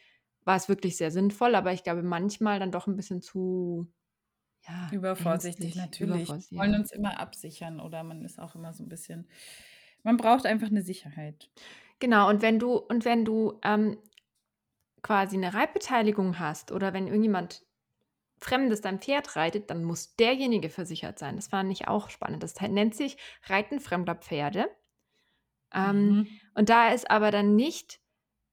war 0.44 0.56
es 0.56 0.68
wirklich 0.68 0.96
sehr 0.96 1.12
sinnvoll, 1.12 1.54
aber 1.54 1.72
ich 1.72 1.84
glaube 1.84 2.02
manchmal 2.02 2.58
dann 2.58 2.72
doch 2.72 2.88
ein 2.88 2.96
bisschen 2.96 3.22
zu 3.22 3.86
ja, 4.68 4.90
Übervorsichtig 4.92 5.74
natürlich. 5.76 6.22
Übervorsichtig, 6.22 6.52
Wir 6.52 6.58
wollen 6.58 6.74
uns 6.74 6.92
immer 6.92 7.18
absichern 7.18 7.80
oder 7.80 8.02
man 8.02 8.24
ist 8.24 8.38
auch 8.38 8.54
immer 8.54 8.72
so 8.72 8.82
ein 8.82 8.88
bisschen 8.88 9.26
man 10.02 10.16
braucht 10.16 10.46
einfach 10.46 10.68
eine 10.68 10.82
Sicherheit. 10.82 11.50
Genau, 11.98 12.28
und 12.28 12.40
wenn 12.40 12.58
du 12.58 12.76
und 12.76 13.04
wenn 13.04 13.24
du, 13.24 13.58
ähm, 13.64 13.98
quasi 15.02 15.36
eine 15.36 15.54
Reitbeteiligung 15.54 16.38
hast 16.38 16.72
oder 16.72 16.92
wenn 16.92 17.06
irgendjemand 17.06 17.64
Fremdes 18.40 18.80
dein 18.80 19.00
Pferd 19.00 19.36
reitet, 19.36 19.70
dann 19.70 19.82
muss 19.82 20.14
derjenige 20.16 20.70
versichert 20.70 21.18
sein. 21.18 21.36
Das 21.36 21.48
fand 21.48 21.72
ich 21.72 21.88
auch 21.88 22.08
spannend. 22.08 22.42
Das 22.42 22.60
nennt 22.60 22.94
sich 22.94 23.16
Reiten 23.44 23.80
fremder 23.80 24.14
Pferde. 24.14 24.68
Ähm, 25.74 26.08
mhm. 26.08 26.28
und 26.54 26.70
da 26.70 26.88
ist 26.92 27.10
aber 27.10 27.30
dann 27.30 27.54
nicht 27.54 28.00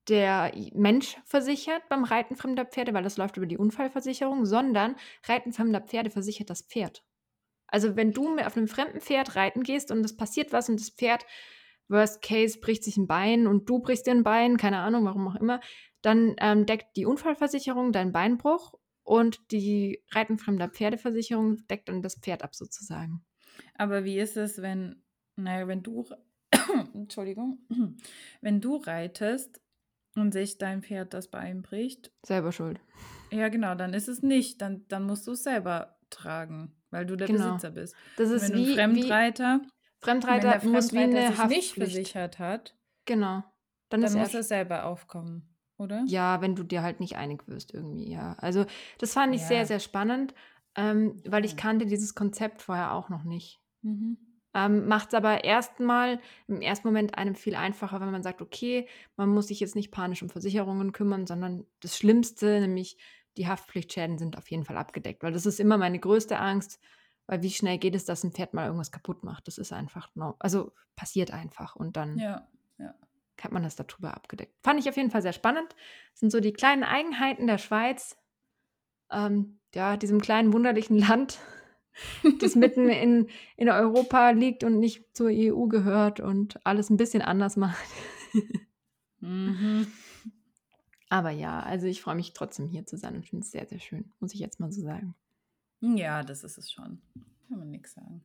der 0.07 0.51
Mensch 0.73 1.17
versichert 1.25 1.87
beim 1.89 2.03
Reiten 2.03 2.35
fremder 2.35 2.65
Pferde, 2.65 2.93
weil 2.93 3.03
das 3.03 3.17
läuft 3.17 3.37
über 3.37 3.45
die 3.45 3.57
Unfallversicherung, 3.57 4.45
sondern 4.45 4.95
Reiten 5.25 5.51
fremder 5.51 5.81
Pferde 5.81 6.09
versichert 6.09 6.49
das 6.49 6.61
Pferd. 6.61 7.03
Also 7.67 7.95
wenn 7.95 8.11
du 8.11 8.37
auf 8.37 8.55
einem 8.55 8.67
fremden 8.67 9.01
Pferd 9.01 9.35
reiten 9.35 9.63
gehst 9.63 9.91
und 9.91 10.05
es 10.05 10.15
passiert 10.15 10.53
was 10.53 10.69
und 10.69 10.79
das 10.79 10.89
Pferd, 10.89 11.25
worst 11.87 12.21
case, 12.21 12.59
bricht 12.59 12.83
sich 12.83 12.97
ein 12.97 13.07
Bein 13.07 13.47
und 13.47 13.69
du 13.69 13.79
brichst 13.79 14.07
dir 14.07 14.11
ein 14.11 14.23
Bein, 14.23 14.57
keine 14.57 14.79
Ahnung, 14.79 15.05
warum 15.05 15.27
auch 15.27 15.35
immer, 15.35 15.59
dann 16.01 16.35
ähm, 16.39 16.65
deckt 16.65 16.95
die 16.95 17.05
Unfallversicherung 17.05 17.91
deinen 17.91 18.11
Beinbruch 18.11 18.73
und 19.03 19.51
die 19.51 20.03
Reiten 20.11 20.37
fremder 20.37 20.69
Pferdeversicherung 20.69 21.65
deckt 21.67 21.89
dann 21.89 22.01
das 22.01 22.15
Pferd 22.15 22.43
ab 22.43 22.55
sozusagen. 22.55 23.25
Aber 23.75 24.03
wie 24.03 24.19
ist 24.19 24.37
es, 24.37 24.61
wenn, 24.61 25.03
naja, 25.35 25.67
wenn 25.67 25.83
du, 25.83 26.05
Entschuldigung, 26.93 27.59
wenn 28.41 28.61
du 28.61 28.77
reitest 28.77 29.61
und 30.15 30.31
sich 30.33 30.57
dein 30.57 30.81
Pferd 30.81 31.13
das 31.13 31.27
Bein 31.27 31.61
bricht. 31.61 32.11
Selber 32.25 32.51
schuld. 32.51 32.79
Ja, 33.31 33.49
genau, 33.49 33.75
dann 33.75 33.93
ist 33.93 34.07
es 34.07 34.21
nicht. 34.21 34.61
Dann, 34.61 34.85
dann 34.87 35.03
musst 35.03 35.27
du 35.27 35.31
es 35.31 35.43
selber 35.43 35.97
tragen, 36.09 36.75
weil 36.89 37.05
du 37.05 37.15
der 37.15 37.27
genau. 37.27 37.53
Besitzer 37.53 37.71
bist. 37.71 37.95
Das 38.17 38.29
ist 38.29 38.49
wenn 38.49 38.57
wie, 38.57 38.69
ein 38.69 38.75
Fremdreiter, 38.75 39.61
wie 39.61 40.05
Fremdreiter 40.05 40.53
wenn 40.53 40.61
der 40.61 40.69
muss 40.69 40.89
Fremdreiter 40.89 41.33
wie 41.33 41.41
eine 41.41 41.49
sich 41.49 41.49
nicht 41.49 41.73
versichert 41.73 42.39
hat. 42.39 42.75
Genau. 43.05 43.43
Dann, 43.89 44.01
dann 44.01 44.13
muss 44.13 44.33
er 44.33 44.43
selber 44.43 44.85
aufkommen, 44.85 45.55
oder? 45.77 46.03
Ja, 46.07 46.41
wenn 46.41 46.55
du 46.55 46.63
dir 46.63 46.81
halt 46.81 46.99
nicht 46.99 47.17
einig 47.17 47.47
wirst 47.47 47.73
irgendwie, 47.73 48.09
ja. 48.09 48.33
Also 48.39 48.65
das 48.97 49.13
fand 49.13 49.35
ich 49.35 49.41
ja. 49.41 49.47
sehr, 49.47 49.65
sehr 49.65 49.79
spannend, 49.79 50.33
ähm, 50.75 51.21
weil 51.25 51.45
ich 51.45 51.55
kannte 51.55 51.85
dieses 51.85 52.15
Konzept 52.15 52.61
vorher 52.61 52.93
auch 52.93 53.09
noch 53.09 53.23
nicht. 53.23 53.61
Mhm. 53.81 54.17
Ähm, 54.55 54.87
Macht 54.87 55.09
es 55.09 55.13
aber 55.13 55.43
erstmal 55.43 56.19
im 56.47 56.61
ersten 56.61 56.87
Moment 56.87 57.17
einem 57.17 57.35
viel 57.35 57.55
einfacher, 57.55 57.99
wenn 57.99 58.11
man 58.11 58.23
sagt, 58.23 58.41
okay, 58.41 58.87
man 59.17 59.27
muss 59.27 59.49
sich 59.49 59.59
jetzt 59.59 59.75
nicht 59.75 59.91
panisch 59.91 60.23
um 60.23 60.29
Versicherungen 60.29 60.93
kümmern, 60.93 61.27
sondern 61.27 61.65
das 61.81 61.97
Schlimmste, 61.97 62.61
nämlich 62.61 62.97
die 63.35 63.47
Haftpflichtschäden 63.47 64.17
sind 64.17 64.37
auf 64.37 64.49
jeden 64.49 64.63
Fall 64.63 64.77
abgedeckt, 64.77 65.23
weil 65.23 65.33
das 65.33 65.45
ist 65.45 65.59
immer 65.59 65.77
meine 65.77 65.99
größte 65.99 66.39
Angst, 66.39 66.79
weil 67.27 67.41
wie 67.41 67.51
schnell 67.51 67.77
geht 67.77 67.95
es, 67.95 68.05
dass 68.05 68.23
ein 68.23 68.31
Pferd 68.31 68.53
mal 68.53 68.65
irgendwas 68.65 68.93
kaputt 68.93 69.25
macht? 69.25 69.47
Das 69.47 69.57
ist 69.57 69.73
einfach, 69.73 70.09
no, 70.15 70.35
also 70.39 70.71
passiert 70.95 71.31
einfach 71.31 71.75
und 71.75 71.97
dann 71.97 72.17
ja, 72.17 72.47
ja. 72.77 72.93
hat 73.41 73.51
man 73.51 73.63
das 73.63 73.75
darüber 73.75 74.13
abgedeckt. 74.13 74.55
Fand 74.63 74.79
ich 74.79 74.87
auf 74.87 74.95
jeden 74.95 75.11
Fall 75.11 75.21
sehr 75.21 75.33
spannend. 75.33 75.75
Das 76.11 76.21
sind 76.21 76.31
so 76.31 76.39
die 76.39 76.53
kleinen 76.53 76.85
Eigenheiten 76.85 77.47
der 77.47 77.57
Schweiz, 77.57 78.15
ähm, 79.11 79.59
ja, 79.73 79.97
diesem 79.97 80.21
kleinen 80.21 80.53
wunderlichen 80.53 80.97
Land, 80.97 81.39
das 82.39 82.55
mitten 82.55 82.89
in, 82.89 83.27
in 83.57 83.69
Europa 83.69 84.31
liegt 84.31 84.63
und 84.63 84.79
nicht 84.79 85.15
zur 85.15 85.29
EU 85.31 85.67
gehört 85.67 86.19
und 86.19 86.59
alles 86.65 86.89
ein 86.89 86.97
bisschen 86.97 87.21
anders 87.21 87.57
macht. 87.57 87.85
mhm. 89.19 89.87
Aber 91.09 91.29
ja, 91.29 91.59
also 91.59 91.87
ich 91.87 92.01
freue 92.01 92.15
mich 92.15 92.33
trotzdem 92.33 92.67
hier 92.67 92.85
zu 92.85 92.97
sein 92.97 93.15
und 93.15 93.25
finde 93.25 93.43
es 93.43 93.51
sehr, 93.51 93.65
sehr 93.67 93.79
schön, 93.79 94.11
muss 94.19 94.33
ich 94.33 94.39
jetzt 94.39 94.59
mal 94.59 94.71
so 94.71 94.81
sagen. 94.81 95.15
Ja, 95.81 96.23
das 96.23 96.43
ist 96.43 96.57
es 96.57 96.71
schon. 96.71 97.01
Kann 97.47 97.59
man 97.59 97.69
nichts 97.69 97.93
sagen. 97.93 98.23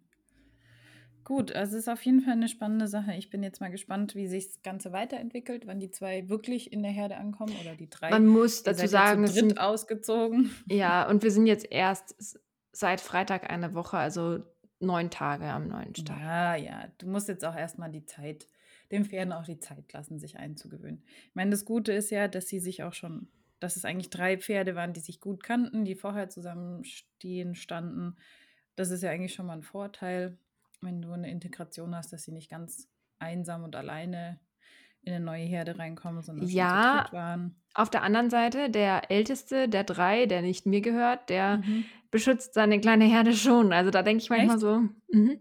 Gut, 1.25 1.53
also 1.53 1.77
es 1.77 1.83
ist 1.83 1.89
auf 1.89 2.03
jeden 2.03 2.23
Fall 2.23 2.33
eine 2.33 2.49
spannende 2.49 2.89
Sache. 2.89 3.14
Ich 3.14 3.31
bin 3.31 3.43
jetzt 3.43 3.61
mal 3.61 3.71
gespannt, 3.71 4.14
wie 4.14 4.27
sich 4.27 4.49
das 4.49 4.62
Ganze 4.62 4.93
weiterentwickelt, 4.93 5.66
wann 5.66 5.79
die 5.79 5.91
zwei 5.91 6.29
wirklich 6.29 6.73
in 6.73 6.83
der 6.83 6.91
Herde 6.91 7.18
ankommen 7.18 7.55
oder 7.61 7.77
die 7.77 7.89
drei. 7.89 8.11
Man 8.11 8.27
muss 8.27 8.62
dazu 8.62 8.87
sagen, 8.87 9.25
es 9.25 9.35
sind 9.35 9.61
ausgezogen. 9.61 10.51
Ja, 10.66 11.09
und 11.09 11.23
wir 11.23 11.31
sind 11.31 11.47
jetzt 11.47 11.71
erst 11.71 12.41
seit 12.73 13.01
Freitag 13.01 13.51
eine 13.51 13.75
Woche, 13.75 13.99
also 13.99 14.43
neun 14.81 15.11
Tage 15.11 15.45
am 15.45 15.68
neuen 15.68 15.95
Stall. 15.95 16.21
Ja, 16.21 16.55
ja. 16.57 16.89
Du 16.99 17.07
musst 17.07 17.29
jetzt 17.29 17.45
auch 17.45 17.55
erstmal 17.55 17.91
die 17.91 18.07
Zeit, 18.07 18.47
den 18.91 19.05
Pferden 19.05 19.33
auch 19.33 19.45
die 19.45 19.61
Zeit 19.61 19.93
lassen, 19.93 20.18
sich 20.18 20.39
einzugewöhnen. 20.39 21.05
Ich 21.29 21.35
meine, 21.35 21.51
das 21.51 21.64
Gute 21.64 21.93
ist 21.93 22.11
ja, 22.11 22.29
dass 22.29 22.49
sie 22.49 22.61
sich 22.61 22.83
auch 22.83 22.95
schon, 22.95 23.29
dass 23.61 23.77
es 23.77 23.85
eigentlich 23.85 24.11
drei 24.11 24.39
Pferde 24.39 24.75
waren, 24.75 24.93
die 24.93 25.01
sich 25.01 25.21
gut 25.21 25.43
kannten, 25.43 25.85
die 25.85 25.95
vorher 25.95 26.29
zusammenstehen, 26.29 27.55
standen. 27.55 28.16
Das 28.77 28.91
ist 28.91 29.03
ja 29.03 29.11
eigentlich 29.11 29.35
schon 29.35 29.47
mal 29.47 29.59
ein 29.59 29.62
Vorteil, 29.62 30.39
wenn 30.81 31.03
du 31.03 31.12
eine 31.12 31.31
Integration 31.31 31.95
hast, 31.95 32.12
dass 32.12 32.25
sie 32.25 32.33
nicht 32.33 32.51
ganz 32.51 32.89
einsam 33.18 33.64
und 33.64 33.77
alleine 33.77 34.41
in 35.03 35.14
eine 35.14 35.24
neue 35.24 35.44
Herde 35.44 35.78
reinkommen, 35.78 36.22
sondern 36.22 36.46
ja, 36.48 37.07
waren. 37.12 37.57
Auf 37.74 37.90
der 37.90 38.03
anderen 38.03 38.30
Seite, 38.30 38.70
der 38.70 39.11
älteste 39.11 39.68
der 39.68 39.84
drei, 39.84 40.26
der 40.26 40.42
nicht 40.42 40.66
mir 40.66 40.80
gehört, 40.80 41.30
der 41.30 41.59
mhm. 41.59 41.84
beschützt 42.11 42.55
seine 42.55 42.80
kleine 42.80 43.05
Herde 43.05 43.32
schon. 43.32 43.72
Also 43.72 43.90
da 43.90 44.03
denke 44.03 44.22
ich 44.22 44.30
manchmal 44.30 44.57
Echt? 44.57 44.61
so. 44.61 44.82
Mhm. 45.12 45.40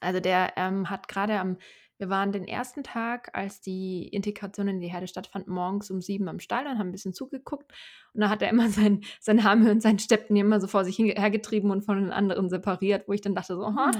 Also 0.00 0.20
der 0.20 0.54
ähm, 0.56 0.88
hat 0.88 1.08
gerade 1.08 1.38
am, 1.38 1.58
wir 1.98 2.08
waren 2.08 2.32
den 2.32 2.48
ersten 2.48 2.82
Tag, 2.82 3.30
als 3.34 3.60
die 3.60 4.08
Integration 4.08 4.68
in 4.68 4.80
die 4.80 4.90
Herde 4.90 5.06
stattfand, 5.06 5.48
morgens 5.48 5.90
um 5.90 6.00
sieben 6.00 6.28
am 6.28 6.40
Stall 6.40 6.66
und 6.66 6.78
haben 6.78 6.88
ein 6.88 6.92
bisschen 6.92 7.12
zugeguckt. 7.12 7.70
Und 8.14 8.22
da 8.22 8.30
hat 8.30 8.40
er 8.40 8.48
immer 8.48 8.68
sein, 8.70 9.02
sein 9.20 9.44
Hamel 9.44 9.70
und 9.70 9.82
sein 9.82 9.98
Steppen 9.98 10.36
immer 10.36 10.60
so 10.60 10.66
vor 10.66 10.84
sich 10.84 10.98
hergetrieben 10.98 11.70
und 11.70 11.82
von 11.82 12.00
den 12.00 12.12
anderen 12.12 12.48
separiert, 12.48 13.06
wo 13.08 13.12
ich 13.12 13.20
dann 13.20 13.34
dachte 13.34 13.56
so, 13.56 13.66
oh. 13.66 13.90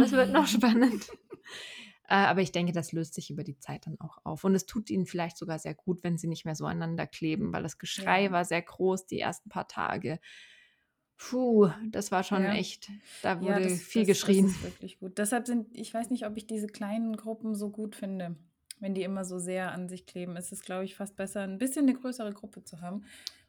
das 0.00 0.12
wird 0.12 0.32
noch 0.32 0.46
spannend. 0.46 1.06
Äh, 2.08 2.14
aber 2.16 2.40
ich 2.42 2.52
denke, 2.52 2.72
das 2.72 2.92
löst 2.92 3.14
sich 3.14 3.30
über 3.30 3.44
die 3.44 3.58
Zeit 3.58 3.86
dann 3.86 4.00
auch 4.00 4.18
auf. 4.24 4.44
Und 4.44 4.54
es 4.54 4.66
tut 4.66 4.90
ihnen 4.90 5.06
vielleicht 5.06 5.36
sogar 5.36 5.58
sehr 5.58 5.74
gut, 5.74 6.02
wenn 6.04 6.18
sie 6.18 6.26
nicht 6.28 6.44
mehr 6.46 6.54
so 6.54 6.66
aneinander 6.66 7.06
kleben, 7.06 7.52
weil 7.52 7.62
das 7.62 7.78
Geschrei 7.78 8.30
ja. 8.30 8.32
war 8.32 8.44
sehr 8.46 8.62
groß 8.62 9.06
die 9.06 9.20
ersten 9.20 9.50
paar 9.50 9.68
Tage. 9.68 10.18
Puh, 11.18 11.70
das 11.90 12.10
war 12.12 12.22
schon 12.24 12.48
Ja. 12.48 12.52
echt 12.52 12.90
da 13.20 13.40
Ja, 13.40 13.60
wurde 13.60 13.60
das 13.60 13.80
viel 13.80 14.06
das 14.06 14.18
das 14.20 14.42
geschrien. 14.42 14.44
ist 14.44 14.62
wirklich 14.62 14.98
gut. 15.00 15.18
Deshalb 15.18 15.46
sind 15.46 15.76
ich 15.76 15.92
weiß 15.94 16.10
nicht, 16.10 16.26
ob 16.26 16.36
ich 16.36 16.46
diese 16.46 16.66
kleinen 16.68 17.16
Gruppen 17.16 17.54
so 17.54 17.70
gut 17.70 17.96
finde, 17.96 18.36
wenn 18.80 18.94
die 18.94 19.02
immer 19.04 19.24
so 19.24 19.38
sehr 19.38 19.72
an 19.72 19.88
sich 19.88 20.06
kleben. 20.06 20.36
Es 20.36 20.52
ist, 20.52 20.64
glaube 20.64 20.84
ich, 20.84 20.96
fast 20.96 21.16
besser, 21.16 21.42
ein 21.42 21.58
bisschen 21.58 21.86
'ne 21.86 21.94
größere 21.94 22.32
Gruppe 22.34 22.64
zu 22.64 22.80
haben 22.82 23.04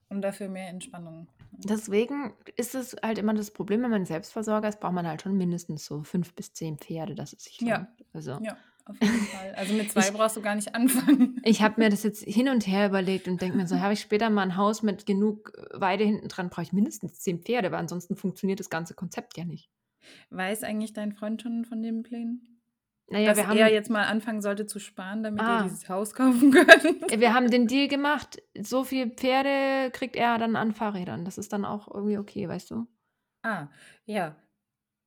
und 0.09 0.21
dafür 0.21 0.49
mehr 0.49 0.69
Entspannung. 0.69 1.27
Deswegen 1.51 2.33
ist 2.55 2.75
es 2.75 2.95
halt 3.03 3.17
immer 3.17 3.33
das 3.33 3.51
Problem, 3.51 3.81
wenn 3.81 3.89
man 3.91 4.05
Selbstversorger 4.05 4.69
ist, 4.69 4.79
braucht 4.79 4.93
man 4.93 5.07
halt 5.07 5.21
schon 5.21 5.35
mindestens 5.37 5.85
so 5.85 6.03
5 6.03 6.33
bis 6.35 6.53
10 6.53 6.77
Pferde, 6.77 7.15
dass 7.15 7.33
es 7.33 7.43
sich 7.43 7.61
lohnt. 7.61 7.87
Ja. 7.87 7.95
Also 8.13 8.39
Ja, 8.39 8.57
auf 8.85 9.01
jeden 9.01 9.21
Fall. 9.27 9.53
Also, 9.55 9.73
mit 9.73 9.91
2 9.91 10.11
ich 10.11 10.11
brauchst 10.11 10.37
du 10.37 10.41
gar 10.41 10.55
nicht 10.55 10.75
anfangen. 10.75 11.41
ich 11.41 11.61
habe 11.61 11.81
mir 11.81 11.89
das 11.89 12.03
jetzt 12.03 12.23
hin 12.23 12.47
und 12.49 12.65
her 12.67 12.87
überlegt 12.87 13.27
und 13.27 13.41
denke 13.41 13.57
mir 13.57 13.67
so: 13.67 13.79
„Habe 13.79 13.91
ich 13.93 13.99
später 14.01 14.29
mal 14.29 14.43
'n 14.43 14.55
Haus 14.57 14.83
mit 14.83 15.05
genug, 15.05 15.51
Weide 15.73 16.03
hinten 16.05 16.27
dran, 16.29 16.49
brauche 16.49 16.61
ich 16.63 16.71
mindestens 16.73 17.19
10 17.19 17.41
Pferde, 17.43 17.71
weil 17.71 17.79
ansonsten 17.79 18.15
funktioniert 18.15 18.59
das 18.61 18.69
ganze 18.69 18.93
Konzept 18.93 19.37
ja 19.37 19.43
nicht.“ 19.45 19.69
Weiß 20.31 20.63
eigentlich 20.63 20.93
dein 20.93 21.13
Freund 21.13 21.41
schon 21.41 21.65
von 21.65 21.83
den 21.83 22.01
Plänen? 22.01 22.58
Na 23.11 23.19
ja, 23.19 23.33
Dass 23.33 23.37
wir 23.47 23.61
er 23.61 23.71
jetzt 23.73 23.89
mal 23.89 24.03
anfangen 24.05 24.41
sollte 24.41 24.65
zu 24.67 24.79
sparen, 24.79 25.23
damit 25.23 25.41
Ah. 25.41 25.63
dieses 25.63 25.89
Haus 25.89 26.13
kaufen 26.13 26.51
könnt? 26.51 27.11
Ja, 27.11 27.19
wir 27.19 27.33
haben 27.33 27.49
den 27.49 27.67
Deal 27.67 27.87
gemacht, 27.87 28.41
so 28.59 28.83
viel 28.83 29.09
Pferde 29.09 29.89
kriegt 29.91 30.15
er 30.15 30.37
dann 30.37 30.55
an 30.55 30.73
Fahrrädern. 30.73 31.25
Das 31.25 31.37
ist 31.37 31.51
dann 31.53 31.65
auch 31.65 31.87
irgendwie 31.93 32.17
okay, 32.19 32.47
weißt 32.47 32.69
du? 32.71 32.85
Ah, 33.43 33.67
ja. 34.05 34.35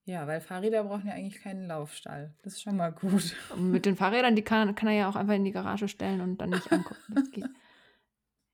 Ja, 0.05 0.27
weil 0.27 0.41
Fahrräder 0.41 0.83
brauchen 0.83 1.07
ja 1.07 1.13
eigentlich 1.15 1.41
keinen 1.43 1.69
Laufstall. 1.69 2.35
Das 2.43 2.55
ist 2.55 2.63
schon 2.63 2.77
mal 2.77 2.91
gut. 2.91 3.37
Und 3.55 3.71
mit 3.71 3.87
den 3.87 3.95
Fahrrädern, 3.95 4.35
die 4.35 4.43
kann 4.43 4.75
kann 4.75 4.89
er 4.89 4.97
ja 4.97 5.09
auch 5.09 5.15
einfach 5.15 5.35
in 5.35 5.45
die 5.45 5.53
Garage 5.53 5.87
stellen 5.87 6.21
und 6.21 6.39
dann 6.41 6.51
nicht 6.51 6.73
angucken. 6.73 7.15
Das 7.15 7.31
geht. 7.31 7.45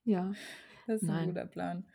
Ja. 0.05 0.31
Das 0.87 1.01
ist 1.03 1.07
Nein. 1.07 1.27
guter 1.27 1.45
Plan. 1.45 1.85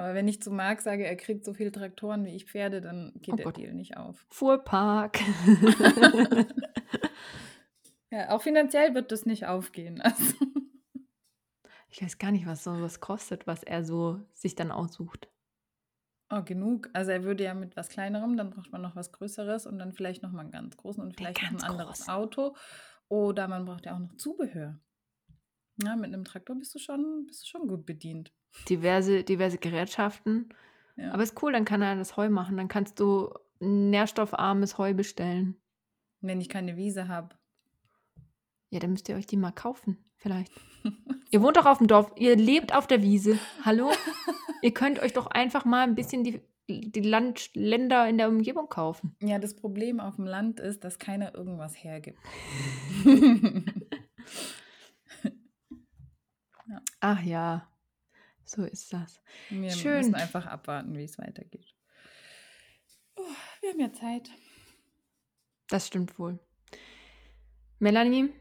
Aber 0.00 0.14
wenn 0.14 0.28
ich 0.28 0.40
zu 0.40 0.50
Marc 0.50 0.80
sage, 0.80 1.04
er 1.06 1.14
kriegt 1.16 1.44
so 1.44 1.52
viele 1.52 1.72
Traktoren 1.72 2.24
wie 2.24 2.34
ich 2.34 2.46
Pferde, 2.46 2.80
dann 2.80 3.12
geht 3.16 3.38
Oh 3.38 3.38
der 3.38 3.44
Gott. 3.44 3.54
Deal 3.54 3.74
nicht 3.74 3.98
auf. 3.98 4.26
Fuhrpark. 4.30 5.20
Ja, 8.12 8.30
auch 8.30 8.42
finanziell 8.42 8.94
wird 8.94 9.12
das 9.12 9.24
nicht 9.26 9.46
aufgehen. 9.46 10.02
Also 10.04 10.34
Ich 11.92 12.00
weiß 12.02 12.18
gar 12.18 12.30
nicht, 12.30 12.46
was 12.46 12.62
so 12.64 12.80
was 12.80 13.00
kostet, 13.00 13.46
was 13.48 13.62
er 13.64 13.84
so 13.84 14.20
sich 14.32 14.54
dann 14.54 14.70
aussucht. 14.72 15.30
Oh, 16.32 16.42
genug. 16.44 16.88
Also, 16.92 17.10
er 17.10 17.24
würde 17.24 17.42
ja 17.42 17.54
mit 17.54 17.76
was 17.76 17.88
Kleinerem 17.88 18.36
dann 18.36 18.50
braucht 18.50 18.70
man 18.70 18.80
noch 18.82 18.94
was 18.94 19.10
Größeres 19.10 19.66
und 19.66 19.78
dann 19.80 19.92
vielleicht 19.92 20.22
noch 20.22 20.30
mal 20.30 20.44
'n 20.44 20.52
ganz 20.52 20.76
großen 20.76 21.02
und 21.02 21.16
vielleicht 21.16 21.42
noch 21.42 21.50
'n 21.50 21.60
ganz 21.60 21.64
anderes 21.64 22.06
große. 22.06 22.06
Auto. 22.06 22.54
Oder 23.08 23.48
man 23.48 23.64
braucht 23.64 23.86
ja 23.86 23.94
auch 23.94 23.98
noch 23.98 24.14
Zubehör. 24.16 24.78
Ja, 25.82 25.96
mit 25.96 26.10
'nem 26.12 26.24
Traktor 26.24 26.56
bist 26.56 26.74
du 26.74 26.78
schon 26.80 27.26
bist 27.26 27.44
du 27.44 27.48
schon 27.48 27.68
gut 27.68 27.86
bedient. 27.86 28.32
Diverse 28.68 29.24
diverse 29.24 29.58
Gerätschaften. 29.58 30.48
Ja. 30.96 31.12
Aber 31.12 31.22
ist 31.22 31.40
cool, 31.42 31.52
dann 31.52 31.64
kann 31.64 31.82
er 31.82 31.96
das 31.96 32.16
Heu 32.16 32.28
machen. 32.30 32.56
Dann 32.56 32.68
kannst 32.68 33.00
du 33.00 33.30
nährstoffarmes 33.60 34.78
Heu 34.78 34.94
bestellen. 34.94 35.56
Wenn 36.22 36.40
ich 36.40 36.48
keine 36.48 36.76
Wiese 36.76 37.08
habe. 37.08 37.34
Ja, 38.70 38.78
dann 38.78 38.92
müsst 38.92 39.08
ihr 39.08 39.16
euch 39.16 39.26
die 39.26 39.36
mal 39.36 39.52
kaufen, 39.52 39.98
vielleicht. 40.16 40.52
Ihr 41.32 41.42
wohnt 41.42 41.56
doch 41.56 41.66
auf'm 41.66 41.86
Dorf, 41.86 42.12
ihr 42.16 42.34
lebt 42.36 42.74
auf 42.74 42.86
der 42.88 43.02
Wiese. 43.02 43.38
Hallo? 43.64 43.90
Ihr 44.62 44.74
könnt 44.74 44.98
euch 45.00 45.12
doch 45.12 45.26
einfach 45.28 45.64
mal 45.64 45.84
'n 45.88 45.94
bisschen 45.94 46.24
die 46.24 46.40
die 46.68 47.00
Land 47.00 47.50
Länder 47.54 48.08
in 48.08 48.16
der 48.18 48.28
Umgebung 48.28 48.68
kaufen. 48.68 49.16
Ja, 49.22 49.38
das 49.38 49.54
Problem 49.56 50.00
auf'm 50.00 50.24
Land 50.24 50.60
ist, 50.60 50.84
dass 50.84 50.98
keiner 50.98 51.34
irgendwas 51.34 51.82
hergibt. 51.82 52.18
Ja. 56.68 56.80
Ach 57.02 57.22
ja, 57.22 57.69
so 58.50 58.64
ist 58.64 58.92
das. 58.92 59.20
Wir 59.48 59.60
müssen 59.60 59.78
Schön. 59.78 60.14
einfach 60.14 60.46
abwarten, 60.46 60.96
wie's 60.96 61.18
weitergeht. 61.18 61.74
Oh, 63.16 63.22
wir 63.60 63.70
haben 63.70 63.80
ja 63.80 63.92
Zeit. 63.92 64.30
Das 65.68 65.86
stimmt 65.86 66.18
wohl. 66.18 66.38
Melanie, 67.78 68.32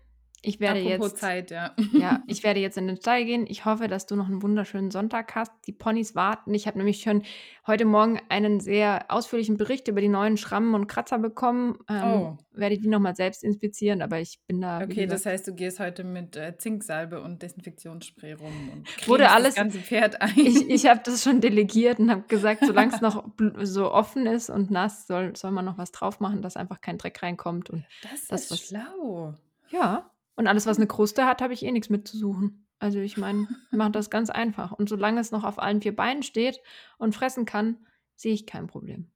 ich 0.42 0.60
werde 0.60 0.80
Apropos 0.82 1.12
jetzt 1.12 1.20
Zeit, 1.22 1.52
ja. 1.52 1.76
ja, 1.94 2.24
ich 2.28 2.44
werde 2.44 2.60
jetzt 2.60 2.78
in 2.78 2.88
den 2.88 2.98
Stall 2.98 3.26
gehen. 3.26 3.46
Ich 3.48 3.66
hoffe, 3.66 3.88
dass 3.88 4.06
du 4.06 4.16
noch 4.16 4.30
'n 4.30 4.42
wunderschönen 4.42 4.92
Sonntag 4.92 5.36
hast. 5.36 5.52
Die 5.68 5.72
Ponys 5.74 6.16
warten. 6.16 6.54
Ich 6.54 6.68
habe 6.68 6.78
nämlich 6.78 7.02
schon 7.02 7.24
heute 7.68 7.86
Morgen 7.86 8.20
einen 8.30 8.60
sehr 8.60 9.06
ausführlichen 9.10 9.58
Bericht 9.58 9.88
über 9.88 10.02
die 10.02 10.08
neuen 10.10 10.38
Schrammen 10.38 10.74
und 10.76 10.88
Kratzer 10.88 11.20
bekommen. 11.20 11.78
Ähm, 11.90 12.04
Oh. 12.04 12.38
werde 12.52 12.78
die 12.78 12.88
noch 12.88 13.00
mal 13.00 13.16
selbst 13.16 13.44
inspizieren, 13.44 14.02
aber 14.02 14.20
ich 14.20 14.40
bin 14.48 14.62
da, 14.62 14.84
Okay, 14.84 15.06
das 15.08 15.26
heißt, 15.26 15.48
du 15.48 15.54
gehst 15.56 15.80
heute 15.80 16.04
mit, 16.04 16.36
äh, 16.36 16.58
Zinksalbe 16.58 17.22
und 17.22 17.42
Desinfektionsspray 17.42 18.34
rum 18.34 18.70
und 18.70 18.98
Wurde 19.06 19.24
cremst 19.24 19.36
das 19.36 19.36
alles 19.36 19.56
ganze 19.56 19.80
Pferd 19.82 20.22
ein. 20.22 20.34
ich 20.36 20.70
ich 20.70 20.86
habe 20.88 21.02
das 21.04 21.24
schon 21.24 21.42
delegiert 21.42 22.00
und 22.00 22.12
habe 22.12 22.24
gesagt, 22.28 22.66
solang's 22.66 23.02
noch 23.02 23.28
bl 23.36 23.66
so 23.66 23.92
offen 23.92 24.26
ist 24.26 24.50
und 24.50 24.72
nass, 24.72 25.08
soll 25.08 25.36
soll 25.36 25.52
man 25.52 25.66
noch 25.66 25.78
was 25.78 25.92
drauf 25.92 26.20
machen, 26.20 26.42
dass 26.42 26.58
einfach 26.58 26.82
kein 26.82 26.98
Dreck 26.98 27.22
reinkommt 27.24 27.70
und 27.70 27.86
Das 28.02 28.28
das, 28.28 28.52
ist 28.52 28.52
was 28.52 28.60
schlau. 28.60 29.36
ja, 29.70 30.12
und 30.40 30.48
alles, 30.48 30.66
was 30.66 30.80
'ne 30.80 30.88
Kruste 30.88 31.26
hat, 31.28 31.42
habe 31.44 31.54
ich 31.54 31.64
eh 31.64 31.72
nix 31.72 31.90
mitzusuchen. 31.90 32.68
Also, 32.80 33.00
ich 33.00 33.18
meine, 33.18 33.50
wir 33.70 33.78
machen 33.78 33.94
das 33.94 34.10
ganz 34.10 34.30
einfach. 34.32 34.72
Und 34.72 34.90
solange 34.90 35.22
es 35.22 35.32
noch 35.32 35.44
auf 35.44 35.60
allen 35.60 35.82
4 35.82 35.96
Beinen 35.96 36.24
steht 36.24 36.62
und 36.98 37.14
fressen 37.16 37.46
kann, 37.46 37.86
sehe 38.16 38.34
ich 38.34 38.48
kein 38.48 38.68
Problem. 38.68 39.12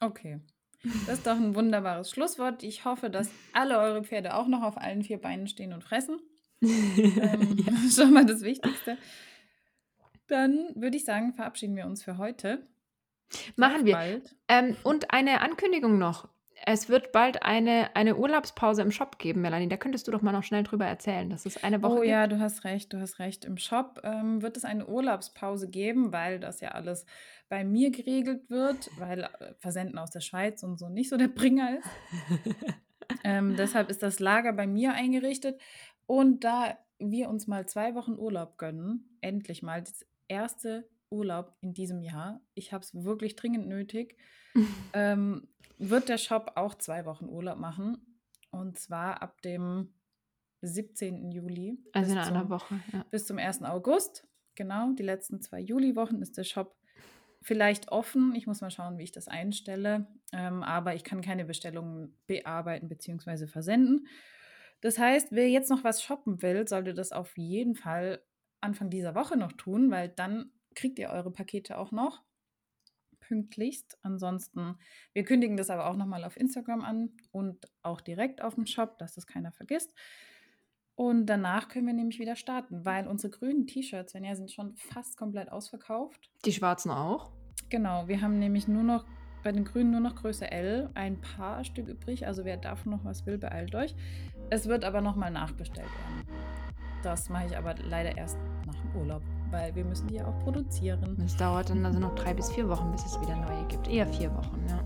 Okay. 0.00 0.40
Das 1.06 1.18
ist 1.18 1.26
doch 1.26 1.36
'n 1.36 1.54
wunderbares 1.54 2.10
Schlusswort. 2.10 2.64
Ich 2.64 2.84
hoffe, 2.84 3.10
dass 3.10 3.30
alle 3.52 3.78
eure 3.78 4.02
Pferde 4.02 4.34
auch 4.34 4.48
noch 4.48 4.62
auf 4.62 4.78
allen 4.78 5.04
4 5.04 5.20
Beinen 5.20 5.46
stehen 5.46 5.72
und 5.72 5.84
fressen. 5.84 6.20
Ähm, 6.62 7.56
Ja. 7.58 7.72
schon 7.90 8.12
mal 8.12 8.24
das 8.26 8.42
Wichtigste. 8.42 8.98
Dann 10.28 10.70
würde 10.74 10.96
ich 10.96 11.04
sagen, 11.04 11.34
verabschieden 11.34 11.76
wir 11.76 11.86
uns 11.86 12.02
für 12.02 12.18
heute. 12.18 12.66
Machen 13.56 13.84
wir. 13.86 13.94
bald. 13.94 14.36
Ähm, 14.48 14.76
und 14.84 15.12
eine 15.12 15.40
Ankündigung 15.40 15.98
noch. 15.98 16.28
Es 16.64 16.88
wird 16.88 17.12
bald 17.12 17.42
eine 17.42 17.94
eine 17.96 18.16
Urlaubspause 18.16 18.82
im 18.82 18.90
Shop 18.92 19.18
geben, 19.18 19.40
Melanie. 19.40 19.68
Da 19.68 19.76
könntest 19.76 20.06
du 20.06 20.12
doch 20.12 20.22
mal 20.22 20.32
noch 20.32 20.44
schnell 20.44 20.62
drüber 20.62 20.86
erzählen, 20.86 21.28
dass 21.28 21.44
es 21.46 21.62
eine 21.64 21.82
Woche 21.82 21.92
Oh 21.92 21.96
gibt. 21.96 22.06
ja, 22.06 22.26
du 22.26 22.38
hast 22.38 22.64
recht, 22.64 22.92
du 22.92 23.00
hast 23.00 23.18
recht. 23.18 23.44
Im 23.44 23.56
Shop, 23.58 24.00
ähm, 24.04 24.42
wird 24.42 24.56
es 24.56 24.64
eine 24.64 24.86
Urlaubspause 24.86 25.68
geben, 25.68 26.12
weil 26.12 26.38
das 26.38 26.60
ja 26.60 26.70
alles 26.70 27.04
bei 27.48 27.64
mir 27.64 27.90
geregelt 27.90 28.48
wird, 28.48 28.90
weil, 28.98 29.24
äh, 29.24 29.54
Versenden 29.58 29.98
aus 29.98 30.10
der 30.10 30.20
Schweiz 30.20 30.62
und 30.62 30.78
so 30.78 30.88
nicht 30.88 31.08
so 31.10 31.16
der 31.16 31.28
Bringer 31.28 31.78
ist. 31.78 31.88
Ähm, 33.24 33.56
deshalb 33.56 33.90
ist 33.90 34.02
das 34.02 34.20
Lager 34.20 34.52
bei 34.54 34.66
mir 34.66 34.94
eingerichtet. 34.94 35.60
Und 36.06 36.44
da 36.44 36.78
wir 36.98 37.28
uns 37.28 37.46
mal 37.46 37.66
2 37.66 37.94
Wochen 37.94 38.12
Urlaub 38.18 38.56
gönnen, 38.58 39.18
endlich 39.20 39.62
mal, 39.62 39.82
das 39.82 40.06
erste 40.28 40.88
Urlaub 41.10 41.54
in 41.60 41.74
diesem 41.74 42.00
Jahr, 42.02 42.40
ich 42.54 42.72
habe 42.72 42.82
es 42.82 42.94
wirklich 43.04 43.36
dringend 43.36 43.68
nötig, 43.68 44.16
ähm, 44.94 45.46
wird 45.78 46.08
der 46.08 46.18
Shop 46.18 46.52
auch 46.56 46.74
2 46.74 47.04
Wochen 47.06 47.28
Urlaub 47.28 47.58
machen. 47.58 48.20
Und 48.50 48.78
zwar 48.78 49.22
ab 49.22 49.40
dem 49.42 49.94
17. 50.62 51.30
Juli 51.30 51.78
Also, 51.92 52.06
bis 52.06 52.12
in 52.12 52.18
einer 52.18 52.40
zum 52.40 52.50
Woche, 52.50 52.80
ja. 52.92 53.04
bis 53.10 53.26
zum 53.26 53.38
1. 53.38 53.62
August. 53.62 54.26
Genau, 54.54 54.92
die 54.92 55.02
letzten 55.02 55.40
2 55.40 55.60
Juliwochen 55.60 56.20
ist 56.22 56.36
der 56.36 56.44
Shop 56.44 56.76
vielleicht 57.40 57.90
offen. 57.90 58.34
Ich 58.34 58.46
muss 58.46 58.60
mal 58.60 58.70
schauen, 58.70 58.98
wie 58.98 59.02
ich 59.02 59.12
das 59.12 59.28
einstelle. 59.28 60.06
Ähm, 60.32 60.62
aber 60.62 60.94
ich 60.94 61.04
kann 61.04 61.20
keine 61.20 61.44
Bestellungen 61.44 62.16
bearbeiten 62.26 62.88
beziehungsweise 62.88 63.48
versenden. 63.48 64.06
Das 64.80 64.98
heißt, 64.98 65.28
wer 65.32 65.48
jetzt 65.48 65.70
noch 65.70 65.84
was 65.84 66.02
shoppen 66.02 66.42
will, 66.42 66.66
sollte 66.68 66.94
das 66.94 67.12
auf 67.12 67.36
jeden 67.36 67.74
Fall 67.74 68.22
Anfang 68.60 68.90
dieser 68.90 69.14
Woche 69.14 69.36
noch 69.36 69.52
tun, 69.52 69.90
weil 69.90 70.08
dann 70.08 70.52
kriegt 70.74 70.98
ihr 70.98 71.10
eure 71.10 71.30
Pakete 71.30 71.78
auch 71.78 71.92
noch 71.92 72.22
pünktlichst. 73.32 73.98
Ansonsten 74.02 74.76
wir 75.14 75.24
kündigen 75.24 75.56
das 75.56 75.70
aber 75.70 75.86
auch 75.86 75.96
noch 75.96 76.04
mal 76.04 76.24
auf 76.24 76.36
Instagram 76.36 76.82
an 76.82 77.10
und 77.30 77.66
auch 77.82 78.02
direkt 78.02 78.42
aufm 78.42 78.66
Shop, 78.66 78.98
dass 78.98 79.14
das 79.14 79.26
keiner 79.26 79.52
vergisst. 79.52 79.94
Und 80.94 81.24
danach 81.24 81.68
können 81.68 81.86
wir 81.86 81.94
nämlich 81.94 82.18
wieder 82.18 82.36
starten, 82.36 82.84
weil 82.84 83.08
unsere 83.08 83.30
grünen 83.30 83.66
T-Shirts, 83.66 84.12
Svenja, 84.12 84.36
sind 84.36 84.52
schon 84.52 84.76
fast 84.76 85.16
komplett 85.16 85.50
ausverkauft. 85.50 86.30
Die 86.44 86.52
schwarzen 86.52 86.90
auch? 86.90 87.32
Genau, 87.70 88.06
wir 88.06 88.20
haben 88.20 88.38
nämlich 88.38 88.68
nur 88.68 88.82
noch 88.82 89.06
bei 89.42 89.50
den 89.50 89.64
Grünen 89.64 89.90
nur 89.90 90.00
noch 90.00 90.14
Größe 90.14 90.50
L, 90.50 90.90
ein 90.94 91.20
paar 91.22 91.64
Stück 91.64 91.88
übrig. 91.88 92.26
Also 92.26 92.44
wer 92.44 92.58
davon 92.58 92.92
noch 92.92 93.04
was 93.04 93.24
will, 93.24 93.38
beeilt 93.38 93.74
euch. 93.74 93.96
Es 94.50 94.66
wird 94.66 94.84
aber 94.84 95.00
noch 95.00 95.16
mal 95.16 95.30
nachbestellt 95.30 95.88
werden. 95.88 96.26
Das 97.02 97.30
mache 97.30 97.46
ich 97.46 97.56
aber 97.56 97.74
leider 97.76 98.16
erst 98.16 98.36
nach 98.66 98.76
dem 98.76 98.94
Urlaub, 98.94 99.22
weil 99.52 99.72
wir 99.76 99.84
müssen 99.84 100.08
die 100.08 100.16
ja 100.16 100.26
auch 100.26 100.38
produzieren. 100.40 101.16
Es 101.24 101.36
dauert 101.36 101.70
dann 101.70 101.86
also 101.86 102.00
noch 102.00 102.14
3 102.16 102.34
bis 102.34 102.50
4 102.50 102.68
Wochen, 102.68 102.90
bis 102.90 103.04
es 103.06 103.20
wieder 103.20 103.36
neue 103.36 103.64
gibt. 103.68 103.86
Eher 103.88 104.06
4 104.08 104.34
Wochen, 104.34 104.60
ja. 104.68 104.80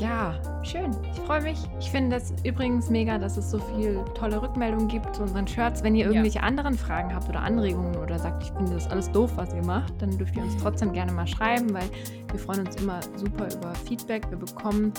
Ja, 0.00 0.34
schön. 0.64 0.90
Ich 1.12 1.20
freue 1.20 1.42
mich. 1.42 1.58
Ich 1.78 1.88
finde 1.90 2.16
das 2.16 2.32
übrigens 2.42 2.90
mega, 2.90 3.16
dass 3.18 3.36
es 3.36 3.48
so 3.50 3.58
viel 3.60 4.00
tolle 4.14 4.42
Rückmeldungen 4.42 4.88
gibt 4.88 5.14
zu 5.14 5.22
unseren 5.22 5.46
Shirts. 5.46 5.84
Wenn 5.84 5.94
ihr 5.94 6.06
Ja. 6.06 6.10
irgendwelche 6.10 6.42
anderen 6.42 6.74
Fragen 6.76 7.14
habt 7.14 7.28
oder 7.28 7.40
Anregungen 7.40 7.96
oder 7.96 8.18
sagt, 8.18 8.42
ich 8.42 8.50
finde 8.52 8.72
das 8.74 8.88
alles 8.90 9.10
doof, 9.12 9.32
was 9.36 9.54
ihr 9.54 9.64
macht, 9.64 10.00
dann 10.02 10.16
dürft 10.18 10.34
ihr 10.36 10.42
uns 10.42 10.56
trotzdem 10.56 10.92
gerne 10.92 11.12
mal 11.12 11.28
schreiben, 11.28 11.72
weil 11.72 11.88
wir 12.30 12.40
freuen 12.40 12.66
uns 12.66 12.74
immer 12.76 12.98
super 13.14 13.46
über 13.54 13.72
Feedback. 13.86 14.28
Wir 14.30 14.38
bekommen 14.38 14.92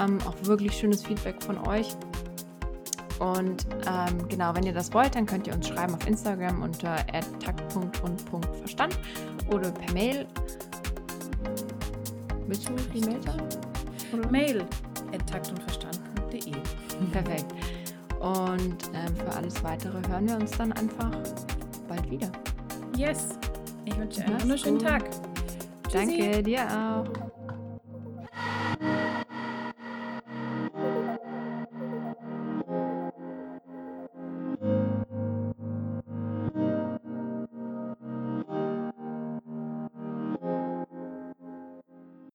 ähm, 0.00 0.18
auch 0.28 0.34
wirklich 0.46 0.74
schönes 0.76 1.02
Feedback 1.02 1.42
von 1.42 1.58
euch. 1.66 1.96
Und 3.18 3.66
ähm, 3.86 4.28
genau, 4.28 4.54
wenn 4.54 4.64
ihr 4.64 4.74
das 4.74 4.92
wollt, 4.92 5.14
dann 5.14 5.26
könnt 5.26 5.46
ihr 5.46 5.54
uns 5.54 5.68
schreiben 5.68 5.94
auf 5.94 6.06
Instagram 6.06 6.62
unter 6.62 6.96
takt.und.verstand 7.40 8.98
oder 9.52 9.70
per 9.70 9.92
Mail. 9.92 10.26
Willst 12.46 12.68
du 12.68 12.74
die 12.94 13.00
Mail 13.00 13.22
sagen? 13.22 13.42
Oder? 14.12 14.30
Mail 14.30 14.66
taktundverstand.de. 15.26 16.52
Perfekt. 17.12 17.52
Und 18.20 18.90
ähm, 18.94 19.16
für 19.16 19.36
alles 19.36 19.62
Weitere 19.62 20.00
hören 20.08 20.28
wir 20.28 20.36
uns 20.36 20.52
dann 20.52 20.72
einfach 20.72 21.10
bald 21.88 22.10
wieder. 22.10 22.30
Yes. 22.96 23.38
Ich 23.84 23.96
wünsche 23.96 24.24
einen 24.24 24.40
wunderschönen 24.42 24.78
Tag. 24.78 25.04
Danke, 25.92 26.42
dir 26.42 26.62
auch. 26.64 27.25